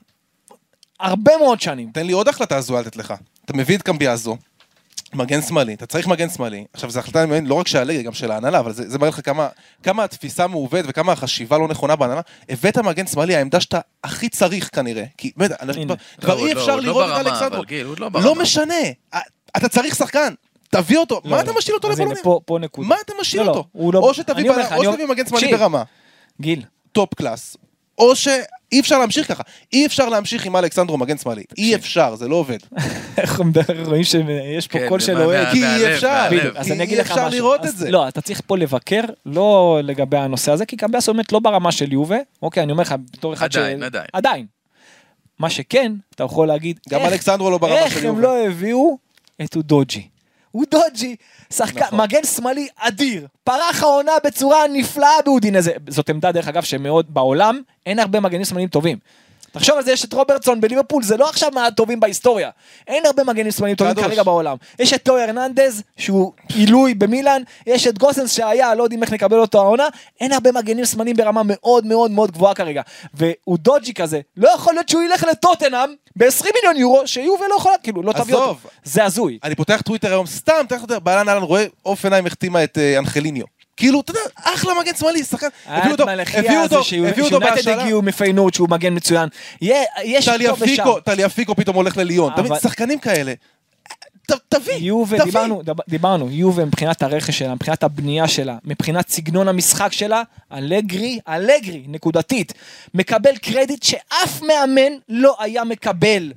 הרבה 0.99 1.31
מאוד 1.43 1.61
שנים. 1.61 1.89
תן 1.93 2.05
לי 2.05 2.13
עוד 2.13 2.27
החלטה 2.27 2.57
הזויה 2.57 2.81
לתת 2.81 2.95
לך. 2.95 3.13
אתה 3.45 3.53
מביא 3.53 3.77
את 3.77 3.81
קמביאזו, 3.81 4.37
מגן 5.13 5.41
שמאלי, 5.41 5.73
אתה 5.73 5.85
צריך 5.85 6.07
מגן 6.07 6.29
שמאלי. 6.29 6.65
עכשיו, 6.73 6.89
זו 6.89 6.99
החלטה 6.99 7.25
לא 7.45 7.53
רק 7.55 7.67
של 7.67 7.77
הליגה, 7.77 8.01
גם 8.01 8.13
של 8.13 8.31
ההנהלה, 8.31 8.59
אבל 8.59 8.73
זה, 8.73 8.89
זה 8.89 8.97
מראה 8.97 9.09
לך 9.09 9.19
כמה, 9.25 9.47
כמה 9.83 10.03
התפיסה 10.03 10.47
מעוות 10.47 10.85
וכמה 10.87 11.11
החשיבה 11.11 11.57
לא 11.57 11.67
נכונה 11.67 11.95
בהנהלה. 11.95 12.21
הבאת 12.49 12.77
מגן 12.77 13.07
שמאלי, 13.07 13.35
העמדה 13.35 13.59
שאתה 13.59 13.79
הכי 14.03 14.29
צריך 14.29 14.69
כנראה. 14.75 15.03
כי 15.17 15.31
באמת. 15.37 15.51
כבר 16.21 16.35
לא, 16.35 16.47
אי 16.47 16.53
לא, 16.53 16.61
אפשר 16.61 16.75
לא 16.75 16.81
לראות 16.81 17.05
את 17.21 17.27
אלכסנדרו. 17.27 17.63
לא 18.23 18.35
משנה, 18.35 18.73
אתה 19.57 19.69
צריך 19.69 19.95
שחקן, 19.95 20.33
תביא 20.69 20.97
אותו. 20.97 21.21
לא, 21.25 21.31
מה 21.31 21.37
לא. 21.37 21.41
אתה 21.41 21.51
משאיר 21.57 21.75
אותו 21.75 21.89
לבלונים? 21.89 22.23
פה- 22.23 22.39
פה 22.45 22.59
נקודה. 22.59 22.87
מה 22.87 22.95
אתה 23.05 23.13
משאיר 23.21 23.41
אותו? 23.49 23.63
לא- 23.93 23.99
או 23.99 24.93
שתביא 24.93 25.07
מגן 25.07 25.25
שמאלי. 25.27 25.47
ברמה. 25.57 25.83
גיל, 26.41 26.63
top 26.91 27.13
class, 27.13 27.57
או 27.97 28.13
שאי 28.71 28.79
אפשר 28.79 28.99
להמשיך 28.99 29.27
ככה. 29.27 29.43
אי 29.73 29.85
אפשר 29.85 30.09
להמשיך 30.09 30.45
עם 30.45 30.55
אלכסנדרו 30.55 30.97
מגן 30.97 31.17
שמאלי. 31.17 31.43
אי 31.57 31.75
אפשר, 31.75 32.15
זה 32.15 32.27
לא 32.27 32.35
עובד. 32.35 32.57
מדבר, 33.45 33.83
רואים 33.85 34.03
שיש 34.03 34.67
פה 34.67 34.79
כן, 34.79 34.89
קול 34.89 34.99
של 34.99 35.21
אוהד. 35.21 35.47
כי 35.51 35.65
אי 35.65 35.93
אפשר. 35.93 36.27
כי 36.63 36.71
אני 36.71 36.83
אגיד 36.83 36.95
אי 36.95 37.01
אפשר. 37.01 37.29
לראות 37.29 37.65
את 37.65 37.77
זה. 37.77 37.91
לא, 37.91 38.07
אתה 38.07 38.21
צריך 38.21 38.41
פה 38.47 38.57
לבקר, 38.57 39.01
לא 39.25 39.79
לגבי 39.83 40.17
הנושא 40.17 40.51
הזה, 40.51 40.65
כי 40.65 40.77
קמביאסו 40.77 41.09
באמת 41.09 41.31
לא 41.31 41.39
ברמה 41.39 41.71
של 41.71 41.93
יובה, 41.93 42.17
אוקיי, 42.41 42.63
אני 42.63 42.71
אומר 42.71 42.81
לך, 42.81 42.95
בתור 43.13 43.33
אחד 43.33 43.51
ש... 43.51 43.55
עדיין, 43.55 43.83
עדיין. 43.83 44.07
עדיין. 44.13 44.45
מה 45.39 45.49
שכן, 45.49 45.91
אתה 46.15 46.23
יכול 46.23 46.47
להגיד, 46.47 46.79
גם 46.89 47.01
אלכסנדרו 47.01 47.51
לא 47.51 47.57
ברמה 47.57 47.75
של 47.77 47.83
איך 47.83 47.97
הם 47.97 48.03
יובה. 48.03 48.21
לא 48.21 48.47
הביאו 48.47 48.97
את 49.41 49.55
אודוג'י. 49.55 50.07
אודוג'י, 50.57 51.15
שחקן, 51.53 51.79
נכון. 51.79 52.01
מגן 52.01 52.23
שמאלי 52.23 52.67
אדיר, 52.75 53.27
פרח 53.43 53.83
העונה 53.83 54.11
בצורה 54.25 54.67
נפלאה 54.73 55.21
באודינזה. 55.25 55.71
זאת 55.89 56.09
עמדה, 56.09 56.31
דרך 56.31 56.47
אגב, 56.47 56.63
שמאוד 56.63 57.13
בעולם, 57.13 57.61
אין 57.85 57.99
הרבה 57.99 58.19
מגנים 58.19 58.45
שמאליים 58.45 58.69
טובים. 58.69 58.97
תחשוב 59.51 59.77
על 59.77 59.83
זה, 59.83 59.91
יש 59.91 60.05
את 60.05 60.13
רוברטסון 60.13 60.61
בליברפול, 60.61 61.03
זה 61.03 61.17
לא 61.17 61.29
עכשיו 61.29 61.51
מהטובים 61.53 61.99
בהיסטוריה. 61.99 62.49
אין 62.87 63.05
הרבה 63.05 63.23
מגנים 63.23 63.51
שמאליים 63.51 63.75
טובים. 63.75 63.95
כרגע 63.95 64.23
בעולם. 64.23 64.57
יש 64.79 64.93
את 64.93 65.03
טו 65.03 65.17
הרננדז, 65.17 65.83
שהוא 65.97 66.33
עילוי 66.53 66.93
במילאן, 66.93 67.41
יש 67.67 67.87
את 67.87 67.97
גוסנס 67.97 68.31
שהיה, 68.31 68.75
לא 68.75 68.83
יודעים 68.83 69.03
איך 69.03 69.13
נקבל 69.13 69.39
אותו 69.39 69.61
העונה, 69.61 69.87
אין 70.21 70.31
הרבה 70.31 70.51
מגנים 70.51 70.85
שמאליים 70.85 71.15
ברמה 71.15 71.41
מאוד 71.45 71.85
מאוד 71.85 72.11
מאוד 72.11 72.31
גבוהה 72.31 72.53
כרגע. 72.53 72.81
והוא 73.13 73.57
דודג'י 73.57 73.93
כזה, 73.93 74.21
לא 74.37 74.49
יכול 74.49 74.73
להיות 74.73 74.89
שהוא 74.89 75.01
ילך 75.01 75.23
לטוטנאם 75.31 75.89
ב-20 76.15 76.45
מיליון 76.55 76.77
יורו, 76.77 77.07
שיובל 77.07 77.45
לא 77.49 77.55
יכולה, 77.55 77.75
כאילו, 77.83 78.03
לא 78.03 78.13
תביא 78.13 78.35
אותו. 78.35 78.57
זה 78.83 79.05
הזוי. 79.05 79.39
אני 79.43 79.55
פותח 79.55 79.81
טוויטר 79.85 80.07
היום, 80.07 80.25
סתם, 80.25 80.53
אתה 80.67 80.75
יודע, 80.75 80.99
באהלן 80.99 81.29
אהלן 81.29 81.41
רואה, 81.41 81.65
עיניים 82.03 82.25
החתימה 82.25 82.63
את 82.63 82.77
אה, 82.77 82.99
אנחליניו. 82.99 83.56
כאילו, 83.77 84.01
אתה 84.01 84.11
יודע, 84.11 84.21
אחלה 84.35 84.73
מגן 84.81 84.95
שמאלי, 84.95 85.23
שחקן. 85.23 85.47
הביאו 85.67 85.91
אותו, 85.91 86.03
הביאו 86.33 86.63
אותו, 86.63 86.81
הביאו 87.07 87.25
אותו 87.25 87.39
בהשאלה. 87.39 87.81
הגיעו 87.81 88.01
מפיינורד 88.01 88.53
שהוא 88.53 88.69
מגן 88.69 88.95
מצוין. 88.95 89.29
יש 89.61 90.29
פה 90.29 90.53
ושם. 90.59 90.65
פיקו, 90.65 90.99
טליה 90.99 91.29
פיקו 91.29 91.55
פתאום 91.55 91.75
הולך 91.75 91.97
לליון. 91.97 92.33
אתה 92.33 92.41
מבין, 92.41 92.59
שחקנים 92.59 92.99
כאלה. 92.99 93.33
תביא, 94.49 94.73
יובה, 94.73 95.17
תביא. 95.17 95.25
דיברנו, 95.25 95.61
דיברנו, 95.89 96.29
יובה 96.31 96.65
מבחינת 96.65 97.03
הרכש 97.03 97.37
שלה, 97.39 97.55
מבחינת 97.55 97.83
הבנייה 97.83 98.27
שלה, 98.27 98.57
מבחינת 98.65 99.09
סגנון 99.09 99.47
המשחק 99.47 99.91
שלה, 99.91 100.23
אלגרי, 100.53 101.19
אלגרי, 101.27 101.83
נקודתית, 101.87 102.53
מקבל 102.93 103.37
קרדיט 103.37 103.83
שאף 103.83 104.41
מאמן 104.41 104.91
לא 105.09 105.35
היה 105.39 105.63
מקבל. 105.63 106.31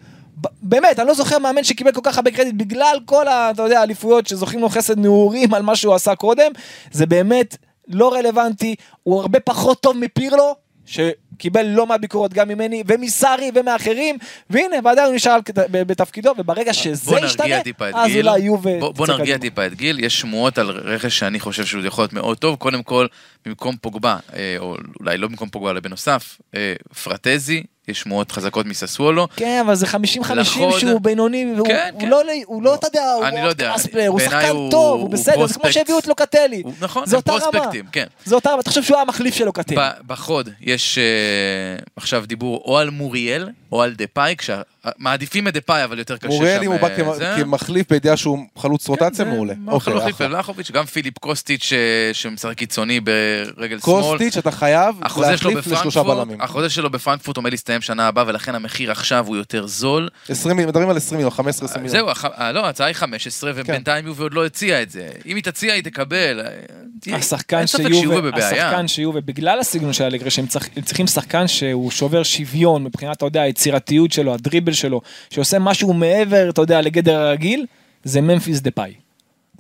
באמת, 0.63 0.99
אני 0.99 1.09
לא 1.09 1.15
זוכר 1.15 1.39
מאמן 1.39 1.65
שקיבל 1.65 1.93
כל 1.93 2.01
כך 2.05 2.17
הרבה 2.17 2.31
קרדיט 2.31 2.55
בגלל 2.55 2.97
כל 3.05 3.29
ה... 3.29 3.51
אתה 3.51 3.63
יודע, 3.63 3.81
האליפויות 3.81 4.27
שזוכים 4.27 4.61
לו 4.61 4.69
חסד 4.69 4.99
נעורים 4.99 5.55
על 5.55 5.63
מה 5.63 5.77
שהוא 5.77 5.95
עשה 5.95 6.15
קודם, 6.15 6.53
זה 6.93 7.07
באמת 7.07 7.57
לא 7.89 8.13
רלוונטי, 8.15 8.75
הוא 9.03 9.21
הרבה 9.21 9.41
פחות 9.41 9.81
טוב 9.83 9.97
מפירלו, 9.97 10.57
שקיבל 10.87 11.63
לא 11.67 11.87
מעט 11.87 12.01
ביקורות 12.01 12.33
גם 12.35 12.49
ממני, 12.49 12.83
ומסארי 12.87 13.51
ומאחרים, 13.55 14.17
והנה, 14.51 14.77
ועדיין 14.85 15.07
הוא 15.07 15.15
נשאר 15.15 15.39
בתפקידו, 15.71 16.33
וברגע 16.39 16.73
שזה 16.75 17.17
ישתנה, 17.27 17.47
אז 17.95 18.11
גיל. 18.13 18.29
אולי 18.29 18.41
יובה... 18.41 18.79
בוא- 18.81 18.93
בוא 18.95 19.07
נרגיע 19.07 19.25
קדימה. 19.39 19.39
טיפה 19.39 19.67
את 19.67 19.75
גיל. 19.75 20.05
יש 20.05 20.21
שמועות 20.21 20.59
על 20.59 20.71
רכש 20.71 21.19
שאני 21.19 21.41
חושב 21.41 21.67
שהוא 21.67 21.83
יכול 21.85 22.03
להיות 22.03 22.13
מאוד 22.13 22.39
טוב. 22.39 22.57
קודם 22.57 22.83
כל, 22.83 23.07
במקום 23.47 23.77
פוגבה, 23.81 24.17
אה, 24.35 24.55
או 24.59 24.77
אולי 25.01 25.19
לא 25.19 25.29
במקום 25.29 25.49
פוגבה, 25.49 25.71
אלא 25.71 25.81
בנוסף, 25.81 26.41
אה, 26.55 26.75
פראטזי, 27.05 27.63
יש 27.91 28.01
שמועות 28.01 28.33
חזקות 28.33 28.67
מסאסוולו. 28.67 29.27
כן, 29.37 29.63
אבל 29.67 29.75
זה 29.75 29.87
50-50 29.87 30.35
לחוד. 30.35 30.79
שהוא 30.79 31.01
בינוני, 31.01 31.53
והוא 31.57 31.67
כן, 31.67 31.91
הוא 31.93 32.01
כן. 32.01 32.09
לא, 32.09 32.21
הוא 32.47 32.63
לא, 32.63 32.75
אתה 32.75 32.87
יודע, 32.87 33.13
הוא 33.13 33.25
אני 33.27 33.43
לא 33.43 33.49
יודע, 33.49 33.71
class 33.71 33.87
player, 33.87 34.11
הוא 34.11 34.21
שחקן 34.21 34.49
הוא- 34.49 34.71
טוב, 34.71 35.01
הוא 35.01 35.11
בסדר, 35.11 35.47
זה 35.47 35.55
כמו. 35.55 35.73
שהביאו 35.73 35.99
את 35.99 36.07
לוקטלי. 36.07 36.63
הוא- 36.65 36.73
נכון, 36.81 37.07
זה 37.07 37.17
אותה 37.17 37.33
רמה. 37.33 37.41
פרוספקטים, 37.41 37.85
כן. 37.93 38.07
זה 38.25 38.35
אותה 38.35 38.51
רמה, 38.51 38.61
אתה 38.61 38.69
חושב 38.71 38.83
שהוא 38.83 38.99
המחליף 38.99 39.35
של 39.35 39.45
לוקטלי. 39.45 39.77
בחוד 40.07 40.49
יש 40.61 40.99
אה, 40.99 41.05
עכשיו 41.97 42.25
דיבור 42.27 42.63
או 42.65 42.79
על 42.79 42.91
מוריאל 42.91 43.49
או 43.73 43.83
על 43.83 43.95
דפאי, 43.97 44.35
כשמעדיפים 44.39 45.49
את 45.49 45.55
דפאי 45.55 45.85
אבל 45.85 45.99
יותר 45.99 46.17
קשה 46.17 46.29
שם. 46.31 46.35
מוריאל, 46.37 46.63
אם 46.65 46.73
הוא 46.73 46.81
בא 46.81 46.89
אה. 47.21 47.37
כמחליף 47.37 47.89
בידיעה 47.91 48.17
שהוא 48.17 48.39
חלוץ 48.59 48.89
רוטציה, 48.89 49.25
כן, 49.25 49.31
מעולה. 49.31 49.55
זה 49.65 49.71
אוקיי, 49.71 49.93
חלוץ 49.93 50.15
אחלה. 50.15 50.27
ולחוביץ', 50.27 50.71
גם 50.71 50.85
פיליפ 50.85 51.19
קוסטיץ' 51.19 51.73
אה, 51.73 51.79
שמשחק 52.15 52.57
קיצוני 52.57 53.01
ברגל 53.01 53.79
שמאל. 53.79 54.03
קוסטיץ', 54.03 54.37
אתה 54.37 54.51
חייב 54.51 54.95
להחליף 55.21 55.67
לשלושה 55.67 56.03
בלמים. 56.03 56.41
החוזה 56.41 56.71
שלו 56.71 56.91
בפרנקפורט 56.91 57.37
עומד 57.37 57.51
להסתיים 57.51 57.81
שנה 57.81 58.09
הבאה 58.09 58.25
ולכן 58.27 58.55
המחיר 58.55 58.91
עכשיו 58.91 59.27
הוא 59.27 59.37
יותר 59.37 59.67
זול. 59.67 60.09
20 60.29 60.57
מיליון, 60.57 60.69
מדברים 60.71 60.91
על 60.91 60.97
20 60.97 61.17
מיליון, 61.17 61.33
15-20 61.39 61.43
מיליון. 61.77 61.89
זהו, 61.89 62.11
הח- 62.11 62.25
אה, 62.25 62.53
לא, 62.53 62.67
ההצעה 62.67 62.87
היא 62.87 62.95
15 62.95 63.53
כן. 63.53 63.61
ובינתיים 63.61 64.07
יובה 64.07 64.23
עוד 64.23 64.35
לא 64.35 64.47
הציעה 64.47 64.83
את 64.83 64.91
זה. 64.91 65.09
אם 65.27 65.37
היא 65.37 65.45
תציע 65.45 65.73
היא 65.75 65.83
תקבל. 65.85 66.41
השחקן 67.13 67.67
שיובה, 68.89 69.21
בגלל 69.21 69.61
הסגנון 69.61 69.93
של 69.93 70.05
אלגרי, 70.05 70.31
שהם 70.31 70.47
צריכים 70.85 71.07
שחקן 71.07 71.49
שהוא 71.49 71.91
שובר 71.91 72.23
שוויון 72.23 72.85
מבחינת, 72.85 73.17
אתה 73.17 73.25
יודע, 73.27 73.43
היצירתיות 73.61 74.13
שלו, 74.13 74.35
הדריבל 74.35 74.73
שלו, 74.73 75.01
שעושה 75.31 75.59
משהו 75.59 75.93
מעבר, 75.93 76.49
אתה 76.51 76.61
יודע, 76.61 76.81
לגדר 76.81 77.17
הרגיל, 77.17 77.67
זה 78.05 78.21
ממפיס 78.21 78.61
דפאי. 78.61 79.10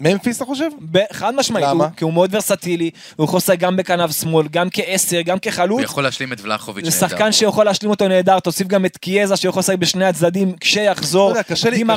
ממפיס 0.01 0.37
אתה 0.37 0.45
חושב? 0.45 0.69
חד 1.13 1.35
משמעית, 1.35 1.67
למה? 1.67 1.85
הוא- 1.85 1.93
כי 1.97 2.05
הוא 2.05 2.13
מאוד 2.13 2.35
ורסטילי, 2.35 2.91
הוא 3.17 3.25
יכול 3.25 3.37
לשחק 3.37 3.59
גם 3.59 3.77
בכנף 3.77 4.21
שמאל, 4.21 4.49
גם 4.49 4.69
כעשר, 4.73 5.21
גם 5.21 5.35
הוא 5.37 5.41
כחלוץ. 5.43 5.83
יכול 5.85 6.03
להשלים 6.03 6.33
את 6.33 6.41
ולחוביץ' 6.41 6.85
זה 6.85 6.91
נהדר. 6.91 7.09
שחקן 7.09 7.33
שיכול 7.33 7.65
להשלים 7.65 7.91
אותו 7.91 8.09
נהדר, 8.09 8.41
תוסיף 8.41 8.67
גם 8.67 8.85
את 8.85 8.97
קיאזה 8.97 9.37
שיכול 9.37 9.61
לשחק 9.61 9.79
בשני 9.79 10.05
הצדדים 10.05 10.53
כשיחזור. 10.61 11.43
קשה 11.43 11.71
לי, 11.71 11.81
עם 11.81 11.91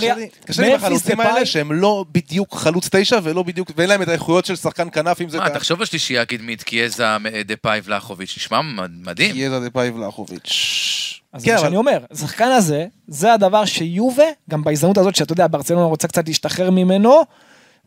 החלוצים 0.75 1.19
האלה 1.19 1.45
שהם 1.45 1.71
לא 1.73 2.05
בדיוק 2.11 2.55
חלוץ 2.55 2.89
תשע 2.91 3.19
ולא 3.23 3.43
בדיוק, 3.43 3.71
ואין 3.77 3.89
להם 3.89 4.01
את 4.01 4.07
האיכויות 4.07 4.45
של 4.45 4.55
שחקן 4.55 4.87
כנף 4.91 5.21
אם 5.21 5.29
זה... 5.29 5.37
מה, 5.37 5.49
תחשוב 5.49 5.79
על 5.79 5.85
שלישייה 5.85 6.25
קדמית, 6.25 6.63
קיאזה, 6.63 7.03
דפאי 7.45 7.81
ולחוביץ', 7.83 8.33
נשמע 8.37 8.59
מדהים. 9.05 9.35
יזע 9.35 9.59
דפאי 9.59 9.89
ולחוביץ'. 9.89 11.19
אז 11.33 11.43
כן, 11.43 11.45
זה 11.45 11.51
מה 11.51 11.57
אבל- 11.59 11.67
שאני 11.67 11.75
אומר, 11.77 11.97
השחקן 12.11 12.47
הזה, 12.47 12.85
זה 13.07 13.33
הדבר 13.33 13.65
שיובה, 13.65 14.23
גם 14.49 14.63
בהזדמנות 14.63 14.97
הזאת 14.97 15.15
שאתה 15.15 15.33
יודע, 15.33 15.47
ברצלונה 15.51 15.83
רוצה 15.85 16.07
קצת 16.07 16.27
להשתחרר 16.27 16.69
ממנו, 16.71 17.21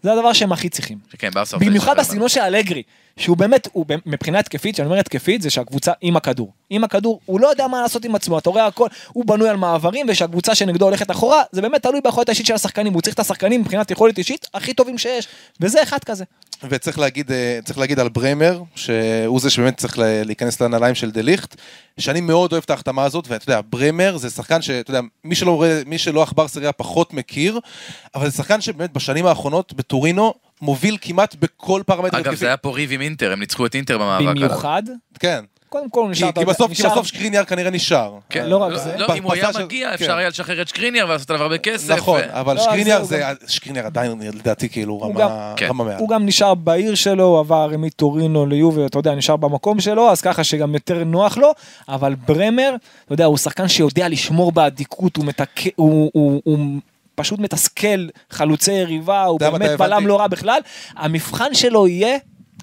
זה 0.02 0.12
הדבר 0.12 0.32
שהם 0.32 0.52
הכי 0.52 0.68
צריכים. 0.68 0.98
כן, 1.18 1.30
במיוחד 1.61 1.98
בסגנון 1.98 2.28
של 2.28 2.40
אלגרי, 2.40 2.82
שהוא 3.18 3.37
באמת, 3.37 3.68
הוא 3.72 3.87
מבחינה 4.07 4.38
התקפית, 4.38 4.74
כשאני 4.74 4.87
אומר 4.87 4.98
התקפית, 4.98 5.42
זה 5.42 5.50
שהקבוצה 5.50 5.92
עם 6.00 6.16
הכדור. 6.16 6.52
עם 6.70 6.85
הכדור, 6.85 7.20
הוא 7.26 7.40
לא 7.40 7.48
יודע 7.48 7.66
מה 7.66 7.83
לעשות 7.83 8.05
עם 8.05 8.14
עצמו, 8.14 8.38
אתה 8.38 8.50
רואה 8.50 8.66
הכל, 8.66 8.88
הוא 9.09 9.24
בנוי 9.24 9.48
על 9.48 9.57
מעברים, 9.57 10.07
ושהקבוצה 10.09 10.55
שנגדו 10.55 10.85
הולכת 10.85 11.11
אחורה, 11.11 11.42
זה 11.52 11.62
באמת 11.62 11.83
תלוי 11.83 12.00
ביכולת 12.05 12.29
האישית 12.29 12.46
של 12.46 12.55
השחקנים, 12.55 12.92
הוא 12.92 13.02
צריך 13.02 13.14
את 13.14 13.20
השחקנים 13.20 13.61
מבחינת 13.61 13.90
יכולת 13.90 14.18
אישית 14.18 14.46
הכי 14.55 14.74
טובים 14.74 14.98
שיש, 14.98 15.29
וזה 15.61 15.83
אחד 15.83 16.05
כזה. 16.05 16.24
וצריך 16.70 16.98
להגיד, 16.98 17.33
אה, 17.33 17.59
להגיד 17.76 17.98
על 17.98 18.09
ברמר, 18.09 18.62
שהוא 18.74 19.40
זה 19.40 19.50
שבאמת 19.50 19.76
צריך 19.76 19.98
להיכנס 19.98 20.61
לנעליים 20.61 20.94
של 20.94 21.11
דה 21.11 21.22
ליכט, 21.22 21.57
שאני 21.98 22.20
מאוד 22.20 22.52
אוהב 22.52 22.64
את 22.64 22.70
ההחתמה 22.70 23.05
הזאת, 23.05 23.24
ואתה 23.29 23.50
יודע, 23.50 23.61
ברמר 23.70 24.16
זה 24.16 24.31
שחקן 24.31 24.62
שאתה 24.62 24.90
יודע, 24.90 25.00
מי 25.24 25.35
שלא, 25.35 25.64
מי 25.87 25.98
שלא 25.98 26.22
עכבר 26.22 26.48
סריה 26.48 26.72
פחות 26.72 27.14
מכיר, 27.14 27.61
אבל 28.14 28.31
זה 28.31 28.37
שחקן 28.37 28.61
שבאמת 28.61 28.92
בשנים 28.92 29.26
האחרונות 29.26 29.72
בטורינו 29.72 30.35
מוביל 30.62 30.96
כמעט 31.00 31.34
בכל 31.40 31.82
פרמטר 31.86 32.18
אגב, 32.18 32.34
זה 32.34 32.46
היה 32.46 32.56
פה 32.56 32.70
ריב 32.74 32.92
עם 32.92 33.00
אינטר, 33.00 33.32
הם 33.32 33.40
ניצחו 33.40 33.66
את 33.66 33.74
אינטר 33.74 33.98
במאבק. 33.98 34.26
במיוחד, 34.26 34.82
כן. 35.18 35.44
קודם 35.68 35.90
כל 35.90 36.00
הוא 36.00 36.10
נשאר, 36.10 36.32
כי, 36.32 36.44
בסוף, 36.44 36.66
כי 36.66 36.72
נשאר- 36.72 36.90
בסוף 36.90 37.06
שקריניאר 37.06 37.44
כנראה 37.44 37.70
נשאר. 37.70 38.14
כן, 38.30 38.46
לא 38.46 38.56
רק 38.56 38.74
זה. 38.76 38.96
לא, 38.98 39.14
אם 39.16 39.22
הוא 39.22 39.32
היה 39.32 39.48
מגיע, 39.64 39.88
כן. 39.88 39.94
אפשר 39.94 40.16
היה 40.16 40.28
לשחרר 40.28 40.62
את 40.62 40.68
שקריניאר 40.68 41.06
ולעשות 41.08 41.30
עליו 41.30 41.42
הרבה 41.42 41.58
כסף. 41.58 41.90
נכון, 41.96 42.20
ו- 42.20 42.40
אבל 42.40 42.56
לא, 42.56 42.62
שקריניאר 42.62 43.04
זה, 43.04 43.22
שקריניאר 43.48 43.86
עדיין 43.86 44.12
לדעתי 44.22 44.68
כאילו 44.68 45.00
רמה, 45.02 45.52
כן. 45.56 45.66
רמה 45.68 45.84
מעל. 45.84 45.96
הוא 45.98 46.08
גם 46.08 46.26
נשאר 46.26 46.54
בעיר 46.54 46.94
שלו, 46.94 47.24
הוא 47.24 47.38
עבר 47.38 47.68
מטורינו 47.78 48.46
ליובי, 48.46 48.86
אתה 48.86 48.98
יודע, 48.98 49.14
נשאר 49.14 49.36
במקום 49.36 49.80
שלו, 49.80 50.10
אז 50.10 50.20
ככה 50.20 50.44
שגם 50.44 50.74
יותר 50.74 51.04
נוח 51.04 51.38
לו, 51.38 51.52
אבל 51.88 52.14
ברמר, 52.14 52.74
אתה 53.04 53.14
יודע, 53.14 53.24
הוא 53.24 53.36
שחקן 53.36 53.68
שיודע 53.68 54.08
לשמור 54.08 54.52
באדיקות, 54.52 55.16
הוא 55.16 55.24
מתק... 55.24 55.50
הוא, 55.76 56.10
הוא, 56.14 56.40
הוא 56.44 56.58
פשוט 57.16 57.38
מתסכל 57.38 58.07
חלוצי 58.31 58.72
יריבה, 58.72 59.24
הוא 59.24 59.40
באמת? 59.40 59.79
בלם 59.79 60.07
לא 60.07 60.20
רע 60.20 60.26
בכלל. 60.26 60.61
המבחן 60.96 61.55
שלו 61.55 61.88
יהיה... 61.88 62.18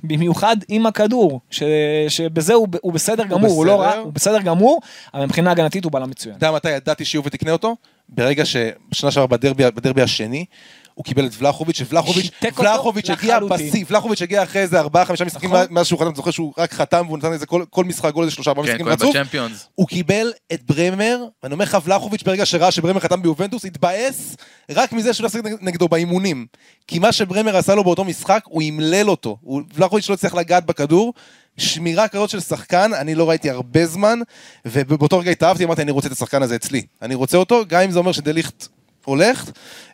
במיוחד 0.05 0.57
עם 0.67 0.85
הכדור, 0.85 1.39
ש, 1.51 1.63
שבזה 2.07 2.53
הוא, 2.53 2.67
הוא 2.81 2.93
בסדר 2.93 3.23
גמור, 3.23 3.51
הוא 3.51 3.65
לא 3.65 3.81
רע, 3.81 3.89
בסדר. 3.89 4.01
הוא 4.01 4.13
בסדר 4.13 4.41
גמור, 4.41 4.81
אבל 5.13 5.25
מבחינה 5.25 5.51
הגנתית 5.51 5.83
הוא 5.83 5.91
בלם 5.91 6.09
מצוין. 6.09 6.35
אתה 6.35 6.45
יודע 6.45 6.55
מתי 6.55 6.69
ידעתי 6.69 7.05
שיובל 7.05 7.29
תקנה 7.29 7.51
אותו? 7.51 7.75
ברגע 8.09 8.45
שבשנה 8.45 9.11
שעברה 9.11 9.27
בדרבי, 9.27 9.63
בדרבי 9.71 10.01
השני, 10.01 10.45
הוא 10.93 11.05
קיבל 11.05 11.25
את 11.25 11.31
ולחוביץ', 11.37 11.77
שוולחוביץ', 11.77 12.29
ולחוביץ' 12.59 13.09
הגיע. 13.09 13.39
בשיא, 13.39 13.85
ולחוביץ' 13.89 14.21
הגיע 14.21 14.43
אחרי 14.43 14.61
איזה 14.61 14.79
ארבעה, 14.79 15.05
חמישה 15.05 15.25
משחקים 15.25 15.53
נכון. 15.53 15.65
מאז 15.69 15.87
שהוא 15.87 15.99
חתם, 15.99 16.07
אני 16.07 16.15
זוכר 16.15 16.31
שהוא 16.31 16.53
רק 16.57 16.73
חתם 16.73 17.03
והוא 17.07 17.17
נתן 17.17 17.33
איזה 17.33 17.45
כל, 17.45 17.63
כל 17.69 17.85
משחק 17.85 18.13
גול 18.13 18.23
איזה 18.23 18.35
שלושה 18.35 18.51
ארבעה 18.51 18.65
כן, 18.65 18.71
משחקים 18.71 18.87
רצוף. 18.87 19.15
בצ'מפיונס. 19.15 19.67
הוא 19.75 19.87
קיבל 19.87 20.31
את 20.53 20.63
ברמר, 20.63 21.23
ואני 21.43 21.53
אומר 21.53 21.65
לך, 21.65 21.77
ולחוביץ' 21.85 22.23
ברגע 22.23 22.45
שראה 22.45 22.71
שברמר 22.71 22.99
חתם 22.99 23.21
ביובנטוס, 23.21 23.65
התבאס 23.65 24.35
רק 24.71 24.93
מזה 24.93 25.13
שהוא 25.13 25.23
לא 25.23 25.29
שיחק 25.29 25.43
נגדו 25.61 25.87
באימונים. 25.87 26.45
כי 26.87 26.99
מה 26.99 27.11
שברמר 27.11 27.57
עשה 27.57 27.75
לו 27.75 27.83
באותו 27.83 28.03
משחק, 28.03 28.41
הוא 28.45 28.61
אמלל 28.61 29.09
אותו. 29.09 29.37
ולחוביץ' 29.75 30.09
לא 30.09 30.13
הצליח 30.13 30.33
לגעת 30.35 30.65
בכדור. 30.65 31.13
שמירה 31.57 32.07
כזאת 32.07 32.29
של 32.29 32.39
שחקן, 32.39 32.93
אני 32.93 33.15
לא 33.15 33.29
ראיתי 33.29 33.49
הרבה 33.49 33.85
זמן, 33.85 34.19
ובאותו 34.65 35.19
רגע 35.19 35.31
התאהבתי, 35.31 35.63
אמרתי, 35.63 35.81
אני 35.81 35.91
רוצה 35.91 36.07
את 36.07 36.11
השחקן 36.11 36.43
הזה 36.43 36.55
אצלי. 36.55 36.81
אני 37.01 37.15
רוצה 37.15 37.37
אותו, 37.37 37.63
גם 37.67 37.81
אם 37.81 37.91
זה 37.91 37.99
אומר 37.99 38.11
שדליכט 38.11 38.67
הולך, 39.05 39.49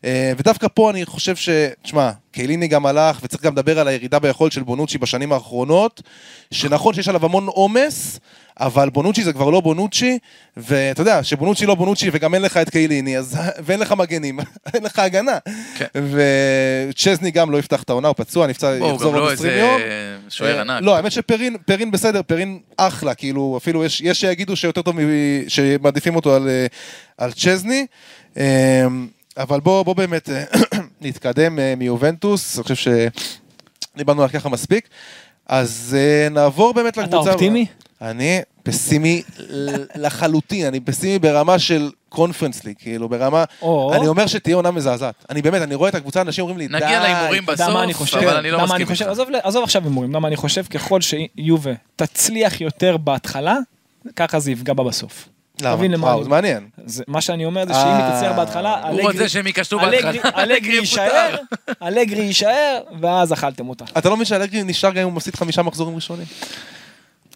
אה, 0.05 0.33
ודווקא 0.37 0.67
פה 0.73 0.89
אני 0.89 1.05
חושב 1.05 1.35
ש... 1.35 1.49
תשמע, 1.83 2.11
קייליני 2.31 2.67
גם 2.67 2.85
הלך, 2.85 3.19
וצריך 3.23 3.43
גם 3.43 3.53
לדבר 3.53 3.79
על 3.79 3.87
הירידה 3.87 4.19
ביכולת 4.19 4.51
של 4.51 4.63
בונוצ'י 4.63 4.97
בשנים 4.97 5.33
האחרונות, 5.33 6.01
שנכון 6.51 6.93
שיש 6.93 7.09
עליו 7.09 7.25
המון 7.25 7.47
עומס, 7.47 8.19
אבל 8.59 8.89
בונוצ'י 8.89 9.23
זה 9.23 9.33
כבר 9.33 9.49
לא 9.49 9.61
בונוצ'י, 9.61 10.17
ואתה 10.57 11.01
יודע, 11.01 11.23
שבונוצ'י 11.23 11.65
לא 11.65 11.75
בונוצ'י 11.75 12.09
וגם 12.13 12.33
אין 12.33 12.41
לך 12.41 12.57
את 12.57 12.69
קייליני, 12.69 13.17
אז... 13.17 13.37
ואין 13.65 13.79
לך 13.79 13.91
מגנים, 13.91 14.39
אין 14.73 14.83
לך 14.83 14.99
הגנה. 14.99 15.37
כן. 15.77 15.85
וצ'זני 15.93 17.31
גם 17.31 17.51
לא 17.51 17.57
יפתח 17.57 17.83
את 17.83 17.89
העונה, 17.89 18.07
הוא 18.07 18.15
פצוע, 18.17 18.47
נפצע, 18.47 18.75
יחזור 18.75 19.11
גם 19.11 19.19
לא 19.19 19.23
עוד 19.25 19.33
20 19.33 19.49
איזה 19.51 19.61
יום. 19.61 19.81
שוער 20.29 20.55
אה, 20.55 20.61
ענק. 20.61 20.83
לא, 20.83 20.95
האמת 20.95 21.11
שפרין 21.11 21.57
פרין 21.65 21.91
בסדר, 21.91 22.21
פרין 22.27 22.59
אחלה, 22.77 23.13
כאילו, 23.13 23.55
אפילו 23.61 23.85
יש, 23.85 24.01
יש 24.01 24.19
שיגידו 24.21 24.55
שיותר 24.55 24.81
טוב, 24.81 24.95
מ- 25.01 25.49
שמעדיפים 25.49 26.15
אותו 26.15 26.35
על, 26.35 26.49
אה, 26.49 26.65
על 27.17 27.31
צ'זני. 27.31 27.85
אה, 28.37 28.85
אבל 29.37 29.59
בוא, 29.59 29.83
בוא 29.83 29.95
באמת 29.95 30.29
אה, 30.29 30.43
נתקדם 31.01 31.59
אה, 31.59 31.73
מיובנטוס, 31.77 32.55
אני 32.57 32.63
חושב 32.63 32.91
שדיברנו 33.95 34.23
על 34.23 34.29
ככה 34.29 34.49
מספיק. 34.49 34.87
אז 35.47 35.97
אה, 35.99 36.29
נעבור 36.29 36.73
באמת 36.73 36.93
אתה 36.93 37.01
לקבוצה... 37.01 37.31
אופטימי? 37.31 37.65
אני 38.01 38.41
פסימי 38.63 39.21
לחלוטין, 39.95 40.65
אני 40.65 40.79
פסימי 40.79 41.19
ברמה 41.19 41.59
של 41.59 41.91
קונפרנס 42.09 42.63
לי, 42.63 42.73
כאילו 42.79 43.09
ברמה, 43.09 43.43
או. 43.61 43.93
אני 43.93 44.07
אומר 44.07 44.27
שתהיה 44.27 44.55
עונה 44.55 44.71
מזעזעת. 44.71 45.25
אני 45.29 45.41
באמת, 45.41 45.61
אני 45.61 45.75
רואה 45.75 45.89
את 45.89 45.95
הקבוצה, 45.95 46.21
אנשים 46.21 46.41
אומרים 46.41 46.57
לי, 46.57 46.67
די. 46.67 46.73
נגיע 46.73 46.99
להימורים 46.99 47.43
אתה 47.53 47.69
מה 47.73 47.83
אני 47.83 47.93
בסוף, 47.93 48.01
חושב? 48.01 48.17
אבל 48.17 48.37
אני 48.37 48.51
לא 48.51 48.57
אתה 48.57 48.65
מסכים 48.65 48.85
חושב? 48.85 49.05
איתך. 49.05 49.11
עזוב, 49.11 49.27
עזוב 49.43 49.63
עכשיו 49.63 49.83
הימורים, 49.83 50.09
אתה 50.09 50.17
יודע 50.17 50.21
מה 50.21 50.27
אני 50.27 50.35
חושב? 50.35 50.63
ככל 50.63 50.99
שיובה 51.01 51.71
תצליח 51.95 52.61
יותר 52.61 52.97
בהתחלה, 52.97 53.57
ככה 54.15 54.39
זה 54.39 54.51
יפגע 54.51 54.73
בה 54.73 54.83
בסוף. 54.83 55.29
למה? 55.61 55.75
תבין 55.77 55.91
למה 55.91 56.07
וואו, 56.07 56.15
אני- 56.17 56.23
זה 56.23 56.29
מעניין. 56.29 56.67
זה, 56.85 57.03
מה 57.07 57.21
שאני 57.21 57.45
אומר 57.45 57.65
זה 57.67 57.73
שאם 57.73 57.81
היא 57.81 58.03
אה. 58.03 58.15
תצליח 58.17 58.31
בהתחלה, 58.35 58.81
הוא 58.87 58.99
אלגרי- 58.99 59.01
רוצה 59.13 59.29
שהם 59.29 59.47
ייכשלו 59.47 59.79
בהתחלה. 59.79 60.11
אלגרי 60.43 60.73
יישאר, 60.79 61.35
אלגרי 61.83 62.21
יישאר, 62.21 62.79
ואז 63.01 63.33
אכלתם 63.33 63.69
אותה. 63.69 63.85
אתה 63.97 64.09
לא 64.09 64.15
מבין 64.15 64.25
שאלגרי 64.25 64.63
נשאר 64.63 64.91
גם 64.91 64.97
אם 64.97 65.07
הוא 65.07 65.13
מפסיד 65.13 65.35
חמישה 65.35 65.61
מחזורים 65.61 65.95
ראשונים? 65.95 66.25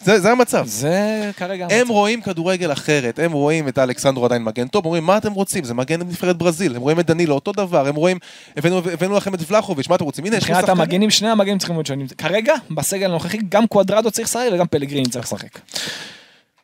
זה, 0.01 0.19
זה 0.19 0.31
המצב. 0.31 0.65
זה 0.67 1.31
כרגע 1.37 1.65
הם 1.65 1.71
המצב. 1.79 1.89
רואים 1.91 2.21
כדורגל 2.21 2.71
אחרת, 2.71 3.19
הם 3.19 3.31
רואים 3.31 3.67
את 3.67 3.77
אלכסנדרו 3.79 4.25
עדיין 4.25 4.43
מגן 4.43 4.67
טוב, 4.67 4.85
אומרים 4.85 5.03
מה 5.03 5.17
אתם 5.17 5.33
רוצים, 5.33 5.63
זה 5.63 5.73
מגן 5.73 5.99
נבחרת 6.01 6.37
ברזיל, 6.37 6.75
הם 6.75 6.81
רואים 6.81 6.99
את 6.99 7.05
דנילו 7.05 7.35
אותו 7.35 7.51
דבר, 7.51 7.87
הם 7.87 7.95
רואים, 7.95 8.17
הבאנו, 8.57 8.77
הבאנו 8.93 9.15
לכם 9.17 9.33
את 9.33 9.51
ולחוביץ', 9.51 9.87
מה 9.87 9.95
אתם 9.95 10.05
רוצים, 10.05 10.25
הנה 10.25 10.37
יש 10.37 10.43
לי 10.43 10.49
מבחינת 10.49 10.59
שחקנים. 10.67 10.81
המגנים, 10.81 11.09
שני 11.09 11.29
המגנים 11.29 11.57
צריכים 11.57 11.75
להיות 11.75 11.87
שונים. 11.87 12.07
כרגע, 12.17 12.53
בסגל 12.71 13.05
הנוכחי, 13.09 13.37
גם 13.49 13.67
קוואדרדו 13.67 14.11
צריך 14.11 14.27
לשחק 14.27 14.45
וגם 14.53 14.67
פלגריני 14.67 15.09
צריך 15.09 15.25
לשחק. 15.25 15.59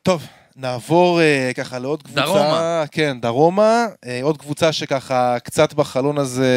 טוב, 0.04 0.26
נעבור 0.62 1.22
אה, 1.22 1.52
ככה 1.56 1.80
לעוד 1.80 2.04
קבוצה, 2.04 2.22
דרומה. 2.22 2.84
כן, 2.91 3.17
דרומה, 3.22 3.86
אה, 4.06 4.19
עוד 4.24 4.38
קבוצה 4.38 4.72
שככה 4.72 5.38
קצת 5.43 5.74
בחלון 5.74 6.17
הזה, 6.17 6.48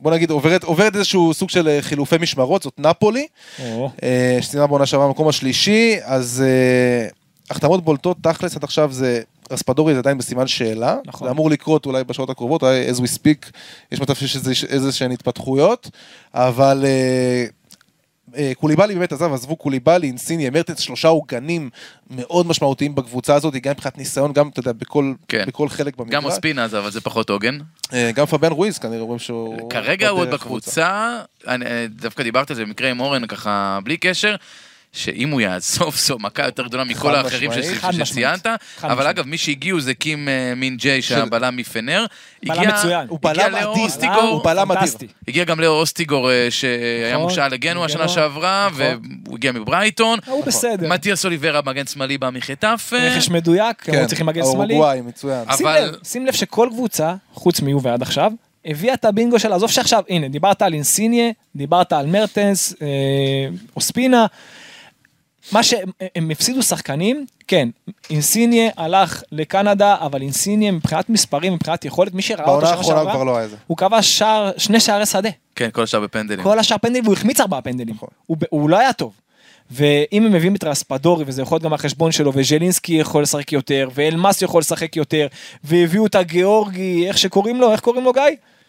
בוא 0.00 0.10
נגיד 0.12 0.30
עוברת, 0.30 0.64
עוברת 0.64 0.94
איזשהו 0.96 1.34
סוג 1.34 1.50
של 1.50 1.68
אה, 1.68 1.78
חילופי 1.82 2.16
משמרות, 2.20 2.62
זאת 2.62 2.74
נפולי, 2.78 3.26
או, 3.64 3.90
אה, 4.02 4.38
שסיימה 4.40 4.66
בעונה 4.66 4.86
שעברה 4.86 5.06
במקום 5.06 5.28
השלישי, 5.28 5.96
אז 6.04 6.44
אה, 6.46 7.08
החתמות 7.50 7.84
בולטות 7.84 8.16
תכלס 8.22 8.56
עד 8.56 8.64
עכשיו 8.64 8.92
זה 8.92 9.20
רספדורי 9.50 9.92
זה 9.92 9.98
עדיין 9.98 10.18
בסימן 10.18 10.46
שאלה, 10.46 10.96
נכון. 11.06 11.28
זה 11.28 11.32
אמור 11.32 11.50
לקרות 11.50 11.86
אולי 11.86 12.04
בשעות 12.04 12.30
הקרובות, 12.30 12.62
אולי 12.62 12.90
as 12.90 13.00
we 13.00 13.14
speak, 13.18 13.50
יש 13.92 14.00
מצב 14.00 14.14
שיש 14.14 14.36
איזה- 14.68 14.92
שהן 14.92 15.12
התפתחויות, 15.12 15.90
אבל 16.34 16.84
אה, 16.86 17.44
קוליבאלי 18.56 18.94
באמת 18.94 19.12
עזב, 19.12 19.32
עזבו 19.32 19.56
קוליבאלי, 19.56 20.06
אינסיני, 20.06 20.50
מרטנס, 20.50 20.78
שלושה 20.78 21.08
עוגנים 21.08 21.70
מאוד 22.10 22.46
משמעותיים 22.46 22.94
בקבוצה 22.94 23.34
הזאת, 23.34 23.54
גם 23.54 23.70
מבחינת 23.72 23.98
ניסיון, 23.98 24.32
גם, 24.32 24.48
אתה 24.48 24.60
יודע, 24.60 24.72
בכל, 24.72 25.12
כן. 25.28 25.44
בכל 25.46 25.68
חלק 25.68 25.96
במגרש. 25.96 26.14
גם 26.14 26.24
אוספינז, 26.24 26.74
אבל 26.74 26.90
זה 26.90 27.00
פחות 27.00 27.30
הוגן. 27.30 27.58
אה, 27.92 28.10
גם 28.14 28.26
פביאן 28.26 28.52
רואיז, 28.52 28.78
כנראה 28.78 29.00
רואים 29.02 29.18
שהוא... 29.18 29.70
כרגע 29.70 30.08
הוא 30.08 30.20
עוד 30.20 30.30
בקבוצה, 30.30 31.18
אני- 31.46 31.66
אה, 31.66 31.86
דווקא 31.90 32.22
דיברתי 32.22 32.52
על 32.52 32.56
זה 32.56 32.64
במקרה 32.64 32.90
עם 32.90 33.00
אורן 33.00 33.26
ככה 33.26 33.78
בלי 33.84 33.96
קשר. 33.96 34.36
שאם 34.96 35.30
הוא 35.30 35.40
יעזוב 35.40 35.96
זו 35.96 36.16
מכה 36.18 36.44
יותר 36.44 36.66
גדולה 36.66 36.84
מכל 36.84 37.14
האחרים. 37.14 37.50
שציינת, 38.04 38.46
אבל. 38.82 39.06
אגב 39.06 39.26
מי 39.26 39.38
שהגיעו 39.38 39.80
זה 39.80 39.94
קים 39.94 40.28
אה, 40.28 40.52
מין 40.56 40.76
ג'יי 40.76 41.02
שהבלם 41.02 41.56
מפנר. 41.56 42.06
בלם 42.44 42.68
מצוין. 42.68 43.06
הוא 43.08 43.18
הגיע 43.24 43.48
בלם 43.48 43.54
אדיר. 43.54 43.66
אוסטיגור, 43.66 44.22
הוא 44.22 44.44
בלם 44.44 44.72
אדיר. 44.72 45.08
הגיע 45.28 45.44
גם 45.44 45.60
לאו 45.60 45.70
אוסטיגור 45.80 46.30
אה, 46.30 46.46
שהיה 46.50 47.12
נכון, 47.12 47.22
מושאל 47.22 47.48
לגנו 47.52 47.84
השנה. 47.84 48.08
שעברה, 48.08 48.68
נכון. 48.72 48.82
והוא 49.26 49.36
הגיע 49.36 49.52
מברייטון. 49.52 50.18
הוא 50.26 50.44
בסדר. 50.44 50.88
מתיאס 50.88 51.24
אוליברה 51.24 51.60
מגן 51.66 51.86
שמאלי 51.86 52.18
בא 52.18 52.30
מחטף. 52.30 52.90
אה, 52.94 53.08
רכש 53.08 53.28
מדויק, 53.28 53.82
כן, 53.82 53.98
הם 53.98 54.06
צריכים 54.06 54.26
מגן 54.26 54.42
שמאלי. 54.52 54.74
האורוגוואי, 54.74 55.00
מצוין. 55.00 55.44
שים 55.56 55.66
אבל- 55.66 55.92
לב, 56.28 56.32
שכל 56.32 56.68
קבוצה, 56.72 57.14
חוץ 57.34 57.60
מיובה 57.60 57.92
עד 57.94 58.02
עכשיו, 58.02 58.32
הביאה 58.64 58.94
את 58.94 59.04
הבינגו 59.04 59.38
שלה, 59.38 59.56
עזוב 59.56 59.70
שעכשיו, 59.70 60.02
הנה, 60.08 60.28
דיברת 60.28 60.62
על 60.62 60.74
אינסיניה, 60.74 61.30
דיברת 61.56 61.92
על 61.92 62.06
מרטנס, 62.06 62.74
אה, 62.82 62.86
אוספינה, 63.76 64.26
מה 65.52 65.62
שהם 65.62 66.30
הפסידו 66.30 66.62
שחקנים, 66.62 67.26
כן, 67.46 67.68
אינסיניה 68.10 68.70
הלך 68.76 69.22
לקנדה, 69.32 69.96
אבל 70.00 70.22
אינסיניה 70.22 70.72
מבחינת 70.72 71.10
מספרים, 71.10 71.52
מבחינת 71.52 71.84
יכולת, 71.84 72.14
מי 72.14 72.22
שראה 72.22 72.46
אותו 72.46 72.66
שנה 72.66 72.84
שעברה, 72.84 73.24
לא 73.24 73.36
היה 73.36 73.48
זה. 73.48 73.56
הוא 73.66 73.76
כבש 73.76 74.18
שער, 74.18 74.50
שני 74.56 74.80
שערי 74.80 75.06
שדה. 75.06 75.30
כן, 75.56 75.70
כל 75.72 75.82
השאר 75.82 76.00
בפנדלים. 76.00 76.42
כל 76.42 76.58
השאר 76.58 76.78
פנדלים, 76.78 77.04
והוא 77.04 77.16
החמיץ 77.16 77.40
ארבעה 77.40 77.62
פנדלים. 77.62 77.94
נכון. 77.94 78.08
הוא, 78.26 78.36
הוא 78.50 78.70
לא 78.70 78.78
היה 78.78 78.92
טוב. 78.92 79.12
ואם 79.70 80.26
הם 80.26 80.32
מביאים 80.32 80.54
את 80.54 80.64
רספדורי, 80.64 81.24
וזה 81.26 81.42
יכול 81.42 81.56
להיות 81.56 81.62
גם 81.62 81.72
החשבון 81.72 82.12
שלו, 82.12 82.32
וז'לינסקי 82.34 82.92
יכול 82.92 83.22
לשחק 83.22 83.52
יותר, 83.52 83.88
ואלמאס 83.94 84.42
יכול 84.42 84.60
לשחק 84.60 84.96
יותר, 84.96 85.26
והביאו 85.64 86.06
את 86.06 86.14
הגיאורגי, 86.14 87.08
איך 87.08 87.18
שקוראים 87.18 87.60
לו, 87.60 87.72
איך 87.72 87.80
קוראים 87.80 88.04
לו 88.04 88.12
גיא? 88.12 88.22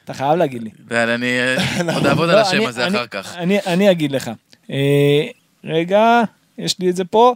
אתה 0.06 0.14
חייב 0.14 0.34
להגיד 0.34 0.64
לי. 0.64 0.70
ואני 0.88 1.40
אני 1.80 1.94
עוד 1.96 2.06
אעבוד 2.06 2.30
על 2.30 2.36
לא, 2.36 2.42
השם 2.42 2.66
הזה 2.66 2.88
אחר 2.88 3.08
כך. 3.08 3.36
אני, 3.38 3.60
אני 3.68 3.92
אגיד 3.92 4.12
לך. 4.12 4.32
אה, 4.72 5.28
רגע, 5.64 6.22
יש 6.58 6.80
לי 6.80 6.90
את 6.90 6.96
זה 6.96 7.06
פה. 7.06 7.34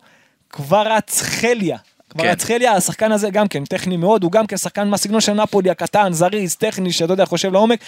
קוורצחליה. 0.52 1.78
קוורצחליה, 2.08 2.72
השחקן 2.72 3.12
הזה 3.12 3.30
גם 3.30 3.48
כן 3.48 3.66
טכני 3.66 3.98
מאוד, 3.98 4.24
הוא 4.24 4.32
גם 4.32 4.48
כן 4.48 4.58
שחקן 4.58 4.88
מהסגנון 4.88 5.22
של 5.22 5.34
נפולי, 5.34 5.70
הקטן, 5.70 6.14
זריז, 6.14 6.56
טכני, 6.56 6.92
שאתה 6.92 7.14
יודע, 7.14 7.26
חושב 7.26 7.54
לעומק. 7.54 7.80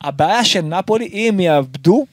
הבעיה 0.00 0.44
של 0.44 0.60
נפולי, 0.60 1.06
אם 1.06 1.40
יאבדו 1.40 2.06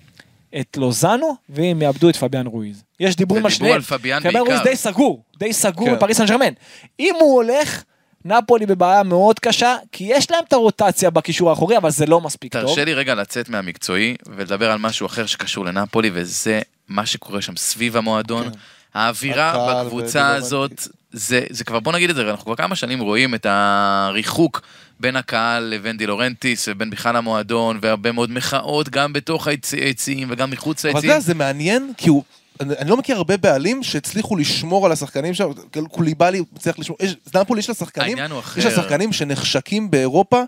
את 0.60 0.78
לוזאנו, 0.78 1.36
ואם 1.50 1.82
יאבדו 1.82 2.10
את 2.10 2.16
פביאן 2.16 2.48
רואיז. 2.48 2.84
יש 3.00 3.16
דיבורים 3.16 3.46
על 3.46 3.52
שניהם. 3.52 3.74
על 3.74 3.82
פביאן 3.82 4.20
פביאן 4.20 4.42
רואיז 4.42 4.60
בעיקר. 4.60 4.70
די 4.70 4.76
סגור, 4.76 5.24
די 5.38 5.54
סגור 5.54 5.88
כן. 5.88 5.96
בפריס 5.96 6.18
סן 6.18 6.26
ג'רמן. 6.26 6.54
אם 7.00 7.16
הוא 7.20 7.36
הולך... 7.36 7.84
נפולי 8.28 8.66
בבעיה 8.66 9.04
מאוד 9.04 9.40
קשה, 9.40 9.76
כי 9.92 10.04
יש 10.04 10.32
להם 10.32 10.44
את 10.48 10.54
הרוטציה 10.54 11.10
בקישור 11.10 11.50
האחורי, 11.50 11.78
אבל 11.78 11.90
זה 11.90 12.06
לא 12.06 12.22
מספיק 12.22 12.54
טוב. 12.54 12.62
תרשה 12.62 12.86
לי 12.86 12.94
רגע 12.94 13.16
לצאת 13.16 13.50
מהמקצועי 13.50 14.16
ולדבר 14.36 14.72
על 14.72 14.78
משהו 14.78 15.06
אחר 15.06 15.26
שקשור 15.26 15.66
לנפולי, 15.66 16.10
וזה 16.14 16.62
מה 16.88 17.06
שקורה 17.06 17.42
שם 17.42 17.56
סביב 17.58 17.98
המועדון. 17.98 18.48
האווירה 18.94 19.50
הקהל 19.52 19.86
בקבוצה 19.86 20.28
הזאת, 20.28 20.88
זה, 21.12 21.42
זה 21.50 21.64
כבר, 21.64 21.80
בוא 21.80 21.92
נגיד 21.94 22.10
את 22.10 22.16
זה, 22.16 22.30
אנחנו 22.30 22.46
כבר 22.46 22.56
כמה 22.56 22.76
שנים 22.76 23.00
רואים 23.00 23.36
את 23.36 23.46
הריחוק 23.50 24.62
בין 25.00 25.16
הקהל 25.16 25.64
לבין 25.64 25.98
דה 25.98 26.12
לאורנטיס 26.12 26.68
ובין 26.72 26.90
בכלל 26.90 27.16
המועדון, 27.16 27.80
והרבה 27.82 28.12
מאוד 28.12 28.32
מחאות 28.32 28.90
גם 28.90 29.14
בתוך 29.14 29.48
היצ- 29.48 29.74
היציעים 29.78 30.28
וגם 30.32 30.52
מחוץ 30.52 30.86
אבל 30.86 30.92
אתה 30.92 30.98
ליציעים. 30.98 31.12
יודע, 31.14 31.26
זה 31.26 31.34
מעניין, 31.34 31.92
כי 31.98 32.10
הוא... 32.10 32.24
אני 32.60 32.74
אני 32.78 32.90
לא 32.90 32.98
מכיר 32.98 33.18
הרבה 33.18 33.38
בעלים 33.38 33.84
שהצליחו 33.84 34.36
לשמור 34.36 34.86
על 34.86 34.92
השחקנים 34.92 35.34
שם, 35.34 35.50
קוליבאלי 35.92 36.42
הצליח 36.56 36.80
לשמור, 36.80 36.98
יש- 37.02 37.16
נפולי 37.36 37.60
יש 37.60 37.70
לה 37.70 37.76
שחקנים, 37.76 38.08
העניין 38.10 38.32
הוא 38.32 38.40
אחר. 38.40 38.60
יש 38.60 38.66
לה 38.66 38.72
שחקנים 38.72 39.14
שנחשקים 39.14 39.92
באירופה 39.92 40.42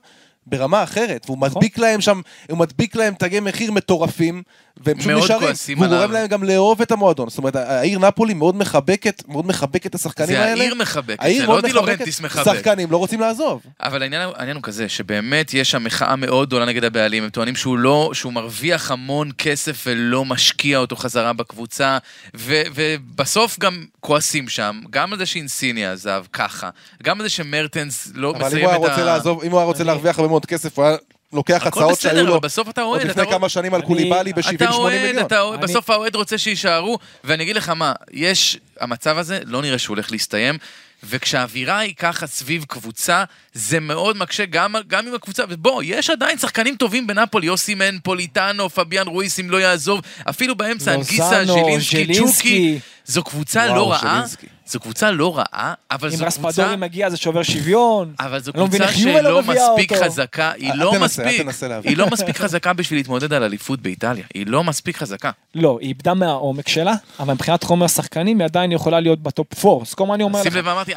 ברמה 0.46 0.84
אחרת, 0.84 1.24
והוא 1.26 1.38
נכון. 1.38 1.50
מדביק 1.50 1.78
להם 1.78 2.02
שם, 2.02 2.22
הוא 2.50 2.58
מדביק 2.58 2.96
להם 2.96 3.14
תגי 3.20 3.40
מחיר 3.40 3.72
מטורפים, 3.72 4.44
והם 4.84 4.98
פשוט 4.98 5.12
מאוד 5.12 5.24
נשארים, 5.24 5.42
כועסים 5.42 5.78
והוא 5.78 5.88
עליו. 5.88 6.00
גורם 6.00 6.12
להם 6.12 6.28
גם 6.28 6.44
לאהוב 6.44 6.82
את 6.82 6.92
המועדון, 6.92 7.30
זאת 7.30 7.38
אומרת, 7.38 7.56
העיר 7.56 8.00
נפולי 8.00 8.34
מאוד 8.34 8.56
מחבקת, 8.56 9.24
מאוד 9.28 9.46
מחבקת 9.46 9.86
את 9.86 9.96
השחקנים 9.96 10.28
זה 10.28 10.44
האלה, 10.44 10.62
העיר 10.62 10.76
מחבקת, 10.76 11.24
העיר 11.24 11.42
זה 11.42 11.48
מאוד 11.48 11.64
לא 11.64 11.70
דה 11.70 11.80
לאורנטיס 11.80 12.22
מחבק. 12.22 12.56
שחקנים 12.56 12.92
לא 12.92 12.98
רוצים 12.98 13.20
לעזוב. 13.20 13.62
אבל 13.82 14.02
העניין, 14.02 14.30
העניין 14.36 14.56
הוא 14.56 14.64
כזה, 14.64 14.90
שבאמת 14.90 15.54
יש 15.54 15.72
שם 15.72 15.84
מחאה 15.84 16.16
מאוד 16.16 16.48
גדולה 16.48 16.66
נגד 16.66 16.84
הבעלים, 16.84 17.24
הם 17.24 17.30
טוענים 17.30 17.56
שהוא 17.56 17.78
לא, 17.78 18.12
שהוא 18.14 18.34
מרוויח 18.34 18.92
המון 18.92 19.30
כסף 19.38 19.84
ולא 19.88 20.26
משקיע 20.26 20.78
אותו 20.78 20.96
חזרה 20.96 21.34
בקבוצה, 21.34 21.98
ו, 22.38 22.62
ובסוף 22.76 23.60
גם 23.60 23.86
כועסים 24.00 24.50
שם, 24.50 24.82
גם 24.90 25.14
על 25.14 25.20
זה 25.20 25.26
שאינסינייה 25.26 25.92
עזב 25.92 26.24
ככה, 26.34 26.70
גם 27.04 27.18
על 27.18 27.24
זה 27.24 27.30
שמרטנס 27.30 28.12
לא 28.16 28.30
אבל 28.30 28.40
אם 28.42 28.48
מסיים 28.48 28.66
הוא 28.66 28.70
היה 28.72 28.80
את 28.80 28.84
ה... 28.84 28.90
רוצה 28.90 29.04
לעזוב, 29.06 29.44
אם 29.44 29.52
הוא 29.52 29.60
היה 29.60 29.66
רוצה 29.66 29.84
להרוויח 29.84 30.20
הרבה 30.20 30.30
מאוד 30.30 30.46
כסף, 30.46 30.78
הוא 30.78 30.86
היה 30.86 30.98
לוקח 31.34 31.68
הצעות 31.68 32.00
שהיו 32.00 32.26
לו 32.26 32.32
אבל 32.34 32.40
בסוף 32.40 32.70
אתה 32.70 32.82
עוד 32.82 33.02
לפני 33.02 33.28
כמה 33.30 33.50
שנים 33.50 33.74
על 33.74 33.82
קוליבאלי 33.82 34.32
אתה 34.32 34.42
ב-70-80 34.42 34.74
אוהד, 34.74 35.02
מיליון. 35.02 35.26
אתה 35.26 35.42
אוהד, 35.42 35.64
אני- 35.64 35.68
בסוף 35.74 35.90
האוהד 35.90 36.16
רוצה 36.16 36.38
שיישארו, 36.38 37.00
ואני 37.24 37.44
אגיד 37.44 37.56
לך 37.56 37.70
מה, 37.70 37.94
יש, 38.12 38.58
המצב 38.80 39.18
הזה 39.18 39.40
לא 39.46 39.62
נראה 39.62 39.78
שהוא 39.78 39.96
הולך 39.96 40.12
להסתיים, 40.12 40.58
וכשהאווירה 41.04 41.78
היא 41.80 41.94
ככה 41.96 42.28
סביב 42.28 42.66
קבוצה, 42.68 43.24
זה 43.54 43.80
מאוד 43.80 44.18
מקשה 44.18 44.46
גם, 44.46 44.76
גם 44.88 45.08
עם 45.08 45.14
הקבוצה, 45.14 45.44
ובוא, 45.50 45.84
יש 45.86 46.10
עדיין 46.10 46.38
שחקנים 46.38 46.76
טובים 46.76 47.08
בנפולי, 47.08 47.50
אוסימן, 47.50 47.98
פוליטנו, 48.04 48.70
פביאן 48.70 49.08
רואיס 49.08 49.40
אם 49.40 49.50
לא 49.50 49.58
יעזוב, 49.58 50.02
אפילו 50.30 50.56
באמצע 50.56 50.94
אנגיסה, 50.94 51.44
ז'לינסקי, 51.46 52.14
צ'וקי. 52.16 52.80
זו 53.08 53.24
קבוצה 53.24 53.60
וואו, 53.60 53.76
לא 53.76 53.92
רעה. 53.92 54.24
זו 54.66 54.80
קבוצה 54.80 55.12
לא 55.12 55.38
רעה, 55.38 55.74
אבל 55.92 56.10
אם 56.10 56.16
זו 56.16 56.26
קבוצה... 56.26 56.48
רספדורי 56.48 56.76
מגיע 56.76 57.10
זה 57.10 57.18
שובר 57.18 57.44
שוויון. 57.44 58.14
אבל 58.20 58.40
זו 58.40 58.52
לא 58.56 58.68
קבוצה 58.68 58.86
לא 58.86 58.92
שלא 58.92 59.42
מספיק 59.42 59.92
אותו. 59.94 60.06
חזקה, 60.06 60.52
היא 60.52 60.72
אל 60.72 60.78
לא 60.78 60.92
תנסה, 61.00 61.26
מספיק, 61.26 61.64
להבין. 61.64 61.92
היא 61.92 61.98
לא 61.98 62.08
מספיק 62.12 62.38
חזקה 62.38 62.74
בשביל 62.74 63.00
להתמודד 63.00 63.34
על 63.34 63.44
אליפות 63.44 63.82
באיטליה, 63.82 64.26
היא 64.34 64.48
לא 64.48 64.64
מספיק 64.64 64.98
חזקה. 64.98 65.32
לא, 65.56 65.78
היא 65.82 65.88
איבדה 65.88 66.14
מהעומק 66.14 66.68
שלה, 66.68 66.94
אבל 67.20 67.34
מבחינת 67.34 67.64
חומר 67.64 67.88
שחקנים 67.88 68.40
היא 68.40 68.46
עדיין 68.46 68.72
יכולה 68.72 69.00
להיות 69.00 69.24
בטופ 69.24 69.66
4. 69.66 69.82
אז 69.82 69.94
כל 69.94 70.06
מה 70.06 70.16
אני 70.16 70.24
אומר 70.24 70.40
לך. 70.40 70.44
שים 70.44 70.54
לב 70.54 70.68
אמרתי, 70.68 70.92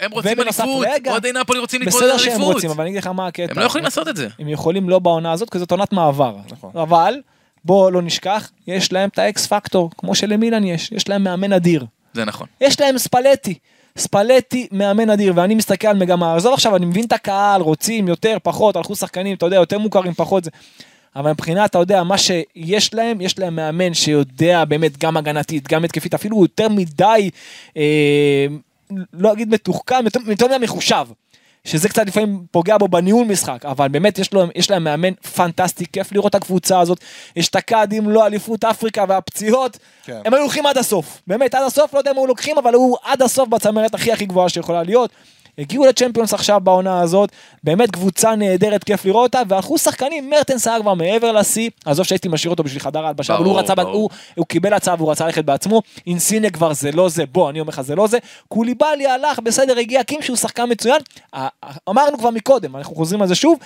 הם 0.00 0.10
רוצים 0.10 0.40
אליפות, 0.40 0.86
אוהדי 1.06 1.32
נפולי 1.32 1.60
רוצים 1.60 1.80
להתמודד 1.80 2.04
בסדר 2.04 2.12
על 2.12 2.18
שהם 2.18 2.32
אליפות. 2.32 2.54
רוצים, 2.54 2.70
אבל 2.70 2.80
אני 2.80 2.90
אגיד 2.90 3.00
לך 3.02 3.06
מה 3.06 3.26
הקטע. 3.26 3.52
הם 3.52 3.58
לא 3.58 3.64
יכולים 3.64 3.84
לעשות 3.84 4.08
את 4.08 4.16
זה. 4.16 4.28
הם 4.38 4.48
יכולים 4.48 4.88
לא 4.88 4.98
בעונה 4.98 5.32
הזאת, 5.32 5.50
כי 5.50 5.58
זאת 5.58 5.70
עונת 5.70 5.92
מעבר. 5.92 6.36
נכון. 6.50 6.70
אבל, 6.82 7.14
בוא 7.64 7.90
לא 7.90 8.02
נשכח, 8.02 8.50
יש 8.66 8.92
להם 8.92 9.08
את 9.08 9.18
האקס 9.18 9.46
פקטור, 9.46 9.90
כמו 9.98 10.14
שלמילן 10.14 10.64
יש, 10.64 10.92
יש 10.92 11.08
להם 11.08 11.24
מאמן 11.24 11.52
אדיר. 11.52 11.86
זה 12.14 12.24
נכון. 12.24 12.46
יש 12.60 12.80
להם 12.80 12.98
ספלטי. 12.98 13.54
ספלטי 13.98 14.66
מאמן 14.72 15.10
אדיר, 15.10 15.32
ואני 15.36 15.54
מסתכל 15.54 15.88
על 15.88 15.96
מגמה, 15.96 16.36
עזוב 16.36 16.54
עכשיו, 16.54 16.76
אני 16.76 16.86
מבין 16.86 17.04
את 17.04 17.12
הקהל, 17.12 17.60
רוצים 17.60 18.08
יותר, 18.08 18.36
פחות, 18.42 18.76
הלכו 18.76 18.96
שחקנים, 18.96 19.36
אתה 19.36 19.46
יודע, 19.46 19.56
יותר 19.56 19.78
מוכרים, 19.78 20.14
פחות 20.14 20.44
זה. 20.44 20.50
אבל 21.16 21.30
מבחינת, 21.30 21.70
אתה 21.70 21.78
יודע, 21.78 22.02
מה 22.02 22.18
שיש 22.18 22.94
להם, 22.94 23.20
יש 23.20 23.38
להם 23.38 23.56
מאמן 23.56 23.94
שיודע 23.94 24.64
באמת 24.64 24.98
גם 24.98 25.16
הגנתית, 25.16 25.68
גם 25.68 25.84
התקפית, 25.84 26.14
אפילו 26.14 26.42
יותר 26.42 26.68
מדי, 26.68 27.30
אה, 27.76 28.46
לא 29.12 29.32
אגיד 29.32 29.48
מתוחכם, 29.48 30.04
יותר, 30.04 30.20
מדי 30.26 30.56
מחושב. 30.60 31.06
שזה 31.64 31.88
קצת 31.88 32.06
לפעמים 32.06 32.44
פוגע 32.50 32.78
בו 32.78 32.88
בניהול 32.88 33.26
משחק, 33.26 33.64
אבל 33.64 33.88
באמת 33.88 34.18
יש, 34.18 34.32
לו, 34.32 34.44
יש 34.54 34.70
להם 34.70 34.84
מאמן 34.84 35.14
פנטסטי, 35.14 35.84
כיף 35.92 36.12
לראות 36.12 36.30
את 36.30 36.34
הקבוצה 36.34 36.80
הזאת, 36.80 36.98
יש 37.36 37.48
את 37.48 37.56
הקאדים, 37.56 38.10
לא 38.10 38.26
אליפות 38.26 38.64
אפריקה 38.64 39.04
והפציעות, 39.08 39.78
כן. 40.04 40.20
הם 40.24 40.34
היו 40.34 40.42
הולכים 40.42 40.66
עד 40.66 40.78
הסוף, 40.78 41.22
באמת 41.26 41.54
עד 41.54 41.62
הסוף, 41.66 41.94
לא 41.94 41.98
יודע 41.98 42.10
אם 42.10 42.16
היו 42.16 42.26
לוקחים, 42.26 42.58
אבל 42.58 42.74
הוא 42.74 42.96
עד 43.02 43.22
הסוף 43.22 43.48
בצמרת 43.48 43.94
הכי 43.94 44.12
הכי 44.12 44.26
גבוהה 44.26 44.48
שיכולה 44.48 44.82
להיות. 44.82 45.10
הגיעו 45.58 45.86
לצ'מפיונס 45.86 46.34
עכשיו 46.34 46.60
בעונה 46.60 47.00
הזאת, 47.00 47.30
באמת 47.64 47.90
קבוצה 47.90 48.34
נהדרת, 48.34 48.84
כיף 48.84 49.04
לראות 49.04 49.34
אותה, 49.34 49.42
והלכו 49.48 49.78
שחקנים, 49.78 50.30
מרטנס 50.30 50.66
היה 50.66 50.80
כבר 50.80 50.94
מעבר 50.94 51.32
לשיא, 51.32 51.70
עזוב 51.84 52.06
שהייתי 52.06 52.28
משאיר 52.28 52.50
אותו 52.50 52.62
בשביל 52.62 52.80
חדר 52.80 53.04
ההלבשה, 53.04 53.36
אבל 53.36 53.44
הוא 53.44 53.58
רצה, 53.58 53.74
ברור. 53.74 53.92
הוא, 53.92 54.10
הוא 54.34 54.46
קיבל 54.46 54.72
הצעה 54.72 54.94
והוא 54.98 55.10
רצה 55.10 55.26
ללכת 55.26 55.44
בעצמו, 55.44 55.82
אינסיניה 56.06 56.50
כבר 56.50 56.72
זה 56.72 56.92
לא 56.92 57.08
זה, 57.08 57.26
בוא, 57.26 57.50
אני 57.50 57.60
אומר 57.60 57.68
לך 57.68 57.80
זה 57.80 57.94
לא 57.94 58.06
זה, 58.06 58.18
קוליבאלי 58.48 59.06
הלך, 59.06 59.38
בסדר, 59.38 59.78
הגיע 59.78 60.02
קים 60.02 60.22
שהוא 60.22 60.36
שחקן 60.36 60.64
מצוין, 60.70 61.00
אמרנו 61.90 62.18
כבר 62.18 62.30
מקודם, 62.30 62.76
אנחנו 62.76 62.94
חוזרים 62.96 63.22
על 63.22 63.28
זה 63.28 63.34
שוב, 63.34 63.58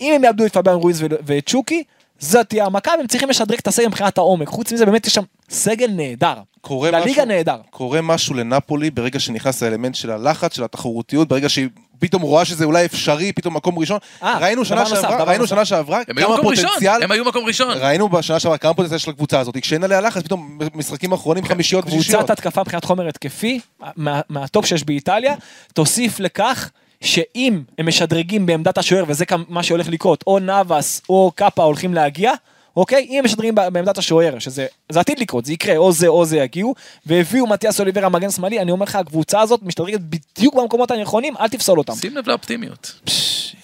אם 0.00 0.12
הם 0.14 0.24
יאבדו 0.24 0.46
את 0.46 0.52
פביאן 0.52 0.76
רואיז 0.76 1.02
ו- 1.02 1.06
ואת 1.26 1.48
צ'וקי, 1.48 1.82
זאת 2.18 2.48
תהיה 2.48 2.66
המכה, 2.66 2.90
והם 2.98 3.06
צריכים 3.06 3.28
לשדרג 3.30 3.58
את 3.58 3.66
הסגל 3.66 3.86
מבחינת 3.86 4.18
העומק, 4.18 4.48
חוץ 4.48 4.72
מזה 4.72 4.86
באמת 4.86 5.06
יש 5.06 5.14
שם 5.14 5.22
סגל 5.50 5.90
נהדר, 5.90 6.34
קורה 6.60 6.90
לליגה 6.90 7.10
משהו- 7.10 7.24
נהדר. 7.24 7.56
קורה 7.70 8.00
משהו 8.02 8.34
לנפולי 8.34 8.90
ברגע 8.90 9.20
שנכנס 9.20 9.62
האלמנט 9.62 9.94
של 9.94 10.10
הלחץ, 10.10 10.56
של 10.56 10.64
התחרותיות, 10.64 11.28
ברגע 11.28 11.48
שהיא 11.48 11.68
פתאום 11.98 12.22
רואה 12.22 12.44
שזה 12.44 12.64
אולי 12.64 12.84
אפשרי, 12.84 13.32
פתאום 13.32 13.56
מקום 13.56 13.78
ראשון. 13.78 13.98
אה, 14.22 14.38
ראינו 14.38 14.64
שנה 14.64 14.80
נוסף, 14.80 14.94
שעברה, 15.00 15.24
ראינו 15.24 15.42
נוסף. 15.42 15.54
שנה 15.54 15.64
שעברה, 15.64 16.00
הם 16.08 16.18
היו 16.18 16.26
כמה 16.26 16.36
מקום 16.36 16.46
ראשון, 16.50 16.66
פוטנציאל, 16.68 17.02
הם 17.02 17.10
היו 17.12 17.24
מקום 17.24 17.44
ראשון. 17.44 17.68
ראינו 17.78 18.08
בשנה 18.08 18.38
שעברה 18.40 18.58
כמה 18.58 18.74
פוטנציאל 18.74 18.98
של 18.98 19.10
הקבוצה 19.10 19.40
הזאת, 19.40 19.56
כשאין 19.62 19.84
עליה 19.84 20.00
לחץ, 20.00 20.22
פתאום 20.22 20.58
משחקים 20.74 21.12
אחרונים 21.12 21.44
חמישיות 21.44 21.84
ושישיות. 21.86 22.18
קבוצת 22.18 22.30
התקפה 22.30 22.60
מבחינת 22.60 22.84
חומר 22.84 23.08
התקפי, 23.08 23.60
מה- 23.96 24.20
מהטופ 24.28 24.66
שיש 24.66 24.84
באיטליה, 24.84 25.34
תוסיף 25.74 26.20
לכך 26.20 26.70
שאם 27.00 27.62
הם 27.78 27.88
משדרגים 27.88 28.46
בעמדת 28.46 28.78
השוער, 28.78 29.04
וזה 29.08 29.24
מה 29.48 29.62
שהולך 29.62 29.88
לקרות, 29.88 30.24
או 30.26 30.38
נאבס 30.38 31.02
או 31.08 31.32
קאפה 31.34 31.62
הולכים 31.62 31.94
להגיע, 31.94 32.32
אוקיי? 32.76 33.06
אם 33.10 33.18
הם 33.18 33.24
משדרגים 33.24 33.54
ב- 33.54 33.68
בעמדת 33.68 33.98
השוער, 33.98 34.38
שזה 34.38 34.66
זה 34.88 35.00
עתיד 35.00 35.18
לקרות, 35.18 35.44
זה 35.44 35.52
יקרה, 35.52 35.76
או 35.76 35.92
זה 35.92 36.08
או 36.08 36.24
זה 36.24 36.36
יגיעו, 36.36 36.74
והביאו 37.06 37.46
מתיאס 37.46 37.80
אוליברה 37.80 38.08
מגן 38.08 38.30
שמאלי, 38.30 38.60
אני 38.60 38.70
אומר 38.70 38.84
לך, 38.84 38.96
הקבוצה 38.96 39.40
הזאת 39.40 39.62
משתדרגת 39.62 40.00
בדיוק 40.00 40.54
במקומות 40.54 40.90
הנכונים, 40.90 41.34
אל 41.40 41.48
תפסול 41.48 41.78
אותם. 41.78 41.94
שים 41.94 42.16
לב 42.16 42.28
לאופטימיות. 42.28 43.00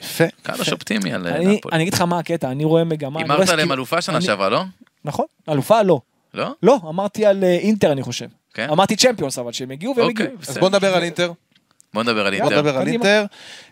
יפה. 0.03 0.25
קדוש 0.43 0.73
אופטימי 0.73 1.13
על 1.13 1.27
אה, 1.27 1.37
אני 1.37 1.57
נפולי. 1.57 1.75
אני 1.75 1.83
אגיד 1.83 1.95
לך 1.95 2.01
מה 2.01 2.19
הקטע, 2.19 2.51
אני 2.51 2.65
רואה 2.65 2.85
מגמה. 2.85 3.21
הימרת 3.21 3.49
עליהם 3.49 3.73
אלופה 3.73 4.01
שנה 4.03 4.21
שעברה, 4.21 4.49
לא? 4.49 4.63
נכון, 5.05 5.27
אלופה 5.49 5.83
לא. 5.83 6.01
לא? 6.35 6.47
לא, 6.63 6.79
אמרתי 6.89 7.27
על 7.27 7.45
אה, 7.45 7.53
אינטר 7.53 7.93
אני 7.93 8.03
חושב. 8.03 8.27
כן. 8.55 8.69
אמרתי 8.71 8.97
צ'מפיונס 8.97 9.39
אבל 9.39 9.53
שהם 9.53 9.71
הגיעו 9.71 9.95
והם 9.97 10.09
אוקיי, 10.09 10.27
הגיעו. 10.27 10.39
אז. 10.49 10.59
בוא 10.59 10.69
נדבר 10.69 10.95
על 10.95 11.03
אינטר. 11.03 11.33
בוא 11.95 12.03
נדבר 12.03 12.27
על 12.27 12.35
בוא 12.39 12.45
אינטר. 12.45 12.57
נדבר 12.63 12.77
על. 12.79 12.89
אינטר. 12.89 13.25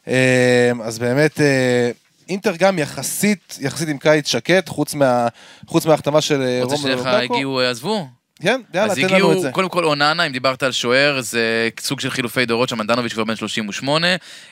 אה, 0.09 0.71
אז 0.83 0.99
באמת, 0.99 1.41
אה, 1.41 1.91
אינטר 2.29 2.53
גם 2.59 2.79
יחסית, 2.79 3.59
יחסית 3.61 3.89
עם 3.89 3.99
קיץ 3.99 4.29
שקט, 4.29 4.69
חוץ 4.69 4.95
מה- 4.95 5.29
חוץ 5.67 5.87
מההחתמה 5.87 6.21
של 6.21 6.43
אה, 6.43 6.61
רוצה 6.63 6.75
רומלו 6.77 6.93
שלך 6.99 7.07
לוקאקו. 7.07 7.35
הגיעו, 7.35 7.61
אה, 7.61 7.71
עזבו. 7.71 8.07
כן, 8.43 8.61
יאללה, 8.75 8.93
אז 8.93 8.99
תן 8.99 9.05
לנו 9.05 9.09
את 9.09 9.13
הגיעו, 9.13 9.41
זה. 9.43 9.51
קודם 9.53 9.69
כל 9.69 9.85
אוננה, 9.85 10.27
אם 10.27 10.33
דיברת 10.33 10.63
על 10.63 10.73
שוער, 10.73 11.21
זה 11.21 11.69
סוג 11.81 12.01
של 12.01 12.11
חילופי 12.11 12.47
דורות, 12.47 12.69
שמנדנוביץ' 12.69 13.13
כבר 13.13 13.25
בן 13.25 13.37
38, 13.37 14.07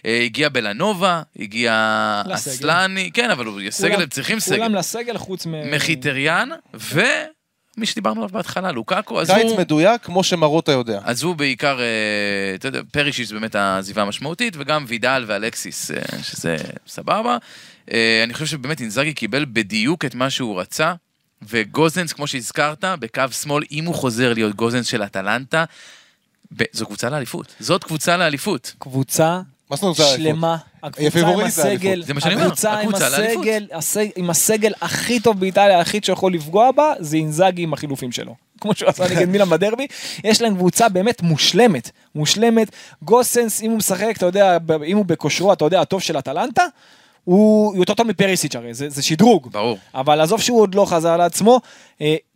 אה, 0.07 0.21
הגיע 0.25 0.49
בלנובה, 0.49 1.23
הגיע. 1.39 1.73
אסלני, 2.35 3.11
כן, 3.15 3.31
אבל 3.31 3.47
הוא 3.47 3.61
סגל, 3.71 4.03
הם 4.03 4.09
צריכים 4.09 4.41
סגל. 4.41 4.57
כולם 4.57 4.75
לסגל 4.75 5.19
חוץ 5.19 5.47
מ... 5.47 5.75
מחיטריאן, 5.75 6.49
מי 7.79 7.87
שדיברנו 7.87 8.21
עליו 8.21 8.29
בהתחלה, 8.33 8.73
לוקאקו, 8.73 9.21
אז 9.21 9.31
קיץ 9.31 9.51
הוא... 9.51 9.59
מדויק, 9.59 10.03
כמו 10.03 10.25
שמרוטה 10.25 10.73
יודע. 10.73 11.01
אז 11.05 11.23
הוא 11.23 11.37
בעיקר, 11.37 11.81
אה, 11.81 12.55
אתה 12.55 12.69
יודע, 12.69 12.81
פרישיץ' 12.93 13.29
זה 13.29 13.35
באמת 13.35 13.55
העזיבה 13.55 14.03
המשמעותית, 14.03 14.55
וגם 14.59 14.85
וידל 14.89 15.25
ואלקסיס, 15.27 15.91
אה, 15.91 15.97
שזה 16.23 16.57
סבבה. 16.87 17.37
אה, 17.93 18.21
אני 18.25 18.35
חושב 18.35 18.47
שבאמת 18.47 18.81
אינזאגי 18.81 19.13
קיבל 19.13 19.47
בדיוק 19.53 20.05
את 20.05 20.15
מה 20.15 20.31
שהוא 20.31 20.61
רצה, 20.61 20.95
וגוזנס, 21.43 22.13
כמו 22.13 22.27
שהזכרת, 22.27 22.85
בקו 22.85 23.23
שמאל, 23.43 23.65
אם 23.71 23.85
הוא 23.85 23.95
חוזר 23.95 24.33
להיות 24.35 24.55
גוזנס 24.55 24.87
של 24.87 25.03
אטלנטה, 25.03 25.65
ב- 26.57 26.65
זו 26.73 26.87
קבוצה 26.87 27.11
לאליפות. 27.11 27.55
זאת 27.61 27.85
קבוצה 27.85 28.17
לאליפות. 28.17 28.75
קבוצה 28.79 29.41
מה 29.71 29.77
זאת 29.77 29.83
אומרת 29.83 29.97
זה 29.97 30.05
האליפות? 30.05 30.27
שלמה, 30.33 30.57
הקבוצה 30.83 31.33
עם. 31.33 31.41
הסגל, 31.41 32.03
זה 32.07 32.15
מה 32.15 32.21
שאני 32.21 32.35
אומר, 32.35 32.45
הקבוצה 32.47 32.73
עם 32.73 32.79
הקבוצה 32.89 33.09
לאליפות. 33.09 33.37
הסגל, 33.47 33.67
הסג- 33.73 34.11
עם 34.17 34.31
הסגל 34.31 34.73
הכי 34.81 35.21
טוב 35.21 35.41
באיטליה, 35.41 35.79
היחיד 35.79 36.05
שיכול 36.05 36.35
לפגוע 36.35 36.71
בה, 36.73 36.93
זה 36.99 37.17
אינזאגי 37.17 37.63
עם 37.63 37.73
החילופים 37.73 38.13
שלו. 38.13 38.35
כמו 38.61 38.75
שהוא 38.75 38.89
עשה 38.89 39.05
נגד 39.17 39.29
מילאן 39.29 39.49
בדרבי, 39.51 39.87
יש 40.25 40.43
להם 40.43 40.55
קבוצה 40.55 40.89
באמת 40.89 41.23
מושלמת, 41.23 41.91
מושלמת. 42.15 42.69
גוסנס, 43.03 43.63
אם 43.63 43.71
הוא 43.71 43.79
משחק, 43.79 44.15
אתה 44.17 44.27
יודע, 44.27 44.59
ב- 44.67 44.83
אם 44.83 44.97
הוא 44.97 45.05
בכושרו, 45.05 45.53
אתה 45.53 45.65
יודע, 45.65 45.81
הטוב 45.81 46.01
של 46.03 46.19
אטלנטה, 46.19 46.65
הוא 47.25 47.77
יותר 47.77 47.95
טוב 47.95 48.07
מפריסיץ' 48.07 48.57
הרי, 48.57 48.75
זה, 48.75 48.89
זה 48.89 49.03
שדרוג. 49.03 49.49
ברור. 49.53 49.79
אבל 49.95 50.21
עזוב 50.21 50.41
שהוא 50.41 50.61
עוד 50.61 50.75
לא 50.75 50.85
חזר 50.85 51.17
לעצמו, 51.17 51.61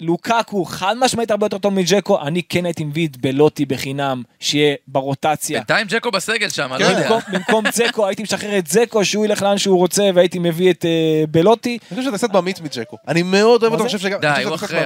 לוקקו 0.01 0.65
חד 0.65 0.95
משמעית 0.99 1.31
הרבה 1.31 1.47
יותר 1.47 1.59
טוב 1.59 1.75
מג'קו, 1.75 2.21
אני 2.23 2.43
כן 2.49 2.65
הייתי 2.65 2.85
מביא 2.85 3.09
את 3.09 3.17
בלוטי 3.17 3.65
בחינם, 3.65 4.23
שיהיה 4.41 4.75
ברוטציה. 4.89 5.59
בינתיים 5.59 5.87
ג'קו 5.91 6.11
בסגל 6.11 6.49
שם, 6.49 6.73
אני 6.73 6.85
כן. 6.85 6.93
לא 6.93 6.97
יודע. 6.97 7.03
במקום, 7.09 7.21
במקום 7.33 7.65
זקו 7.73 8.07
הייתי 8.07 8.23
משחרר 8.23 8.59
את 8.59 8.67
זקו 8.67 9.05
שהוא 9.05 9.25
ילך 9.25 9.43
לאן 9.43 9.59
שהוא 9.59 9.79
רוצה 9.79 10.11
והייתי 10.15 10.39
מביא 10.39 10.71
את 10.71 10.85
אה, 10.85 10.91
בלוטי. 11.31 11.79
אני 11.93 11.99
חושב 12.01 12.03
שאתה 12.03 12.19
קצת 12.27 12.35
ממעיט 12.37 12.61
מג'קו. 12.61 12.97
אני 13.09 13.23
מאוד 13.23 13.63
אוהב 13.63 13.73
אותו? 13.73 13.85
אני 13.85 13.93
חושב 13.93 13.99
שגם... 13.99 14.21
די, 14.21 14.43
הוא 14.45 14.55
אחרי, 14.55 14.81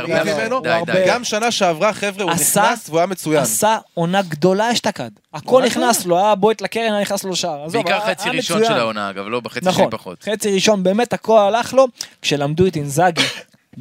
לא. 0.51 0.63
גם 1.07 1.25
שנה 1.25 1.51
שעברה, 1.51 1.93
חבר'ה, 1.93 2.25
הוא 2.25 2.33
עשה- 2.33 2.63
נכנס 2.63 2.89
והוא 2.89 2.99
היה 2.99 3.07
מצוין. 3.07 3.43
עשה 3.43 3.79
עונה 3.95 4.23
גדולה 4.23 4.73
אשתקד. 4.73 5.11
הכל 5.35 5.53
עונה 5.53 5.67
נכנס 5.67 6.07
לו, 6.07 6.19
היה 6.19 6.35
בועט 6.35 6.61
לקרן, 6.61 6.83
היה 6.93 7.01
נכנס 7.01 7.25
לו 7.25 7.31
לשער. 7.31 7.65
עזוב, 7.65 7.83
בעיקר 7.83 8.01
חצי 8.01 8.29
ראשון. 8.31 8.65
של 8.65 8.73
העונה, 8.73 9.11
אגב, 9.11 9.25
לא 9.29 9.41
בחצי 9.41 9.67
נכון, 9.67 9.85
שני 9.85 9.91
פחות. 9.91 10.23
חצי 10.23 10.55
ראשון 10.55 10.83
באמת 10.83 11.13
הכל 11.13 11.39
הלך 11.39 11.75
לו, 11.75 11.87
כשלמדו 12.23 12.67
את 12.67 12.77
אינזאגי. 12.77 13.23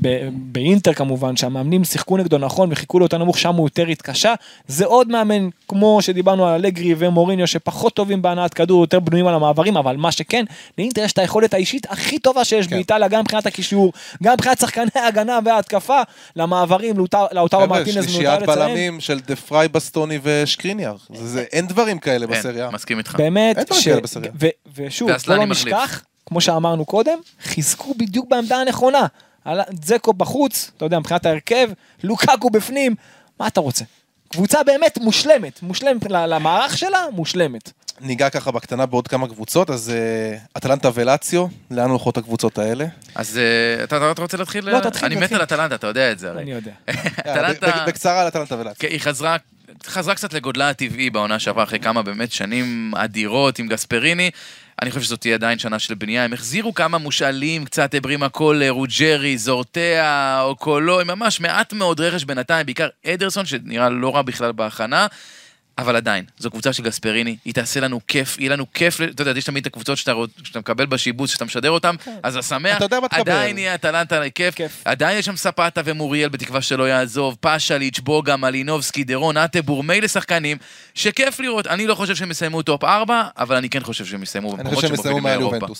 ב- 0.01 0.27
באינטר 0.31 0.93
כמובן, 0.93 1.35
שהמאמנים 1.37 1.83
שיחקו 1.83 2.17
נגדו 2.17 2.37
נכון 2.37 2.71
וחיכו 2.71 2.99
לו 2.99 3.05
יותר 3.05 3.17
נמוך, 3.17 3.37
שם 3.37 3.55
הוא 3.55 3.65
יותר 3.65 3.87
התקשה. 3.87 4.33
זה 4.67 4.85
עוד 4.85 5.07
מאמן, 5.07 5.49
כמו 5.67 6.01
שדיברנו 6.01 6.45
על 6.47 6.53
אלגרי 6.65 6.95
ומוריניו, 6.97 7.47
שפחות 7.47 7.93
טובים 7.93 8.21
בהנעת 8.21 8.53
כדור, 8.53 8.81
יותר 8.83 8.99
בנויים 8.99 9.27
על 9.27 9.33
המעברים, 9.35 9.77
אבל 9.77 9.97
מה 9.97 10.11
שכן, 10.11 10.45
לאינטר 10.77 11.01
יש 11.03 11.11
את 11.13 11.17
היכולת 11.17 11.53
האישית 11.53 11.85
הכי 11.91 12.19
טובה 12.19 12.45
שיש 12.45 12.67
כן. 12.67 12.75
באיטליה, 12.75 13.07
גם 13.07 13.21
מבחינת 13.21 13.45
הקישור, 13.45 13.93
גם 14.23 14.33
מבחינת 14.33 14.59
שחקני 14.59 14.85
ההגנה 14.95 15.39
וההתקפה, 15.45 16.01
למעברים, 16.35 16.95
לאוטרו 17.31 17.67
מרטינז 17.67 18.05
שלישיית. 18.05 18.43
בלמים 18.43 18.99
של 18.99 19.19
דה 19.19 19.35
פריי, 19.35 19.67
בסטוני 19.67 20.19
ושקריניאר. 20.23 20.95
זה- 21.13 21.27
זה- 21.27 21.43
אין 21.51 21.67
דברים 21.67 21.99
כאלה 21.99 22.27
בסריה. 22.27 22.69
מסכים 22.71 22.97
איתך. 22.97 23.15
באמת, 23.15 23.57
אין 23.57 23.65
דברים 23.65 23.81
ש... 23.81 23.87
כאלה 23.87 24.01
בסריה. 24.01 24.31
ו... 24.39 24.47
ושוב, 24.75 25.11
בוא 25.27 25.35
לא. 25.35 25.45
נשכח, 25.45 26.01
כמו 26.25 26.41
שאמרנו 26.41 26.85
קודם, 26.85 27.17
חיזקו 27.43 27.93
בדיוק 27.97 28.29
בעמדה 28.29 28.57
הנכונה. 28.61 29.05
זקו 29.83 30.13
בחוץ, 30.13 30.71
אתה 30.77 30.85
יודע, 30.85 30.99
מבחינת 30.99 31.25
ההרכב, 31.25 31.69
לוקקו 32.03 32.49
בפנים, 32.49 32.95
מה 33.39 33.47
אתה 33.47 33.59
רוצה? 33.59 33.85
קבוצה 34.29 34.63
באמת 34.63 34.97
מושלמת, 34.97 35.61
מושלמת 35.61 36.05
למערך 36.09 36.77
שלה, 36.77 36.99
מושלמת. 37.11 37.71
ניגע 38.01 38.29
ככה 38.29 38.51
בקטנה 38.51 38.85
בעוד 38.85 39.07
כמה 39.07 39.27
קבוצות, 39.27 39.69
אז 39.69 39.89
אה, 39.89 40.37
אטלנטה 40.57 40.89
ולציו, 40.93 41.47
לאן 41.71 41.89
הולכות 41.89 42.17
הקבוצות 42.17 42.57
האלה? 42.57 42.85
אז 43.15 43.37
אה, 43.37 43.83
אתה 43.83 44.21
רוצה 44.21 44.37
להתחיל? 44.37 44.69
לא, 44.69 44.79
תתחיל, 44.79 45.05
אני 45.05 45.15
מת. 45.15 45.31
על 45.31 45.43
אטלנטה, 45.43 45.75
אתה 45.75 45.87
יודע 45.87 46.11
את 46.11 46.19
זה 46.19 46.29
הרי. 46.29 46.41
אני 46.41 46.51
יודע. 46.51 46.71
בקצרה 47.87 48.21
על 48.21 48.27
אטלנטה 48.27 48.55
ולציו. 48.55 48.73
כן, 48.79 48.87
היא 48.87 48.99
חזרה, 48.99 49.37
חזרה 49.88 50.15
קצת 50.15 50.34
לגודלה 50.34 50.69
הטבעי 50.69 51.09
בעונה 51.09 51.39
שעברה 51.39 51.63
אחרי 51.63 51.80
כמה 51.80 52.01
באמת 52.01 52.32
שנים 52.32 52.91
אדירות 52.95 53.59
עם 53.59 53.67
גספריני. 53.67 54.32
אני 54.82 54.91
חושב 54.91 55.01
שזאת 55.01 55.21
תהיה 55.21 55.36
עדיין 55.36 55.59
שנה 55.59 55.80
של 55.80 55.93
בנייה. 55.93 56.23
הם 56.23 56.34
החזירו 56.34 56.73
כמה 56.73 56.97
מושאלים, 56.97 57.65
קצת 57.65 57.93
הברימה 57.93 58.30
קולר, 58.30 58.69
רוג'רי, 58.69 59.38
זורטיה, 59.38 60.41
אוקולו, 60.41 61.01
הם 61.01 61.07
ממש 61.07 61.39
מעט 61.39 61.73
מאוד 61.73 62.01
רכש 62.01 62.23
בינתיים, 62.23 62.65
בעיקר 62.65 62.88
אדרסון, 63.05 63.45
שנראה 63.45 63.89
לא 63.89 64.15
רע 64.15 64.21
בכלל 64.21 64.51
בהכנה. 64.51 65.07
אבל 65.78 65.95
עדיין, 65.95 66.26
זו 66.38 66.51
קבוצה 66.51 66.73
של 66.73 66.84
גספריני, 66.84 67.38
היא 67.45 67.53
תעשה 67.53 67.80
לנו 67.80 67.99
כיף, 68.07 68.39
יהיה 68.39 68.51
לנו 68.51 68.65
כיף, 68.73 69.01
אתה 69.01 69.21
יודע, 69.21 69.38
יש 69.38 69.43
תמיד 69.43 69.61
את 69.61 69.67
הקבוצות 69.67 69.97
שאתה, 69.97 70.13
שאתה 70.43 70.59
מקבל 70.59 70.86
בשיבוץ, 70.86 71.30
שאתה 71.30 71.45
משדר 71.45 71.69
אותם, 71.69 71.95
אז 72.23 72.36
השמח. 72.36 72.82
עדיין 73.11 73.57
יהיה 73.57 73.76
אטלנטה 73.76 74.21
כיף, 74.36 74.55
כיף. 74.55 74.82
עדיין 74.86 75.17
יש 75.17 75.26
שם 75.26 75.36
זפאטה 75.36 75.81
ומוריאל 75.86 76.30
בתקווה 76.30 76.61
שלא 76.61 76.89
יעזוב, 76.89 77.38
פשאליץ', 77.39 77.99
בוגה, 77.99 78.38
מלינובסקי, 78.38 79.03
דה 79.03 79.15
רון, 79.15 79.38
הטבור, 79.38 79.83
מילא 79.84 80.07
שחקנים, 80.07 80.57
שכיף 80.93 81.39
לראות, 81.39 81.67
אני 81.67 81.88
לא 81.88 81.95
חושב 81.95 82.15
שהם 82.15 82.32
יסיימו 82.32 82.61
טופ 82.61 82.84
4, 82.84 83.23
אבל 83.38 83.55
אני 83.55 83.69
כן 83.69 83.80
חושב 83.80 84.05
שהם 84.05 84.23
יסיימו 84.23 84.47
אני 84.47 84.57
במקומות 84.57 84.76
חושב 84.76 84.88
שהם 84.88 84.95
שמובילים 84.95 85.17
יסיימו 85.17 85.39
מעל 85.45 85.59
לאירופה. 85.59 85.73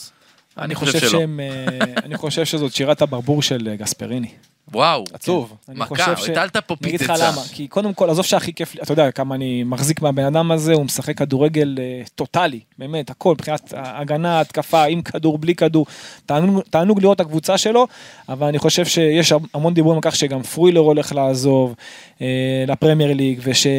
אני 0.58 0.76
חושב. 0.76 1.10
שהם, 1.10 1.40
אה, 1.40 1.78
אני 2.04 2.18
חושב 2.18 2.46
שזאת 2.46 2.74
שירת 2.74 3.02
הברבור 3.02 3.42
של 3.42 3.68
אה, 3.72 3.76
גספריני. 3.76 4.30
וואו, 4.74 5.04
עצוב. 5.14 5.56
אני 5.70 5.80
מכה, 5.80 5.96
הטלת 6.32 6.58
פה 6.58 6.76
אני 6.82 6.90
אגיד 6.90 7.02
לך 7.02 7.12
פיצצה. 7.12 7.32
למה, 7.32 7.42
כי 7.54 7.68
קודם 7.68 7.94
כל, 7.94 8.10
עזוב 8.10 8.26
שהכי 8.26 8.54
כיף 8.54 8.76
לי, 8.76 8.82
אתה 8.82 8.94
יודע 8.94 9.12
כמה 9.12 9.36
אני 9.36 9.64
מחזיק 9.64 10.02
מהבן 10.02 10.26
אדם 10.26 10.52
הזה, 10.52 10.74
הוא 10.74 10.86
משחק 10.86 11.18
כדורגל 11.18 11.76
אה, 11.80 12.02
טוטאלי, 12.16 12.60
באמת, 12.78 13.10
הכל, 13.10 13.32
מבחינת 13.32 13.74
הגנה, 13.78 14.40
התקפה, 14.40 14.84
עם 14.84 15.02
כדור, 15.02 15.38
בלי 15.38 15.56
כדור, 15.56 15.86
תענוג, 16.26 16.62
תענוג 16.70 17.02
לראות 17.02 17.16
את 17.16 17.22
הקבוצה 17.22 17.58
שלו, 17.58 17.88
אבל 18.30 18.48
אני 18.48 18.60
חושב 18.60 18.86
שיש 18.86 19.34
המון 19.54 19.74
דיבורים 19.74 19.98
על 19.98 20.12
כך 20.12 20.16
שגם 20.16 20.44
פרוילר 20.44 20.80
הולך 20.82 21.12
לעזוב 21.14 21.76
אה, 22.22 22.28
לפרמייר 22.68 23.14
ליג, 23.14 23.40
ושהוא 23.44 23.72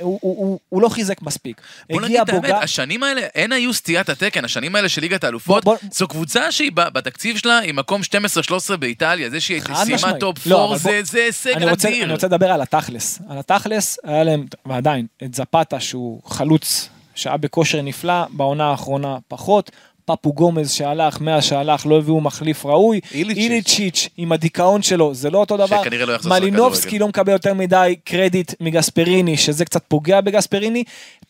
הוא, 0.00 0.18
הוא, 0.20 0.58
הוא 0.68 0.82
לא 0.82 0.88
חיזק 0.88 1.22
מספיק. 1.22 1.60
בוא 1.92 2.00
נגיד 2.00 2.20
את 2.20 2.28
האמת, 2.28 2.62
השנים 2.62 3.02
האלה, 3.02 3.20
הן 3.34 3.52
היו 3.52 3.74
סטיית 3.74 4.08
התקן, 4.08 4.44
השנים 4.44 4.76
האלה 4.76 4.88
של 4.88 5.00
ליגת 5.00 5.24
האלופות, 5.24 5.64
בוא- 5.64 5.76
בוא- 5.82 5.88
זו 5.92 6.08
קבוצה 6.08 6.52
שהיא 6.52 6.72
בתקציב 6.74 7.36
שלה, 7.36 7.58
היא 7.58 7.74
מקום 7.74 8.00
12-13 8.02 8.76
באיטליה, 8.76 9.30
זה 9.30 9.40
שהיא 9.40 9.60
סיימה 9.84 9.98
משמעית. 10.30 10.36
טופ 10.36 10.46
לא, 10.46 10.64
4, 10.64 10.76
אבל 10.76 11.04
זה 11.04 11.24
הישג 11.24 11.50
אדיר. 11.50 12.04
אני 12.04 12.12
רוצה 12.12 12.26
לדבר 12.26 12.50
על 12.50 12.62
התכלס. 12.62 13.18
על 13.28 13.38
התכלס, 13.38 13.98
היה 14.04 14.24
להם, 14.24 14.46
ועדיין, 14.66 15.06
את 15.24 15.34
זפאטה 15.34 15.80
שהוא 15.80 16.20
חלוץ 16.26 16.88
שהיה 17.14 17.36
בכושר 17.36 17.82
נפלא, 17.82 18.24
בעונה 18.30 18.64
האחרונה 18.64 19.18
פחות. 19.28 19.70
פאפו 20.06 20.32
גומס 20.32 20.70
שהלך, 20.70 21.20
מאז 21.20 21.44
שהלך, 21.44 21.86
לא 21.86 21.98
הביאו 21.98 22.20
מחליף 22.20 22.66
ראוי. 22.66 23.00
איליצ'יץ'. 23.14 24.08
עם 24.16 24.32
הדיכאון 24.32 24.82
שלו, 24.82 25.14
זה 25.14 25.30
לא 25.30 25.38
אותו 25.38 25.56
דבר. 25.56 25.80
שכנראה 25.82 26.06
לא 26.06 26.12
יחזור 26.12 26.32
לשחק 26.32 26.42
מלינובסקי. 26.42 26.98
לא 26.98 27.08
מקבל 27.08 27.32
יותר 27.32 27.54
מדי 27.54 27.96
קרדיט 28.04 28.54
מגספריני, 28.60 29.36
שזה 29.36 29.64
קצת 29.64 29.82
פוגע 29.88 30.20
בגספריני. 30.20 30.84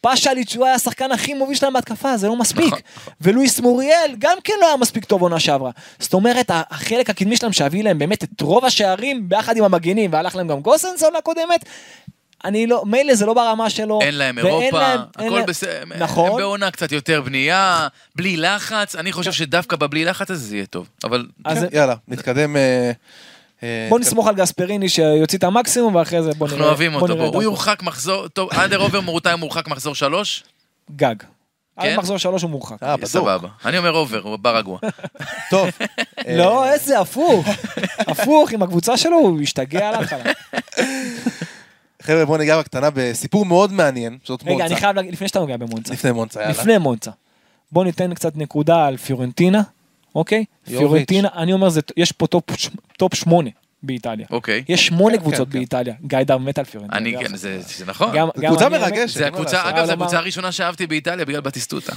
פשאליץ' 0.04 0.56
הוא 0.56 0.66
היה 0.66 0.74
השחקן 0.74 1.12
הכי 1.12 1.34
מוביל 1.34 1.56
שלהם 1.56 1.72
בהתקפה, 1.72 2.16
זה 2.16 2.28
לא 2.28 2.36
מספיק. 2.36 2.66
נכון, 2.66 2.78
ולואיס 3.20 3.60
מוריאל 3.60 4.14
גם 4.18 4.36
כן 4.44 4.52
לא 4.60 4.66
היה 4.66 4.76
מספיק 4.76 5.04
טוב 5.04 5.22
עונה 5.22 5.40
שעברה. 5.40 5.70
זאת 5.98 6.14
אומרת, 6.14 6.50
החלק 6.54 7.10
הקדמי 7.10 7.36
שלהם 7.36 7.52
שהביא 7.52 7.84
להם 7.84 7.98
באמת 7.98 8.24
את 8.24 8.40
רוב 8.40 8.64
השערים 8.64 9.28
ביחד 9.28 9.56
עם 9.56 9.64
המגנים, 9.64 10.12
והלך 10.12 10.36
להם 10.36 10.48
גם 10.48 10.60
גוסנס 10.60 11.02
עונה 11.02 11.20
קודמת, 11.20 11.64
אני 12.44 12.66
לא, 12.66 12.82
מילא 12.86 13.14
זה 13.14 13.26
לא 13.26 13.34
ברמה 13.34 13.70
שלו. 13.70 13.98
אין 14.02 14.14
להם 14.14 14.38
אירופה, 14.38 14.78
להם- 14.80 15.00
הכל 15.16 15.24
להם- 15.36 15.46
בסדר, 15.46 15.82
הם 15.82 15.92
נכון. 15.98 16.36
בעונה 16.40 16.70
קצת 16.70 16.92
יותר 16.92 17.20
בנייה, 17.22 17.88
בלי 18.16 18.36
לחץ, 18.36 18.96
אני 18.96 19.12
חושב 19.12 19.32
שדווקא 19.32 19.76
בבלי 19.76 20.04
לחץ 20.04 20.30
הזה 20.30 20.46
זה 20.46 20.56
יהיה 20.56 20.66
טוב, 20.66 20.88
אבל 21.04 21.26
אז 21.44 21.58
כן, 21.58 21.66
יאללה, 21.76 21.94
נתקדם. 22.08 22.56
אה, 22.56 22.92
בוא 23.88 23.98
נתקדם. 23.98 24.10
נסמוך 24.10 24.28
על 24.28 24.34
גספריני 24.34 24.88
שיוציא 24.88 25.38
את 25.38 25.44
המקסימום, 25.44 25.94
ואחרי 25.94 26.22
זה 26.22 26.30
בוא 26.38 26.46
נראה. 26.46 26.56
אנחנו 26.58 26.68
אוהבים 26.68 26.92
בוא 26.92 27.00
אותו, 27.00 27.16
בוא. 27.16 27.26
הוא. 27.26 27.42
יורחק 27.42 27.82
מחזור, 27.82 28.28
טוב, 28.28 28.50
אנדר 28.52 28.80
עובר 28.80 29.00
מורתיים 29.00 29.38
מורחק 29.38 29.68
מחזור 29.68 29.94
שלוש? 29.94 30.44
גג. 30.96 31.14
עד 31.76 31.86
כן? 31.86 31.96
מחזור 31.96 32.18
שלוש 32.18 32.42
הוא 32.42 32.50
מורחק. 32.50 32.82
אה, 32.82 32.96
בדוק. 32.96 33.08
סבבה. 33.08 33.48
אני 33.64 33.78
אומר 33.78 33.90
עובר, 33.90 34.20
הוא 34.22 34.36
בא 34.36 34.50
רגוע. 34.50 34.78
טוב. 35.50 35.68
אה, 36.26 36.36
לא, 36.36 36.72
איזה 36.72 37.00
הפוך. 37.00 37.46
הפוך, 37.98 38.52
עם 38.52 38.62
הקבוצה 38.62 38.96
שלו, 38.96 39.16
הוא 39.16 39.40
השתגע 39.40 39.88
על 39.88 39.94
ההתחלה. 39.94 40.22
חבר'ה, 42.02 42.24
בואו 42.24 42.38
ניגע 42.38 42.58
בקטנה 42.58 42.88
בסיפור 42.94 43.46
מאוד 43.46 43.72
מעניין, 43.72 44.18
זאת 44.24 44.42
רגע, 44.42 44.52
אני 44.52 44.58
מונצה. 44.62 44.76
חייב 44.76 44.96
להגיד, 44.96 45.12
לפני 45.12 45.28
שאתה 45.28 45.38
נוגע 45.38 45.56
במונצה. 45.56 45.92
לפני 45.92 46.12
מונצה, 46.12 46.40
יאללה. 46.40 46.52
לפני 46.52 46.78
מונצה. 46.78 47.10
בוא 47.72 47.84
ניתן 47.84 48.14
קצת 48.14 48.36
נקודה 48.36 48.86
על 48.86 48.96
פיורנטינה, 48.96 49.62
אוקיי? 50.14 50.44
פיורנטינה, 50.66 51.28
אני 51.36 51.52
אומר, 51.52 51.68
זה- 51.68 51.80
יש 51.96 52.12
פה 52.12 52.26
טופ 52.26 52.44
ש- 52.56 52.68
טופ 52.98 53.14
שמונה 53.14 53.50
באיטליה. 53.82 54.26
אוקיי. 54.30 54.64
יש 54.68 54.86
שמונה 54.86 55.16
כן, 55.16 55.22
קבוצות 55.22 55.46
כן, 55.48 55.52
כן. 55.52 55.58
באיטליה. 55.58 55.94
גיא 56.06 56.18
דר 56.22 56.38
מת 56.38 56.58
על 56.58 56.64
פיורנטינה. 56.64 56.98
אני, 56.98 57.10
גם- 57.12 57.22
כן, 57.22 57.36
זה 57.36 57.60
זה 57.60 57.84
נכון. 57.86 58.10
גם- 58.16 58.28
זו 58.36 58.42
גם 58.42 58.48
קבוצה 58.50 58.68
מרגשת. 58.68 59.20
אגב, 59.20 59.84
זו 59.86 59.92
הקבוצה 59.92 60.18
הראשונה 60.18 60.52
שאהבתי 60.52 60.86
באיטליה 60.86 61.24
בגלל 61.24 61.40
בטיסטוטה. 61.40 61.92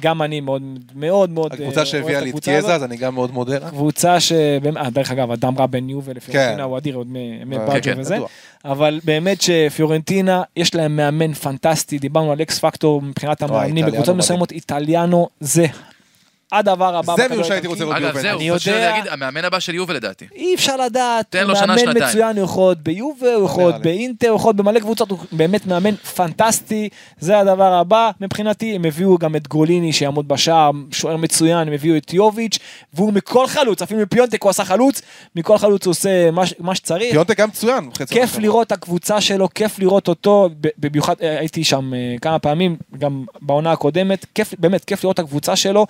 גם 0.00 0.22
אני 0.22 0.40
מאוד 0.40 0.62
מאוד 0.94 1.30
מאוד 1.30 1.52
אה, 1.52 1.58
הקבוצה 1.58 1.76
אוהב 1.80 1.88
שהביאה 1.88 2.20
לי 2.20 2.30
את 2.30 2.44
קיאזה. 2.44 2.74
אז 2.74 2.84
אני 2.84 2.96
גם 2.96 3.14
מאוד 3.14 3.30
מודה 3.30 3.58
לה. 3.58 3.70
קבוצה 3.70 4.20
שבאמת, 4.20 4.76
אה, 4.76 4.90
דרך 4.90 5.10
אגב, 5.10 5.30
אדם 5.30 5.58
רע 5.58 5.66
בין 5.66 5.88
יובל 5.88 6.12
כן. 6.12 6.16
לפיורנטינה 6.16 6.62
הוא 6.62 6.78
אדיר 6.78 6.96
עוד 6.96 7.06
מ- 7.10 7.50
מבאג'ו 7.50 7.82
כן, 7.82 8.00
וזה. 8.00 8.16
אבל 8.64 9.00
באמת 9.04 9.40
שפיורנטינה, 9.42 10.42
יש 10.56 10.74
להם 10.74 10.96
מאמן 10.96 11.32
פנטסטי, 11.34 11.98
דיברנו 11.98 12.32
על 12.32 12.42
אקס 12.42 12.58
פקטור 12.58 13.02
מבחינת 13.02 13.42
המאמנים, 13.42 13.66
איטליאנו 13.76 13.92
בקבוצות. 13.92 14.16
מסוימות 14.16 14.52
איטליאנו 14.52 15.28
זה 15.40 15.66
הדבר 16.52 16.96
הבא 16.96 17.14
זה 17.16 17.28
מישהו 17.28 17.44
שהייתי. 17.44 17.66
רוצה 17.66 17.84
לראות 17.84 17.96
אגב, 17.96 18.18
ביובנטוס. 18.18 18.62
זהו, 18.64 18.74
יודע- 18.74 18.90
להגיד, 18.90 19.12
המאמן 19.12 19.44
הבא 19.44 19.60
של 19.60 19.74
יובל 19.74 19.94
לדעתי. 19.94 20.26
אי 20.34 20.54
אפשר 20.54 20.76
לדעת, 20.76 21.26
תן 21.30 21.46
לו 21.46 21.56
שנה, 21.56 21.66
מאמן 21.66 21.78
שנתיים. 21.78 22.04
מצוין, 22.08 22.36
הוא 22.36 22.44
יכול 22.44 22.64
להיות 22.68 22.78
ביובה, 22.78 23.34
הוא 23.34 23.44
יכול 23.44 23.64
להיות. 23.64 23.82
באינטר, 23.82 24.28
הוא 24.28 24.36
יכול 24.36 24.48
להיות 24.48 24.56
במלא 24.56 24.80
קבוצות, 24.80 25.10
הוא 25.10 25.18
באמת 25.32 25.66
מאמן 25.66 25.94
פנטסטי, 25.96 26.88
זה 27.18 27.38
הדבר 27.38 27.72
הבא 27.72 28.10
מבחינתי, 28.20 28.74
הם 28.74 28.84
הביאו 28.84 29.18
גם 29.18 29.36
את 29.36 29.48
גוליני 29.48 29.92
שיעמוד 29.92 30.28
בשער, 30.28 30.70
שוער 30.92 31.16
מצוין, 31.16 31.68
הם 31.68 31.72
הביאו 31.74 31.96
את 31.96 32.12
יוביץ', 32.12 32.58
והוא 32.94 33.12
מכל 33.12 33.46
חלוץ, 33.46 33.82
אפילו 33.82 34.00
מפיונטק 34.00 34.42
הוא 34.42 34.50
עשה 34.50 34.64
חלוץ, 34.64 35.02
מכל 35.36 35.58
חלוץ 35.58 35.86
הוא 35.86 35.90
עושה 35.90 36.30
מה 36.58 36.74
שצריך. 36.74 37.10
פיונטק 37.12 37.40
גם 37.40 37.48
מצוין. 37.48 37.90
כיף. 38.10 38.38
לראות 38.38 38.66
את 38.66 38.72
הקבוצה 38.72 39.20
שלו, 39.20 39.48
כיף 39.54 39.78
לראות 39.78 40.08
אותו, 40.08 40.48
במיוחד 40.78 41.14
אה, 41.22 41.38
הייתי 41.38 41.64
שם 41.64 41.94
אה, 41.94 42.16
כמה 42.22 42.38
פעמים, 42.38 42.76
גם 42.98 43.24
בעונה 43.42 43.72
הקודמת, 43.72 44.26
כיף, 44.34 44.54
באמת 44.58 44.84
כיף 44.84 45.04
לראות 45.04 45.14
את 45.20 45.24
הקבוצה 45.24 45.56
שלו. 45.56 45.86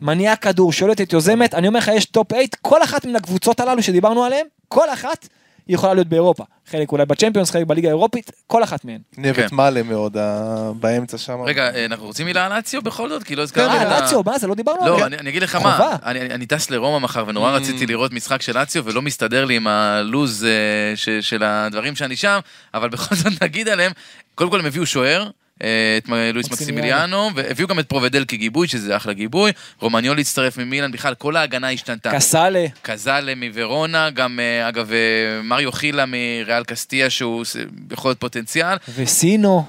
מניעה 0.00 0.36
כדור, 0.36 0.72
שולטת, 0.72 1.12
יוזמת, 1.12 1.54
אני 1.54 1.68
אומר 1.68 1.78
לך, 1.78 1.90
יש 1.94 2.04
טופ 2.04 2.32
8, 2.32 2.44
כל 2.62 2.82
אחת 2.82 3.04
מן 3.04 3.16
הקבוצות 3.16 3.60
הללו 3.60 3.82
שדיברנו 3.82 4.24
עליהן, 4.24 4.46
כל 4.68 4.90
אחת 4.90 5.28
יכולה 5.68 5.94
להיות 5.94 6.06
באירופה. 6.06 6.44
חלק 6.70 6.92
אולי 6.92 7.06
בצ'מפיונס, 7.06 7.50
חלק 7.50 7.66
בליגה 7.66 7.88
האירופית, 7.88 8.30
כל 8.46 8.64
אחת 8.64 8.84
מהן. 8.84 8.98
נבט 9.18 9.36
כן. 9.36 9.56
מלא 9.56 9.82
מאוד 9.82 10.16
באמצע 10.80 11.18
שם. 11.18 11.40
רגע, 11.40 11.74
אה, 11.74 11.84
אנחנו 11.84 12.06
רוצים 12.06 12.26
מילה 12.26 12.46
על 12.46 12.52
לאציו 12.58 12.82
בכל 12.82 13.08
זאת? 13.08 13.22
כי 13.22 13.36
לא 13.36 13.42
הזכרנו 13.42 13.76
את 13.76 13.80
אה, 13.80 13.96
ה... 13.96 14.00
לאציו, 14.00 14.22
מה 14.26 14.38
זה, 14.38 14.46
לא 14.46 14.54
דיברנו 14.54 14.86
לא, 14.86 14.94
עליה? 14.94 15.06
אני, 15.06 15.18
אני 15.18 15.30
אגיד 15.30 15.42
לך 15.42 15.56
חובה. 15.56 15.78
מה, 15.78 15.96
אני, 16.04 16.20
אני, 16.20 16.34
אני 16.34 16.46
טס 16.46 16.70
לרומא 16.70 16.98
מחר 16.98 17.24
ונורא 17.26 17.50
רציתי 17.50 17.86
לראות 17.86 18.12
משחק 18.12 18.42
של 18.42 18.58
לאציו 18.58 18.84
ולא 18.84 19.02
מסתדר 19.02 19.44
לי 19.44 19.56
עם 19.56 19.66
הלו"ז 19.66 20.44
אה, 20.44 20.96
ש, 20.96 21.08
של 21.08 21.42
הדברים 21.42 21.96
שאני 21.96 22.16
שם, 22.16 22.38
אבל 22.74 22.88
בכל 22.88 23.14
זאת 23.14 23.32
נגיד 23.42 23.68
עליהם, 23.68 23.92
קודם 24.34 24.50
כל 24.50 24.60
הם 24.60 24.66
הביאו 24.66 24.86
שוער. 24.86 25.30
אה, 25.64 25.98
את 25.98 26.08
לואיס 26.34 26.50
מקסימיליאנו. 26.50 27.30
והביאו 27.34 27.68
גם 27.68 27.78
את 27.78 27.86
פרובדל 27.88 28.24
כגיבוי, 28.24 28.68
שזה 28.68 28.96
אחלה 28.96 29.12
גיבוי, 29.12 29.52
רומניול 29.80 30.18
הצטרף 30.18 30.58
ממילן, 30.58 30.92
בכלל 30.92 31.14
כל 31.14 31.36
ההגנה 31.36 31.70
השתנתה. 31.70 32.12
קסאלה, 32.14 32.66
קזלה 32.82 33.34
מוורונה, 33.34 34.10
גם 34.10 34.40
אה, 34.40 34.68
אגב 34.68 34.92
אה, 34.92 35.42
מריו 35.42 35.72
חילה 35.72 36.04
מריאל 36.06 36.64
קסטיה, 36.64 37.10
שהוא 37.10 37.44
יכול 37.90 38.08
להיות 38.08 38.20
פוטנציאל, 38.20 38.76
וסינו, 38.94 39.64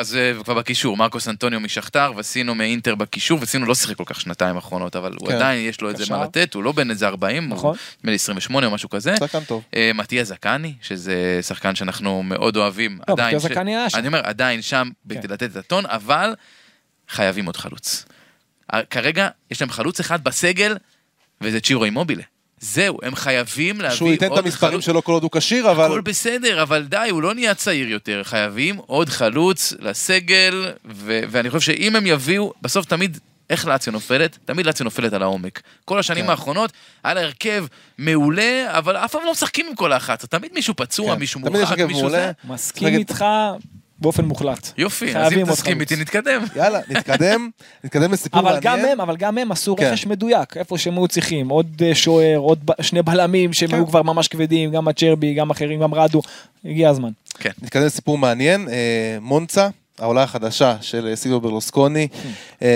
זה 0.00 0.32
כבר 0.44 0.54
בקישור, 0.54 0.96
מרקוס 0.96 1.28
אנטוניו 1.28 1.60
משכתר, 1.60 2.12
וסינו 2.16 2.54
מאינטר 2.54 2.94
בקישור, 2.94 3.38
וסינו 3.42 3.66
לא 3.66 3.74
שיחק 3.74 3.96
כל 3.96 4.04
כך 4.06 4.20
שנתיים 4.20 4.56
האחרונות, 4.56 4.96
אבל 4.96 5.12
הוא 5.20 5.28
כן. 5.28 5.34
עדיין 5.34 5.68
יש 5.68 5.80
לו 5.80 5.90
את 5.90 5.96
זה. 5.96 6.04
מה 6.10 6.24
לתת, 6.24 6.54
הוא 6.54 6.62
לא 6.62 6.72
בן 6.72 6.90
איזה 6.90 7.06
40, 7.06 7.44
הוא 7.44 7.56
נכון. 7.56 7.76
נדמה 8.00 8.10
לי 8.10 8.16
28 8.16 8.66
או 8.66 8.72
משהו 8.72 8.90
כזה. 8.90 9.16
שחקן 9.16 9.40
טוב. 9.44 9.62
מתיה 9.94 10.24
זקני, 10.24 10.74
שזה 10.82 11.38
שחקן 11.42 11.74
שאנחנו 11.74 12.22
מאוד 12.22 12.56
אוהבים. 12.56 12.98
לא, 13.08 13.14
עדיין 14.22 14.62
שם. 14.62 14.88
שם, 15.14 15.20
כן. 15.20 15.26
כדי 15.26 15.34
לתת 15.34 15.50
את 15.50 15.56
הטון, 15.56 15.86
אבל 15.86 16.34
חייבים 17.08 17.46
עוד 17.46 17.56
חלוץ. 17.56 18.04
אה, 18.74 18.80
כרגע 18.84 19.28
יש 19.50 19.60
להם 19.60 19.70
חלוץ 19.70 20.00
אחד 20.00 20.24
בסגל, 20.24 20.76
וזה 21.40 21.60
צ'ירו 21.60 21.84
אימובילה. 21.84 22.22
זהו, 22.60 22.98
הם 23.02 23.14
חייבים 23.14 23.80
להביא 23.80 23.88
עוד 23.88 23.96
שהוא 23.96 24.08
ייתן 24.08 24.32
את 24.32 24.38
המספרים 24.38 24.72
חלוץ. 24.72 24.84
שלו 24.84 25.04
כל 25.04 25.12
עוד 25.12 25.22
הוא 25.22 25.30
כשיר, 25.34 25.70
אבל... 25.70 25.84
הכל 25.84 26.00
בסדר, 26.00 26.62
אבל 26.62 26.84
די, 26.84 27.08
הוא 27.10 27.22
לא 27.22 27.34
נהיה 27.34 27.54
צעיר 27.54 27.88
יותר. 27.88 28.22
חייבים 28.24 28.76
עוד 28.76 29.08
חלוץ 29.08 29.72
לסגל, 29.80 30.72
ו- 30.84 31.20
ואני 31.30 31.50
חושב 31.50 31.72
שאם 31.72 31.96
הם 31.96 32.06
יביאו, 32.06 32.52
בסוף 32.62 32.86
תמיד, 32.86 33.18
איך 33.50 33.66
לאציו 33.66 33.92
נופלת? 33.92 34.38
תמיד 34.44 34.66
לאציו 34.66 34.84
נופלת 34.84 35.12
על 35.12 35.22
העומק. 35.22 35.62
כל 35.84 35.98
השנים 35.98 36.24
כן. 36.24 36.30
האחרונות, 36.30 36.72
היה 37.04 37.14
לה 37.14 37.20
הרכב 37.20 37.66
מעולה, 37.98 38.78
אבל 38.78 38.96
אף 38.96 39.12
פעם 39.12 39.22
לא 39.24 39.32
משחקים 39.32 39.66
עם 39.68 39.74
כל 39.74 39.92
האחת. 39.92 40.24
תמיד 40.24 40.52
מישהו 40.54 40.74
פצוע, 40.76 41.14
כן. 41.14 41.20
מישהו 41.20 41.40
מורחק, 41.40 41.78
מישהו 41.78 42.00
מעולה. 42.00 42.18
זה. 42.18 42.32
מסכים 42.44 42.88
איתך 42.88 43.24
באופן 44.02 44.24
מוחלט. 44.24 44.70
יופי, 44.78 45.16
אז 45.16 45.32
אם 45.32 45.44
תסכים. 45.44 45.80
איתי 45.80 45.96
נתקדם. 45.96 46.42
יאללה, 46.56 46.80
נתקדם, 46.88 47.50
נתקדם 47.84 48.12
לסיפור 48.12 48.40
אבל 48.40 48.52
מעניין. 48.54 48.78
גם 48.84 48.92
הם, 48.92 49.00
אבל 49.00 49.16
גם 49.16 49.38
הם 49.38 49.52
עשו 49.52 49.76
כן. 49.76 49.84
רכש 49.92 50.06
מדויק, 50.06 50.56
איפה 50.56 50.78
שהם 50.78 50.94
היו 50.98 51.08
צריכים, 51.08 51.48
עוד 51.48 51.82
אה, 51.84 51.94
שוער, 51.94 52.36
עוד 52.36 52.70
שני 52.80 53.02
בלמים 53.02 53.52
שהם 53.52 53.68
כן. 53.68 53.74
היו 53.74 53.86
כבר 53.86 54.02
ממש 54.02 54.28
כבדים, 54.28 54.70
גם 54.70 54.88
הצ'רבי, 54.88 55.34
גם 55.34 55.50
אחרים, 55.50 55.80
גם 55.80 55.94
רדו, 55.94 56.22
הגיע 56.64 56.90
הזמן. 56.90 57.10
נתקדם 57.62 57.84
לסיפור 57.84 58.18
מעניין, 58.18 58.68
אה, 58.68 58.74
מונצה, 59.20 59.68
העולה 59.98 60.22
החדשה 60.22 60.76
של 60.80 61.06
אה, 61.06 61.16
סילבו 61.16 61.40
ברלוסקוני. 61.40 62.08
אה, 62.62 62.68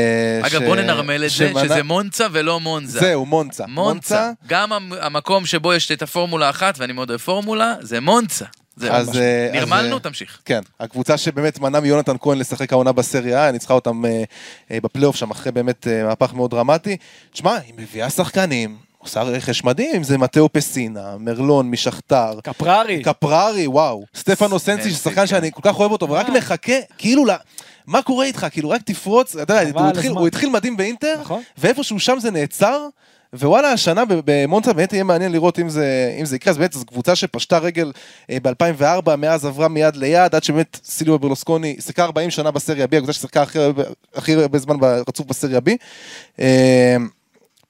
אגב, 0.43 0.61
ש- 0.61 0.65
בוא 0.67 0.77
ננרמל 0.77 1.25
את 1.25 1.31
זה, 1.31 1.53
שזה 1.65 1.83
מונצה 1.83 2.27
ולא 2.33 2.61
מונזה. 2.61 3.01
זהו, 3.01 3.27
מונצה. 3.27 3.65
מונצה. 3.69 4.31
גם 4.47 4.73
המ- 4.73 4.93
המקום 5.01 5.47
שבו 5.47 5.75
יש 5.75 5.93
את 5.93 6.03
הפורמולה 6.03 6.51
אחת, 6.51 6.75
ואני 6.79 6.93
מאוד 6.93 7.11
אוהב 7.11 7.21
פורמולה, 7.21 7.75
זה 7.81 8.01
מונצה. 8.01 8.45
זהו. 8.77 8.93
אז, 8.93 9.17
אה, 9.19 9.47
אז, 9.47 9.53
נרמלנו, 9.55 9.95
אה, 9.97 10.01
תמשיך. 10.01 10.39
כן, 10.45 10.61
הקבוצה 10.81 11.17
שבאמת 11.17 11.59
מנעה 11.59 11.81
מיונתן 11.81 12.17
כהן 12.21 12.39
לשחק 12.39 12.73
העונה 12.73 12.93
בסריה, 12.93 13.51
ניצחה 13.53 13.75
אותם 13.75 14.05
אה, 14.05 14.23
אה, 14.71 14.79
בפלייאוף 14.83 15.17
שם 15.17 15.31
אחרי 15.31 15.53
באמת 15.53 15.87
אה, 15.87 16.05
מהפך 16.05 16.35
מאוד 16.35 16.51
דרמטי. 16.51 16.97
תשמע, 17.33 17.55
היא 17.67 17.75
מביאה 17.77 18.11
שחקנים, 18.11 18.77
עושה 18.99 19.23
רכש 19.23 19.65
מדהים, 19.65 19.97
אם 19.97 20.03
זה 20.03 20.19
מתאו 20.19 20.53
פסינה, 20.53 21.17
מרלון 21.19 21.71
משכתר, 21.71 22.41
קפררי, 22.43 23.03
קפררי, 23.03 23.67
וואו, 23.67 24.05
סטפנו 24.17 24.59
סנסי, 24.59 24.91
שחקן 24.91 25.15
כן. 25.15 25.27
שאני 25.27 25.51
כל 25.53 25.61
כך 25.65 25.79
אוהב 25.79 25.93
אותו, 25.93 26.09
ורק. 26.11 26.29
מחכה, 26.29 26.73
כאילו, 26.99 27.25
ל- 27.27 27.31
מה 27.87 28.03
קורה 28.03 28.25
איתך? 28.25 28.47
כאילו, 28.51 28.71
רק 28.71 28.83
תפרוץ, 28.83 29.37
אתה 29.37 29.55
יודע, 29.55 29.89
התחיל-. 29.89 30.11
הוא 30.13 30.27
התחיל 30.27 30.49
מדהים 30.51 30.77
באינטר, 30.77 31.15
נכון. 31.21 31.43
ואיפשהו 31.59 32.01
שם 32.01 32.19
זה 32.21 32.31
נעצר. 32.31 32.87
ווואלה, 33.35 33.73
השנה 33.73 34.05
ב- 34.05 34.21
במונצה 34.25 34.73
באמת 34.73 34.93
יהיה 34.93 35.05
מעניין 35.05 35.33
לראות 35.33 35.59
אם 35.59 35.69
זה, 35.69 36.17
אם 36.21 36.25
זה 36.25 36.37
יקרה, 36.37 36.51
אז 36.51 36.59
באמת 36.59 36.73
זו 36.73 36.85
קבוצה 36.85 37.17
שפשטה 37.17 37.59
רגל 37.59 37.93
ב-2004, 38.31 39.17
מאז 39.17 39.45
עברה 39.45 39.69
מיד 39.69 39.97
ליד, 39.97 40.35
עד 40.35 40.45
שבאמת 40.45 40.81
סילבו 40.85 41.19
ברלוסקוני 41.19 41.77
שיחקה 41.81 42.05
40 42.05 42.31
שנה 42.31 42.51
בסריה 42.51 42.85
B, 42.85 42.97
הקבוצה 42.97 43.13
ששיחקה 43.13 43.43
הכי 43.43 43.59
הכי 44.15 44.35
הרבה 44.35 44.59
זמן 44.59 44.77
רצוף 45.09 45.27
בסריה 45.27 45.59
B. 45.59 45.71
אה, 46.41 46.97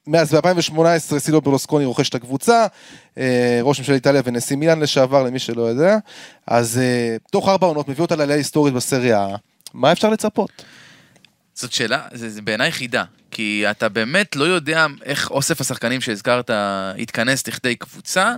מאז 0.07 0.34
ב-2018 0.34 1.18
סילבו 1.18 1.40
ברלוסקוני 1.40 1.84
רוכש 1.84 2.09
את 2.09 2.14
הקבוצה, 2.14 2.66
אה, 3.18 3.61
ראש 3.62 3.78
ממשלת 3.78 3.94
איטליה 3.94 4.22
ונשיא 4.24 4.57
מילאן 4.57 4.80
לשעבר, 4.80 5.22
למי 5.22 5.38
שלא 5.38 5.62
יודע. 5.62 5.98
אז 6.46 6.78
אה, 6.78 7.16
תוך 7.30 7.48
ארבע 7.48 7.66
עונות 7.66 7.88
מביא 7.88 8.02
אותה 8.02 8.16
לעלייה 8.16 8.36
היסטורית 8.36 8.74
בסריה. 8.74 9.28
מה 9.74 9.92
אפשר 9.92 10.11
לצפות? 10.11 10.50
זאת 11.57 11.72
שאלה, 11.72 12.02
זה, 12.12 12.30
זה 12.30 12.42
בעיניי 12.42 12.72
חידה, 12.72 13.04
כי 13.30 13.64
אתה 13.70 13.88
באמת 13.88 14.36
לא 14.36 14.44
יודע 14.44 14.86
איך 15.04 15.30
אוסף 15.30 15.61
השחקנים 15.61 16.00
שהזכרת 16.00 16.50
יתכנס 16.96 17.48
לכדי 17.48 17.76
קבוצה, 17.76 18.34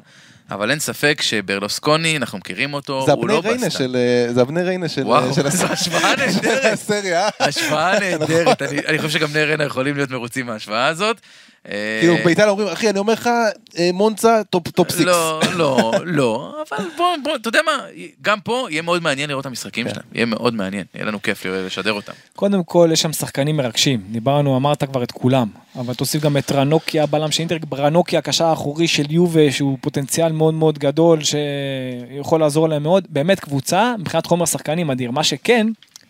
אבל 0.50 0.70
אין 0.70 0.78
ספק 0.78 1.22
שברלוסקוני, 1.22 2.16
אנחנו 2.16 2.38
מכירים 2.38 2.74
אותו, 2.74 3.06
זה 3.06 3.12
הוא 3.12 3.28
לא 3.28 3.40
בסטה. 3.40 3.70
של... 3.70 3.96
אה, 3.96 4.32
זה 4.32 4.42
אבני 4.42 4.62
ריינה 4.62 4.88
של... 4.88 5.02
וואו, 5.02 5.34
של 5.34 5.50
זו 5.50 5.66
השוואה 5.66 6.16
נהדרת. 6.16 6.72
הסריה. 6.72 7.28
השוואה 7.40 7.98
נהדרת, 7.98 8.62
אני, 8.62 8.98
חושב 8.98 9.10
שגם 9.10 9.28
בני 9.28 9.44
ריינה 9.44 9.64
יכולים 9.64 9.96
להיות 9.96 10.10
מרוצים 10.10 10.46
מההשוואה 10.46 10.86
הזאת. 10.86 11.20
אה, 11.68 11.98
כאילו 12.00 12.16
באיטליה 12.24 12.48
אומרים, 12.48 12.68
אחי, 12.68 12.90
אני 12.90 12.98
אומר 12.98 13.12
לך, 13.12 13.30
אה, 13.78 13.90
מונצה 13.92 14.44
טופ 14.50 14.68
טופ 14.68 14.90
סיקס. 14.90 15.04
לא, 15.04 15.40
לא, 15.56 15.92
לא, 16.04 16.62
אבל 16.70 16.84
בוא, 16.96 17.16
בוא, 17.24 17.36
אתה 17.36 17.48
יודע 17.48 17.60
מה, 17.66 17.78
גם 18.22 18.40
פה 18.40 18.66
יהיה 18.70 18.82
מאוד 18.82 19.02
מעניין 19.02 19.30
לראות 19.30 19.40
את 19.40 19.46
המשחקים 19.46 19.84
כן. 19.84 19.90
שלהם, 19.90 20.06
יהיה 20.12 20.26
מאוד 20.26 20.54
מעניין, 20.54 20.84
יהיה 20.94 21.06
לנו 21.06 21.22
כיף 21.22 21.46
לשדר 21.46 21.92
אותם. 21.92 22.12
קודם 22.36 22.64
כל 22.64 22.90
יש 22.92 23.02
שם 23.02 23.12
שחקנים 23.12 23.56
מרגשים, 23.56 24.00
דיברנו, 24.10 24.56
אמרת 24.56 24.84
כבר 24.84 25.02
את 25.02 25.12
כולם, 25.12 25.48
אבל 25.78 25.94
תוסיף 25.94 26.22
גם 26.22 26.36
את 26.36 26.52
רנוקי 26.52 27.00
הבלם 27.00 27.30
של 27.30 27.40
אינטר, 27.40 27.56
רנוקי 27.72 28.16
הקשר 28.16 28.44
האחורי 28.44 28.88
של 28.88 29.10
יובה, 29.10 29.52
שהוא 29.52 29.78
פוטנציאל 29.80 30.32
מאוד 30.32 30.54
מאוד 30.54 30.78
גדול, 30.78 31.18
שיכול 31.24 32.40
לעזור 32.40 32.68
להם 32.68 32.82
מאוד, 32.82 33.06
באמת 33.10 33.40
קבוצה, 33.40 33.94
מבחינת 33.98 34.26
חומר 34.26 34.46
שחקנים 34.46 34.86
מדהיר, 34.86 35.10
מה 35.10 35.24
שכן, 35.24 35.66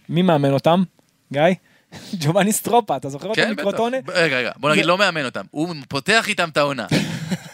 מי 0.08 0.22
מאמן 0.22 0.52
אותם? 0.52 0.82
גיא? 1.32 1.42
ג'ובאני 2.20 2.52
סטרופה, 2.52 2.96
אתה 2.96 3.08
זוכר 3.08 3.28
אותו 3.28 3.42
כן, 3.42 3.52
בטח. 3.52 3.60
מקרוטונה? 3.60 3.96
רגע, 4.08 4.38
רגע, 4.38 4.50
בוא 4.56 4.70
נגיד, 4.70 4.84
לא 4.84 4.98
מאמן 4.98 5.24
אותם, 5.24 5.44
הוא 5.50 5.74
פותח 5.88 6.28
איתם 6.28 6.48
את 6.48 6.56
העונה. 6.56 6.86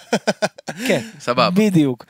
כן, 0.88 1.00
סבבה. 1.20 1.50
בדיוק. 1.50 2.04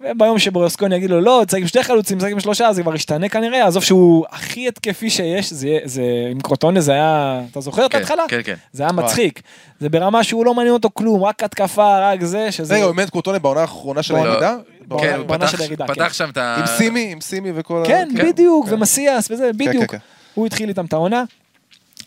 וביום 0.00 0.38
שברוסקוני 0.38 0.96
יגיד 0.96 1.10
לו 1.10 1.20
לא, 1.20 1.42
צריך 1.48 1.60
עם 1.62 1.68
שתי 1.68 1.82
חלוצים, 1.82 2.18
צריך 2.18 2.32
עם 2.32 2.40
שלושה, 2.40 2.72
זה 2.72 2.82
כבר 2.82 2.94
ישתנה 2.94 3.28
כנראה, 3.28 3.66
עזוב 3.66 3.82
שהוא 3.82 4.26
הכי 4.30 4.68
התקפי 4.68 5.10
שיש, 5.10 5.52
זה, 5.52 5.78
זה 5.84 6.02
עם 6.30 6.40
קרוטונה 6.40 6.80
זה 6.80 6.92
היה, 6.92 7.40
אתה 7.50 7.60
זוכר 7.60 7.86
את 7.86 7.92
כן, 7.92 7.98
ההתחלה? 7.98 8.22
כן, 8.28 8.40
כן. 8.44 8.54
זה 8.72 8.82
היה 8.82 8.92
מצחיק. 8.92 9.42
זה 9.80 9.88
ברמה 9.88 10.24
שהוא 10.24 10.44
לא 10.44 10.54
מעניין 10.54 10.74
אותו 10.74 10.90
כלום, 10.94 11.24
רק 11.24 11.42
התקפה, 11.42 11.98
רק 12.12 12.24
זה, 12.24 12.52
שזה... 12.52 12.74
רגע, 12.74 12.84
הוא 12.84 12.92
באמת 12.94 13.10
קורטונה 13.10 13.38
בעונה 13.38 13.60
האחרונה 13.60 14.02
של 14.02 14.16
הירידה? 14.16 14.56
בעונה- 14.88 15.02
כן, 15.06 15.18
הוא 15.18 15.24
פתח- 15.28 15.46
של 15.50 15.60
הירידה, 15.62 15.86
פתח 15.86 16.02
כן. 16.02 16.12
שם 16.12 16.28
את 16.30 16.36
ה... 16.36 16.56
עם 16.58 16.66
סימי, 16.66 17.08
עם 17.12 17.20
סימי 17.20 17.50
וכל 17.54 17.82
ה... 17.82 17.86
כן, 17.86 18.08
כן, 18.16 18.28
בדיוק, 18.28 18.68
כן. 18.68 18.74
ומסיאס 18.74 19.30
וזה, 19.30 19.50
בדיוק. 19.56 19.90
כן. 19.90 19.98
הוא 20.34 20.46
התחיל 20.46 20.68
איתם 20.68 20.84
את 20.84 20.92
העונה. 20.92 21.24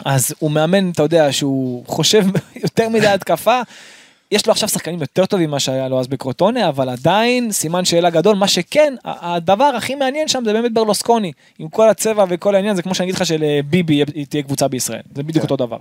אז 0.06 0.34
הוא 0.40 0.52
מאמן, 0.52 0.90
אתה 0.92 1.04
יודע, 1.04 1.32
שהוא 1.32 1.84
חושב 1.88 2.24
יותר 2.64 2.90
מדי 2.90 3.08
התקפה. 3.08 3.62
יש 4.32 4.46
לו 4.48 4.52
עכשיו 4.52 4.70
שחקנים 4.70 5.02
יותר 5.02 5.26
טובים 5.26 5.50
ממה 5.50 5.60
שהיה 5.60 5.88
לו 5.88 6.00
אז 6.00 6.08
בקרוטונה, 6.08 6.70
אבל 6.70 6.90
עדיין 6.90 7.52
סימן 7.52 7.86
שאלה 7.86 8.10
גדול. 8.10 8.36
מה 8.36 8.48
שכן, 8.48 8.94
הדבר 9.06 9.64
הכי 9.78 9.96
מעניין 9.96 10.28
שם 10.28 10.44
זה 10.46 10.54
באמת 10.54 10.74
ברלוסקוני. 10.74 11.32
עם 11.60 11.70
כל 11.70 11.90
הצבע 11.90 12.26
וכל 12.30 12.56
העניין, 12.56 12.76
זה 12.76 12.82
כמו 12.82 12.96
שאני 12.96 13.06
אגיד 13.06 13.16
לך 13.16 13.26
שלביבי 13.26 13.94
יהיה- 13.94 14.06
תהיה 14.30 14.44
קבוצה 14.44 14.68
בישראל. 14.68 15.02
זה 15.16 15.24
בדיוק 15.24 15.46
כן. 15.46 15.52
אותו 15.52 15.66
דבר. 15.66 15.78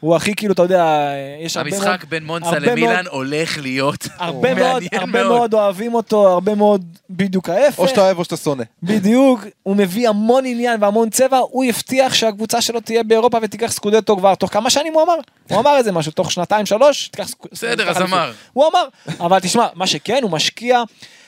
הוא 0.00 0.16
הכי 0.16 0.34
כאילו, 0.34 0.52
אתה 0.54 0.62
יודע, 0.62 1.10
יש 1.40 1.56
הרבה 1.56 1.70
מאוד... 1.70 1.82
המשחק 1.82 2.04
בין 2.04 2.22
למילאן 2.70 2.94
מאוד- 2.94 3.06
הולך 3.06 3.58
להיות 3.62 4.08
הרבה 4.18 4.54
מאוד, 4.54 4.72
מעניין 4.82 4.90
הרבה 5.00 5.24
מאוד 5.24 5.54
אוהבים 5.54 5.94
אותו, 5.94 6.28
הרבה 6.28 6.54
מאוד 6.54 6.84
בדיוק 7.10 7.48
ההפך. 7.48 7.78
או 7.78 7.88
שאתה 7.88 8.00
אוהב 8.00 8.18
או 8.18 8.24
שאתה 8.24 8.36
שונא. 8.36 8.64
בדיוק, 8.82 9.40
הוא 9.62 9.76
מביא 9.76 10.08
המון 10.08 10.44
עניין 10.46 10.82
והמון 10.82 11.10
צבע, 11.10 11.38
הוא 11.38 11.64
הבטיח 11.64 12.14
שהקבוצה 12.14 12.60
שלו 12.60 12.80
תהיה 12.80 13.02
באירופה 13.02 13.38
ותיקח 13.42 13.72
סקודטו 13.72 14.16
כבר 14.16 14.34
תוך 14.34 14.52
כמה 14.52 14.70
שנים 14.70 14.94
הוא 14.94 15.02
אמר? 15.02 15.14
הוא 15.50 15.60
אמר 15.60 15.78
את 15.80 15.84
זה 15.84 15.92
משהו, 15.92 16.12
תוך 16.12 16.32
שנתיים 16.32 16.66
שלוש, 16.66 17.08
תיקח 17.08 17.28
סק- 17.28 17.46
בסדר, 17.52 17.90
אמר. 18.02 18.32
הוא 18.52 18.64
אמר, 18.70 18.84
אבל 19.20 19.40
תשמע, 19.40 19.66
מה 19.74 19.86
שכן, 19.86 20.18
הוא 20.22 20.30
משקיע, 20.30 20.82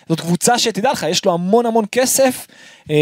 זאת 0.08 0.20
קבוצה 0.20 0.58
שתדע 0.58 0.92
לך, 0.92 1.06
יש 1.10 1.24
לו 1.24 1.32
המון 1.34 1.66
המון 1.66 1.84
כסף, 1.92 2.46
אה, 2.90 2.96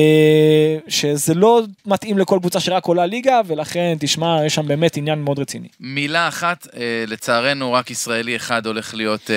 שזה 0.88 1.34
לא 1.34 1.62
מתאים 1.86 2.18
לכל 2.18 2.38
קבוצה 2.40 2.60
שרק 2.60 2.84
עולה 2.86 3.06
ליגה, 3.06 3.40
ולכן 3.46 3.96
תשמע, 4.00 4.38
יש 4.46 4.54
שם 4.54 4.68
באמת 4.68 4.96
עניין 4.96 5.18
מאוד 5.18 5.38
רציני. 5.38 5.68
מילה 5.80 6.28
אחת, 6.28 6.66
אה, 6.76 7.04
לצערנו 7.06 7.72
רק 7.72 7.90
ישראלי 7.90 8.36
אחד 8.36 8.66
הולך 8.66 8.94
להיות 8.94 9.30
אה, 9.30 9.36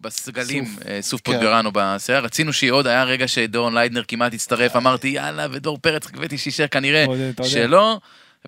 בסגלים, 0.00 0.66
סוף. 0.66 0.86
אה, 0.86 0.98
סוף 1.02 1.20
כן. 1.24 1.32
פוטגרנו 1.32 1.70
בסייר. 1.72 2.18
רצינו 2.18 2.52
שיהיה 2.52 2.72
עוד, 2.72 2.86
היה 2.86 3.04
רגע 3.04 3.28
שדורון 3.28 3.74
ליידנר 3.74 4.02
כמעט 4.08 4.34
הצטרף, 4.34 4.76
אמרתי 4.76 5.08
יאללה, 5.08 5.46
ודור 5.50 5.78
פרץ, 5.78 6.06
קיוויתי 6.06 6.38
שישאר 6.38 6.66
כנראה. 6.66 7.04
שלא. 7.44 7.98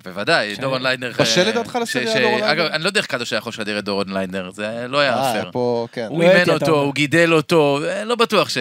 בוודאי, 0.04 0.56
דורון 0.56 0.82
ליידנר... 0.82 1.12
בשל 1.18 1.40
אה, 1.40 1.48
לדעתך 1.48 1.78
ש- 1.84 1.96
דורון 1.96 2.16
ליידנר? 2.22 2.52
אגב, 2.52 2.64
אני 2.66 2.82
לא 2.82 2.88
יודע 2.88 3.00
איך 3.00 3.06
קדוש 3.06 3.32
היה 3.32 3.38
יכול 3.38 3.50
לשדר 3.50 3.78
את 3.78 3.84
דורון 3.84 4.12
ליידנר, 4.12 4.50
זה 4.50 4.86
לא 4.88 4.98
היה 4.98 5.16
אה, 5.16 5.32
פייר. 5.32 5.50
כן. 5.92 6.06
הוא 6.10 6.24
לא 6.24 6.30
אימן 6.30 6.50
אותו. 6.54 6.80
הוא 6.80 6.94
גידל 6.94 7.32
אותו, 7.34 7.80
אה, 7.88 8.04
לא 8.04 8.14
בטוח 8.14 8.48
ש... 8.48 8.58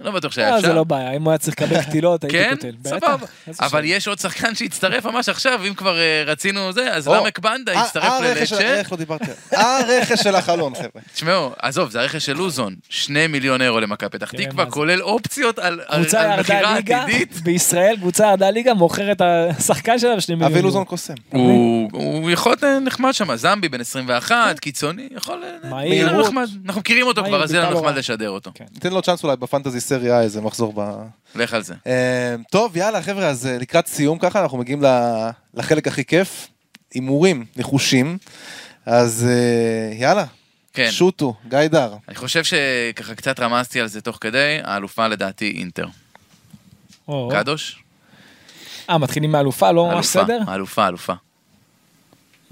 לא 0.00 0.10
בטוח 0.10 0.32
שהיה 0.32 0.50
אה, 0.50 0.56
אפשר. 0.56 0.68
זה 0.68 0.74
לא 0.74 0.84
בעיה, 0.84 1.12
אם 1.12 1.22
הוא 1.22 1.30
היה 1.30 1.38
צריך 1.38 1.60
לקבל 1.60 1.82
קטילות, 1.88 2.24
הייתי 2.24 2.38
כן, 2.38 2.50
קוטל. 2.54 2.70
בטח, 2.82 2.90
סבבה. 2.90 3.26
אבל. 3.66 3.82
יש 3.84 4.08
עוד 4.08 4.18
שחקן 4.18 4.54
שהצטרף 4.54 5.06
ממש 5.06 5.28
עכשיו, 5.28 5.60
אם 5.68 5.74
כבר 5.74 5.98
אה, 5.98 6.22
רצינו 6.26 6.72
זה, 6.72 6.94
אז 6.94 7.08
רמק 7.08 7.38
בנדה 7.38 7.72
אה, 7.72 7.80
הצטרף 7.80 8.20
ללצ'ה. 8.22 8.60
איך 8.60 8.92
לא 8.92 8.98
דיברתי? 8.98 9.24
הרכש 9.52 10.20
של 10.22 10.34
החלון, 10.34 10.74
חבר'ה. 10.74 11.02
תשמעו, 11.14 11.50
עזוב, 11.58 11.90
זה 11.90 12.00
הרכש 12.00 12.26
של 12.26 12.36
לוזון, 12.36 12.74
שני 12.88 13.26
מיליון 13.26 13.62
אירו 13.62 13.80
למכבי 13.80 14.10
פתח 14.10 14.30
תראה 14.30 14.46
תקווה. 14.46 14.66
כולל 14.66 15.02
אופציות 15.02 15.58
על 15.58 15.80
מכירה 16.40 16.76
עתידית. 16.76 17.40
בישראל 17.40 17.96
קבוצה 17.96 18.26
ירדה 18.26 18.50
ליגה, 18.50 18.74
מוכרת 18.74 19.20
השחקן 19.20 19.98
שלה 19.98 20.16
בשני 20.16 20.34
מיליון. 20.34 20.52
אבי. 20.52 20.62
לוזון 20.62 20.84
קוסם. 20.84 21.14
הוא 21.30 22.30
יכול 22.30 22.52
להיות 22.62 22.82
נחמד 22.84 23.14
שם, 23.14 23.36
זמבי 23.36 23.68
בן 23.68 23.80
21, 23.80 24.58
קיצוני, 24.58 25.08
יכול... 25.16 25.42
מהיר, 25.64 25.92
יהיה 25.92 26.06
לנו 26.06 26.16
רות. 26.16 26.26
נחמד. 26.26 26.48
אנחנו 26.66 26.80
מכירים 26.80 27.06
אותו 27.06 27.24
כבר, 27.24 27.42
אז 27.42 27.52
יהיה 27.52 27.62
לנו 27.62 27.70
נחמד 27.70 27.84
הוראה. 27.86 27.98
לשדר 27.98 28.30
אותו. 28.30 28.50
כן. 28.54 28.64
ניתן 28.74 28.92
לו 28.92 29.02
צ'אנס 29.02 29.24
אולי 29.24 29.36
בפנטזי 29.36 29.80
סריה 29.90 30.20
איזה 30.20 30.40
מחזור 30.40 30.72
ב... 30.76 30.80
לך 31.34 31.54
על 31.54 31.62
זה. 31.62 31.74
אה, 31.86 32.34
טוב, 32.50 32.76
יאללה, 32.76 33.02
חבר'ה, 33.02 33.26
אז 33.28 33.46
אה, 33.46 33.58
לקראת 33.58 33.86
סיום 33.86 34.18
ככה, 34.18 34.42
אנחנו 34.42 34.58
מגיעים 34.58 34.82
ל- 34.82 35.30
לחלק 35.54 35.86
הכי 35.88 36.04
כיף, 36.04 36.48
הימורים 36.94 37.44
נחושים. 37.56 38.18
אז 38.86 39.26
אה, 39.28 39.96
יאללה, 39.96 40.24
כן. 40.74 40.90
שוטו, 40.90 41.34
גיא 41.48 41.66
דר. 41.68 41.94
אני 42.08 42.16
חושב 42.16 42.42
שככה 42.44 43.14
קצת 43.14 43.40
רמזתי 43.40 43.80
על 43.80 43.86
זה 43.86 44.00
תוך 44.00 44.18
כדי, 44.20 44.58
האלופה 44.62 45.08
לדעתי 45.08 45.54
אינטר. 45.58 45.86
או, 47.08 47.28
קדוש? 47.32 47.82
אה, 48.90 48.98
מתחילים 48.98 49.32
מאלופה, 49.32 49.72
לא 49.72 49.84
ממש 49.86 50.16
אלופה, 50.16 50.32
סדר? 50.32 50.54
אלופה, 50.54 50.88
אלופה. 50.88 51.12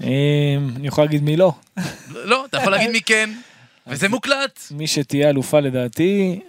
אני 0.01 0.57
יכול 0.87 1.03
להגיד 1.03 1.23
מי 1.23 1.37
לא. 1.37 1.51
לא, 2.09 2.45
אתה 2.45 2.57
יכול 2.57 2.71
להגיד 2.71 2.89
מי 2.89 3.01
כן, 3.01 3.29
וזה 3.87 4.09
מוקלט. 4.09 4.59
מי 4.71 4.87
שתהיה 4.87 5.29
אלופה 5.29 5.59
לדעתי, 5.59 6.39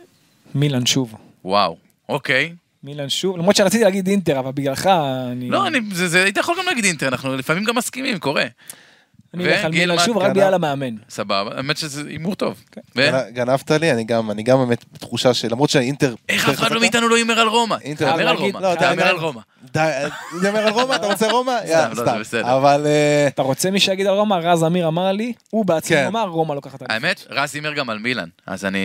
מילן 0.54 0.86
שוב. 0.86 1.14
וואו, 1.44 1.76
אוקיי. 2.08 2.52
מילן 2.84 3.08
שוב, 3.08 3.36
למרות 3.38 3.56
שרציתי 3.56 3.84
להגיד 3.84 4.08
אינטר, 4.08 4.38
אבל 4.38 4.50
בגללך 4.52 4.86
אני... 5.32 5.50
לא, 5.50 5.66
אני, 5.66 5.78
זה, 5.92 6.08
זה, 6.08 6.24
היית 6.24 6.36
יכול 6.36 6.54
גם 6.58 6.66
להגיד 6.66 6.84
אינטר, 6.84 7.08
אנחנו 7.08 7.36
לפעמים 7.36 7.64
גם 7.64 7.76
מסכימים, 7.76 8.18
קורה. 8.18 8.44
אני 9.34 9.44
אלך 9.44 9.64
על 9.64 9.70
וגילמן 9.70 9.98
שוב, 10.06 10.18
רק. 10.18 10.30
בגלל 10.30 10.54
המאמן. 10.54 10.94
סבבה, 11.08 11.56
האמת 11.56 11.76
שזה 11.76 12.02
הימור 12.08 12.34
טוב. 12.34 12.64
ו- 12.96 13.10
גנ- 13.10 13.30
גנבת 13.30 13.70
לי, 13.70 13.92
אני 13.92 14.04
גם, 14.04 14.30
אני 14.30 14.42
גם 14.42 14.58
באמת 14.58 14.84
בתחושה 14.92 15.34
שלמרות 15.34 15.70
שהאינטר... 15.70 16.14
איך 16.28 16.48
אף 16.48 16.54
אחד 16.58 16.70
לא 16.72 16.80
מאיתנו 16.80 17.08
לא 17.08 17.16
הימר 17.16 17.40
על 17.40 17.48
רומא? 17.48 17.76
אינטר- 17.82 18.10
תהמר 18.10 18.28
על 18.28 18.36
רומא, 18.36 18.58
לא, 18.58 18.74
תהמר 18.74 19.06
על. 19.06 19.16
רומא. 19.16 19.40
די, 19.72 19.90
נדבר 20.36 20.58
על 20.58 20.72
רומא? 20.72 20.94
אתה 20.94 21.06
רוצה 21.06 21.30
רומא? 21.30 21.58
יאללה, 21.66 21.88
לא, 21.88 21.94
זה 21.94 22.02
סתם. 22.02 22.20
בסדר. 22.20 22.56
אבל... 22.56 22.86
אה, 22.86 23.26
אתה 23.26 23.42
רוצה 23.42 23.70
מי 23.70 23.80
שיגיד 23.80 24.06
על 24.06 24.14
רומא? 24.14 24.34
רז 24.34 24.64
אמיר 24.64 24.88
אמר 24.88 25.12
לי, 25.12 25.32
הוא 25.50 25.64
בעצמו 25.64 25.96
כן. 25.96 26.06
אמר, 26.06 26.24
רומא 26.28 26.54
לוקחת. 26.54 26.82
האמת, 26.88 27.24
רז 27.30 27.54
הימר 27.54 27.72
גם 27.72 27.90
על 27.90 27.98
מילאן, 27.98 28.28
אז 28.46 28.64
אני... 28.64 28.78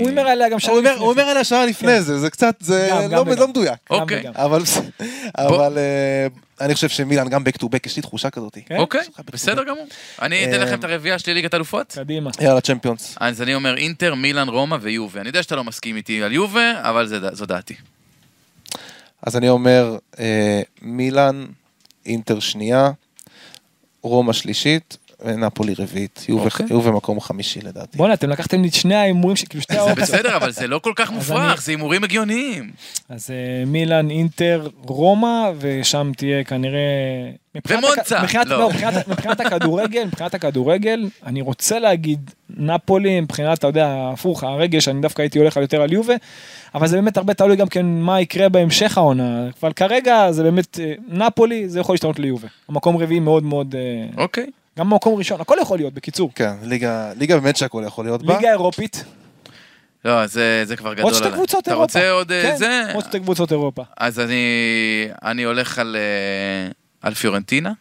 הוא 0.00 0.08
הימר 0.08 0.26
עליה 0.28 0.48
גם 0.48 0.58
אומר- 0.68 0.80
לפני. 0.92 1.04
הוא 1.04 1.10
אומר 1.10 1.22
עליה 1.22 1.44
שעה 1.44 1.66
לפני 1.66 2.00
זה, 2.02 2.18
זה 2.18 2.30
קצת, 2.30 2.54
זה 2.60 2.88
לא. 3.10 3.24
לא 3.26 3.46
מדויק. 3.48 3.74
אוקיי. 3.90 4.22
אבל 4.34 4.62
אבל 5.38 5.78
אה, 5.78 6.26
אני 6.60 6.74
חושב 6.74 6.88
שמילאן 6.88 7.28
גם 7.28 7.42
back 7.42 7.62
to 7.62 7.66
back, 7.66 7.80
יש 7.86 7.96
לי 7.96 8.02
תחושה 8.02 8.30
כזאת. 8.30 8.58
כן? 8.66 8.76
אוקיי, 8.76 9.00
בסדר. 9.32 9.62
גמור. 9.64 9.86
אני 10.22 10.44
אתן 10.44 10.52
אה, 10.52 10.58
לכם 10.58 10.78
את 10.78 10.84
הרביעייה 10.84 11.18
שלי 11.18 11.34
ליגת 11.34 11.54
אלופות. 11.54 11.92
קדימה. 11.98 12.30
יאללה, 12.40 12.60
צ'מפיונס. 12.60 13.16
אז 13.20 13.42
אני 13.42 13.54
אומר 13.54 13.76
אינטר, 13.76 14.14
מילאן, 14.14 14.48
רומא 14.48 14.76
ויובה. 14.80 15.20
אני 15.20 15.28
יודע 15.28 15.42
שאתה 15.42 15.56
לא 15.56 15.64
מסכים 15.64 15.96
איתי 15.96 16.22
על 16.22 16.32
יובה, 16.32 16.72
אבל 16.82 17.06
זה- 17.06 17.18
זו 17.32 17.46
דעתי. 17.46 17.74
אז 19.22 19.36
אני 19.36 19.48
אומר, 19.48 19.98
אה, 20.18 20.62
מילאן, 20.82 21.46
אינטר 22.06 22.40
שנייה, 22.40 22.90
רומא 24.02 24.32
שלישית, 24.32 24.96
ונפולי 25.24 25.74
רביעית. 25.78 26.26
אוקיי. 26.30 26.66
יובה 26.70 26.90
מקום 26.90 27.20
חמישי 27.20 27.60
לדעתי. 27.60 27.98
בואנה, 27.98 28.14
אתם 28.14 28.30
לקחתם 28.30 28.62
לי 28.62 28.68
את 28.68 28.74
שני 28.74 28.94
ההימורים, 28.94 29.36
כאילו 29.48 29.62
שתי 29.62 29.74
זה 29.74 29.80
האופציות. 29.80 30.08
בסדר, 30.08 30.36
אבל 30.36 30.52
זה 30.52 30.66
לא 30.66 30.78
כל 30.78 30.92
כך 30.96 31.10
מופרך, 31.12 31.62
זה 31.62 31.72
הימורים 31.72 32.04
הגיוניים. 32.04 32.70
אז 33.08 33.30
אה, 33.30 33.64
מילאן, 33.66 34.10
אינטר, 34.10 34.68
רומא, 34.86 35.50
ושם 35.58 36.10
תהיה 36.16 36.44
כנראה... 36.44 36.80
ומונצה, 37.70 38.22
מבחינת- 38.22 38.46
לא. 38.46 38.58
לא, 38.58 38.70
מבחינת- 39.08 39.40
הכדורגל, 39.40 40.04
מבחינת 40.04 40.34
הכדורגל, 40.34 41.08
אני 41.26 41.40
רוצה 41.40 41.78
להגיד 41.78 42.30
נפולי, 42.56 43.20
מבחינת, 43.20 43.58
אתה 43.58 43.66
יודע, 43.66 44.10
הפוך, 44.12 44.44
הרגש, 44.44 44.88
אני 44.88 45.00
דווקא 45.00 45.22
הייתי 45.22 45.38
הולך 45.38 45.56
יותר 45.56 45.82
על 45.82 45.92
יובה, 45.92 46.14
אבל 46.74 46.86
זה 46.86 46.96
באמת 46.96 47.16
הרבה 47.16 47.34
תלוי 47.34 47.56
גם 47.56 47.68
כן 47.68 47.86
מה 47.86 48.20
יקרה 48.20 48.48
בהמשך 48.48 48.98
העונה, 48.98 49.48
אבל 49.62 49.72
כרגע 49.72 50.32
זה 50.32 50.42
באמת, 50.42 50.80
אה, 50.80 50.92
נפולי, 51.08 51.68
זה 51.68 51.80
יכול 51.80 51.92
להשתנות 51.92 52.18
ליובה. 52.18 52.48
המקום 52.68 52.96
רביעי 52.96 53.20
מאוד 53.20 53.42
מאוד, 53.42 53.74
אה, 53.74 54.22
אוקיי. 54.22 54.46
גם 54.78 54.90
במקום 54.90 55.14
ראשון, 55.18 55.40
הכל 55.40 55.56
יכול 55.62 55.78
להיות, 55.78 55.94
בקיצור. 55.94 56.30
כן, 56.34 56.52
ליגה 56.62 57.12
ליגה 57.16 57.38
באמת 57.40 57.56
שהכל 57.56 57.82
יכול 57.86 58.04
להיות 58.04 58.22
בה. 58.22 58.36
ליגה 58.36 58.50
אירופית, 58.50 59.04
לא, 60.04 60.26
זה 60.26 60.62
זה 60.64 60.76
כבר 60.76 60.88
עוד 60.88 60.98
גדול 60.98 61.14
שתי 61.14 61.24
עליי. 61.24 61.36
קבוצות 61.38 61.62
אתה 61.62 61.70
אירופה. 61.70 61.82
רוצה 61.98 62.10
עוד 62.10 62.32
אה, 62.32 62.42
כן, 62.42 62.56
זה? 62.56 62.82
עוד 62.94 63.04
שתי 63.04 63.20
קבוצות 63.20 63.52
אירופה. 63.52 63.82
אז 63.96 64.20
אני 64.20 64.44
אני 65.24 65.42
הולך 65.42 65.78
על 65.78 65.96
אה, 65.96 66.70
על 67.02 67.14
פיורנטינה 67.14 67.72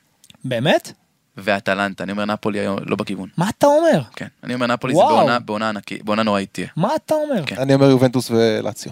באמת? 0.46 0.92
ואטלנטה. 1.38 2.04
אני 2.04 2.12
אומר 2.12 2.26
נפולי 2.26 2.60
היום 2.60 2.78
לא 2.86 2.96
בכיוון. 2.96 3.30
מה 3.38 3.50
אתה 3.50 3.68
אומר? 3.68 4.02
כן. 4.16 4.28
אני 4.44 4.54
אומר 4.54 4.68
נפולי 4.68 4.94
זה 4.94 5.00
וואו. 5.00 5.18
בעונה- 5.18 5.40
בעונה 5.40 5.70
ענקית, 5.70 6.04
בעונה 6.04 6.24
נוראית 6.24 6.50
תהיה. 6.52 6.68
מה 6.78 6.90
אתה 6.96 7.14
אומר? 7.16 7.44
כן. 7.46 7.56
אני 7.58 7.74
אומר 7.74 7.90
יובנטוס 7.90 8.32
ולציו. 8.32 8.92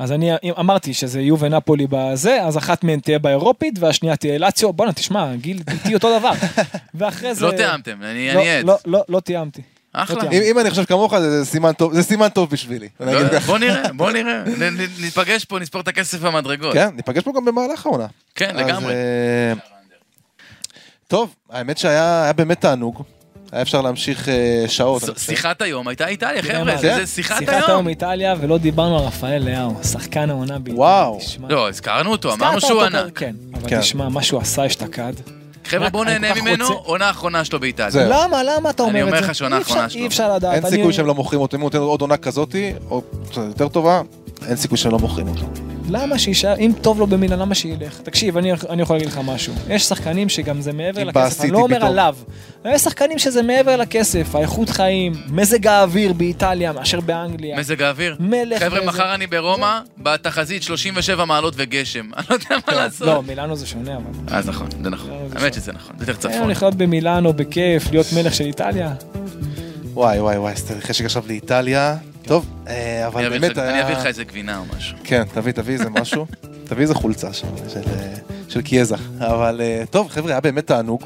אז 0.00 0.12
אני 0.12 0.30
אמרתי 0.60 0.94
שזה 0.94 1.20
יו 1.20 1.38
ונפולי 1.38 1.86
בזה, 1.90 2.42
אז 2.42 2.58
אחת 2.58 2.84
מהן 2.84 3.00
תהיה 3.00 3.18
באירופית 3.18 3.78
והשנייה 3.78 4.16
תהיה 4.16 4.38
לאציו, 4.38 4.72
בואנה 4.72 4.92
תשמע, 4.92 5.36
גיל 5.36 5.62
איתי 5.70 5.94
אותו 5.94 6.18
דבר. 6.18 6.30
ואחרי 6.94 7.34
זה... 7.34 7.46
לא 7.46 7.50
תיאמתם, 7.50 7.96
אני 8.02 8.34
לא, 8.34 8.40
עד. 8.40 8.64
לא, 8.64 8.76
לא, 8.86 9.04
לא 9.08 9.20
תיאמתי. 9.20 9.62
אחלה. 9.92 10.16
לא 10.16 10.20
תיאמתי. 10.20 10.50
אם 10.50 10.58
אני 10.58 10.70
חושב 10.70 10.84
כמוך 10.84 11.18
זה 11.18 11.44
סימן 11.44 11.72
טוב, 11.72 11.94
זה 11.94 12.02
סימן 12.02 12.28
טוב 12.28 12.50
בשבילי. 12.50 12.88
לא. 13.00 13.38
בוא 13.46 13.58
נראה, 13.58 13.92
בוא 13.92 14.10
נראה. 14.10 14.42
ניפגש 15.00 15.44
פה, 15.44 15.58
נספור 15.58 15.80
את 15.80 15.88
הכסף 15.88 16.20
במדרגות. 16.20 16.72
כן, 16.72 16.88
ניפגש 16.96 17.22
פה 17.22 17.32
גם 17.36 17.44
במהלך 17.44 17.86
העונה. 17.86 18.06
כן, 18.34 18.56
לגמרי. 18.56 18.94
אה, 18.94 19.52
טוב, 21.08 21.34
האמת 21.50 21.78
שהיה 21.78 22.22
היה 22.22 22.32
באמת 22.32 22.60
תענוג. 22.60 23.02
היה 23.52 23.62
אפשר 23.62 23.80
להמשיך 23.80 24.28
אה, 24.28 24.34
שעות. 24.68 25.04
אני 25.04 25.12
ס-. 25.16 25.26
שיחת 25.26 25.62
היום 25.62 25.88
הייתה 25.88 26.06
איטליה, 26.08 26.42
חבר'ה, 26.42 26.76
זה 26.76 26.94
זה. 26.94 26.94
זה 27.04 27.12
שיחת 27.12 27.38
שיחת 27.38 27.52
היום 27.52 27.70
היום. 27.70 27.88
איטליה 27.88 28.34
ולא 28.40 28.58
דיברנו 28.58 28.98
על 28.98 29.04
רפאל 29.04 29.42
לאהו, 29.44 29.74
שחקן 29.84 30.30
העונה 30.30 30.58
באיטליה. 30.58 30.76
וואו. 30.76 31.18
תשמע. 31.20 31.48
לא, 31.50 31.68
הזכרנו 31.68 32.10
אותו, 32.10 32.28
הזכרת 32.28 32.42
אמרנו 32.46 32.60
שהוא 32.60 32.82
אותו, 32.82 32.96
ענק. 32.96 33.18
כן, 33.18 33.34
אבל 33.54 33.68
כן. 33.68 33.80
תשמע, 33.80 34.08
מה 34.08 34.22
שהוא 34.22 34.40
עשה 34.40 34.66
אשתקד. 34.66 35.12
חבר'ה, 35.64 35.88
בואו 35.90 36.02
אני 36.02 36.12
נהנה 36.12 36.28
כל 36.28 36.40
כך 36.40 36.46
ממנו, 36.46 36.64
רוצה- 36.68 36.80
עונה 36.88 37.10
אחרונה 37.10 37.44
שלו 37.44 37.60
באיטליה. 37.60 37.90
זהו. 37.90 38.10
למה, 38.10 38.42
למה 38.42 38.70
אתה 38.70 38.82
אומר 38.82 38.92
אני 38.92 39.02
את 39.02 39.10
זה? 39.10 39.16
אומר 39.16 39.28
לך 39.28 39.34
שעונה 39.34 39.56
אי 39.56 39.62
אפשר- 39.62 39.72
האחרונה 39.72 39.90
שלו. 39.90 40.00
אי 40.02 40.06
אפשר 40.06 40.34
לדעת. 40.34 40.54
אין 40.54 40.62
אני- 40.66 40.76
סיכוי 40.76 40.92
שהם 40.92 41.06
לא 41.06 41.14
מוכרים 41.14 41.40
אותו, 41.40 41.56
אם 41.56 41.62
הוא 41.62 41.66
נותן 41.66 41.78
עוד 41.78 42.00
עונה 42.00 42.16
כזאתי, 42.16 42.72
או 42.90 43.02
קצת 43.30 43.42
יותר 43.48 43.68
טובה, 43.68 44.02
אין 44.48 44.56
סיכוי 44.56 44.78
שהם 44.78 44.92
לא 44.92 44.98
מוכרים 44.98 45.28
אותו. 45.28 45.46
למה 45.88 46.18
שיישאר, 46.18 46.54
אם 46.58 46.72
טוב 46.80 46.98
לו 47.00 47.06
במילאן, 47.06 47.38
למה 47.38 47.54
שילך? 47.54 48.00
תקשיב, 48.00 48.36
אני, 48.36 48.52
אני 48.68 48.82
יכול 48.82 48.96
להגיד 48.96 49.08
לך 49.08 49.20
משהו. 49.24 49.54
יש 49.68 49.82
שחקנים 49.82 50.28
שגם 50.28 50.60
זה 50.60 50.72
מעבר 50.72 51.04
לכסף, 51.04 51.40
אני 51.40 51.50
לא 51.50 51.58
אומר 51.58 51.76
פתאום. 51.76 51.90
עליו. 51.90 52.16
יש 52.64 52.82
שחקנים 52.82 53.18
שזה 53.18 53.42
מעבר 53.42 53.76
לכסף, 53.76 54.34
האיכות 54.34 54.68
חיים, 54.70 55.12
מזג 55.30 55.66
האוויר 55.66 56.12
באיטליה 56.12 56.72
מאשר 56.72 57.00
באנגליה. 57.00 57.58
מזג 57.58 57.82
האוויר. 57.82 58.16
מלך 58.20 58.62
חבר'ה, 58.62 58.78
מזג- 58.80 58.86
מחר 58.88 59.14
אני 59.14 59.26
ברומא, 59.26 59.80
בתחזית 59.98 60.62
37 60.62 61.24
מעלות 61.24 61.54
וגשם. 61.56 62.00
אני 62.16 62.24
לא 62.30 62.34
יודע 62.34 62.46
מה 62.68 62.74
לעשות. 62.74 63.08
לא, 63.08 63.22
מילאנו 63.22 63.56
זה 63.56 63.66
שונה, 63.66 63.96
אבל. 63.96 64.36
אז 64.36 64.48
נכון, 64.48 64.68
זה 64.82 64.90
נכון. 64.90 65.10
לא, 65.10 65.16
זה 65.28 65.38
האמת. 65.38 65.54
שזה 65.54 65.72
נכון, 65.72 65.96
זה 65.98 66.12
יותר 66.12 66.28
צפון. 66.28 66.50
לחיות 66.50 66.74
במילאנו 66.74 67.32
בכיף, 67.32 67.90
להיות 67.90 68.06
מלך 68.16 68.34
של 68.34 68.44
איטליה. 68.44 68.92
וואי 69.94 70.20
וואי 70.20 70.38
וואי, 70.38 70.56
סתם 70.56 70.74
חשק 70.80 71.04
עכשיו 71.04 71.22
לאיטליה. 71.26 71.96
טוב, 72.22 72.46
אה, 72.68 73.06
אבל 73.06 73.28
באמת 73.28 73.50
לך- 73.50 73.58
אני 73.58 73.82
אביא 73.82 73.92
לך 73.92 73.98
היה... 73.98 74.06
איזה 74.08 74.24
גבינה 74.24 74.58
או 74.58 74.62
משהו. 74.76 74.96
כן, 75.04 75.22
תביא, 75.34 75.52
תביא 75.52 75.74
איזה 75.74 75.90
משהו. 75.90 76.26
תביא 76.68 76.82
איזה 76.82 76.94
חולצה 76.94 77.32
שם, 77.32 77.46
של, 77.72 77.78
אה, 77.78 78.14
של 78.48 78.62
קיאזה. 78.62 78.94
אבל 79.18 79.60
אה, 79.60 79.82
טוב, 79.90 80.08
חבר'ה, 80.08 80.30
היה 80.30 80.40
באמת 80.40 80.66
תענוג. 80.66 81.02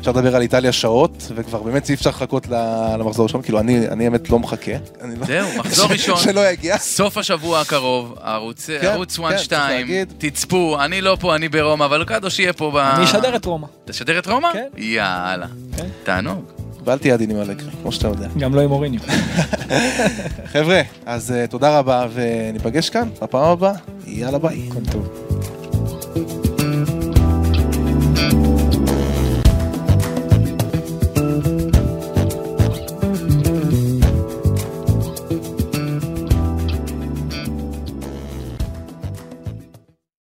אפשר 0.00 0.10
לדבר 0.12 0.36
על 0.36 0.42
איטליה 0.42 0.72
שעות, 0.72 1.32
וכבר 1.34 1.62
באמת 1.62 1.88
אי 1.90 1.94
אפשר 1.94 2.10
לחכות 2.10 2.46
ל- 2.48 2.94
למחזור 2.98 3.28
שם, 3.28 3.42
כאילו 3.42 3.60
אני, 3.60 3.88
אני 3.88 4.04
האמת 4.04 4.30
לא 4.30 4.38
מחכה. 4.38 4.72
לא- 5.02 5.26
זהו, 5.26 5.48
מחזור 5.58 5.86
ראשון. 5.92 6.16
שלא 6.16 6.50
יגיע. 6.50 6.78
סוף 6.78 7.18
השבוע 7.18 7.60
הקרוב, 7.60 8.14
ערוץ 8.22 8.66
כן, 8.66 8.86
ערוץ 8.86 9.16
כן, 9.16 9.22
1 9.24 9.30
צריך 9.30 9.44
2, 9.44 9.76
להגיד. 9.80 10.12
תצפו, 10.18 10.76
אני 10.80 11.00
לא 11.00 11.16
פה, 11.20 11.34
אני 11.36 11.48
ברומא, 11.48 11.84
אבל 11.84 12.04
קדוש 12.04 12.38
יהיה 12.38 12.52
פה 12.52 12.70
ב... 12.74 12.76
אני 12.76 13.04
אשדר 13.04 13.36
את 13.36 13.44
רומא. 13.44 13.66
תשדר 13.84 14.18
את 14.18 14.26
רומא? 14.26 14.48
כן. 14.52 14.68
יאללה. 14.76 15.46
כן. 15.76 15.86
תענוג. 16.04 16.44
ואל 16.84 16.98
תהיה 16.98 17.14
עדין 17.14 17.30
עם 17.30 17.40
אלגרי, 17.40 17.70
כמו 17.82 17.92
שאתה 17.92 18.08
יודע. 18.08 18.28
גם 18.38 18.54
לא 18.54 18.60
עם 18.60 18.70
אוריניו. 18.70 19.00
חבר'ה, 20.52 20.80
אז 21.06 21.32
אה, 21.32 21.46
תודה 21.46 21.78
רבה, 21.78 22.06
וניפגש 22.14 22.90
כאן 22.90 23.08
בפעם 23.22 23.50
הבאה. 23.50 23.72
יאללה 24.06 24.38
ביי. 24.38 24.70
כל 24.70 24.80
טוב. 24.92 26.43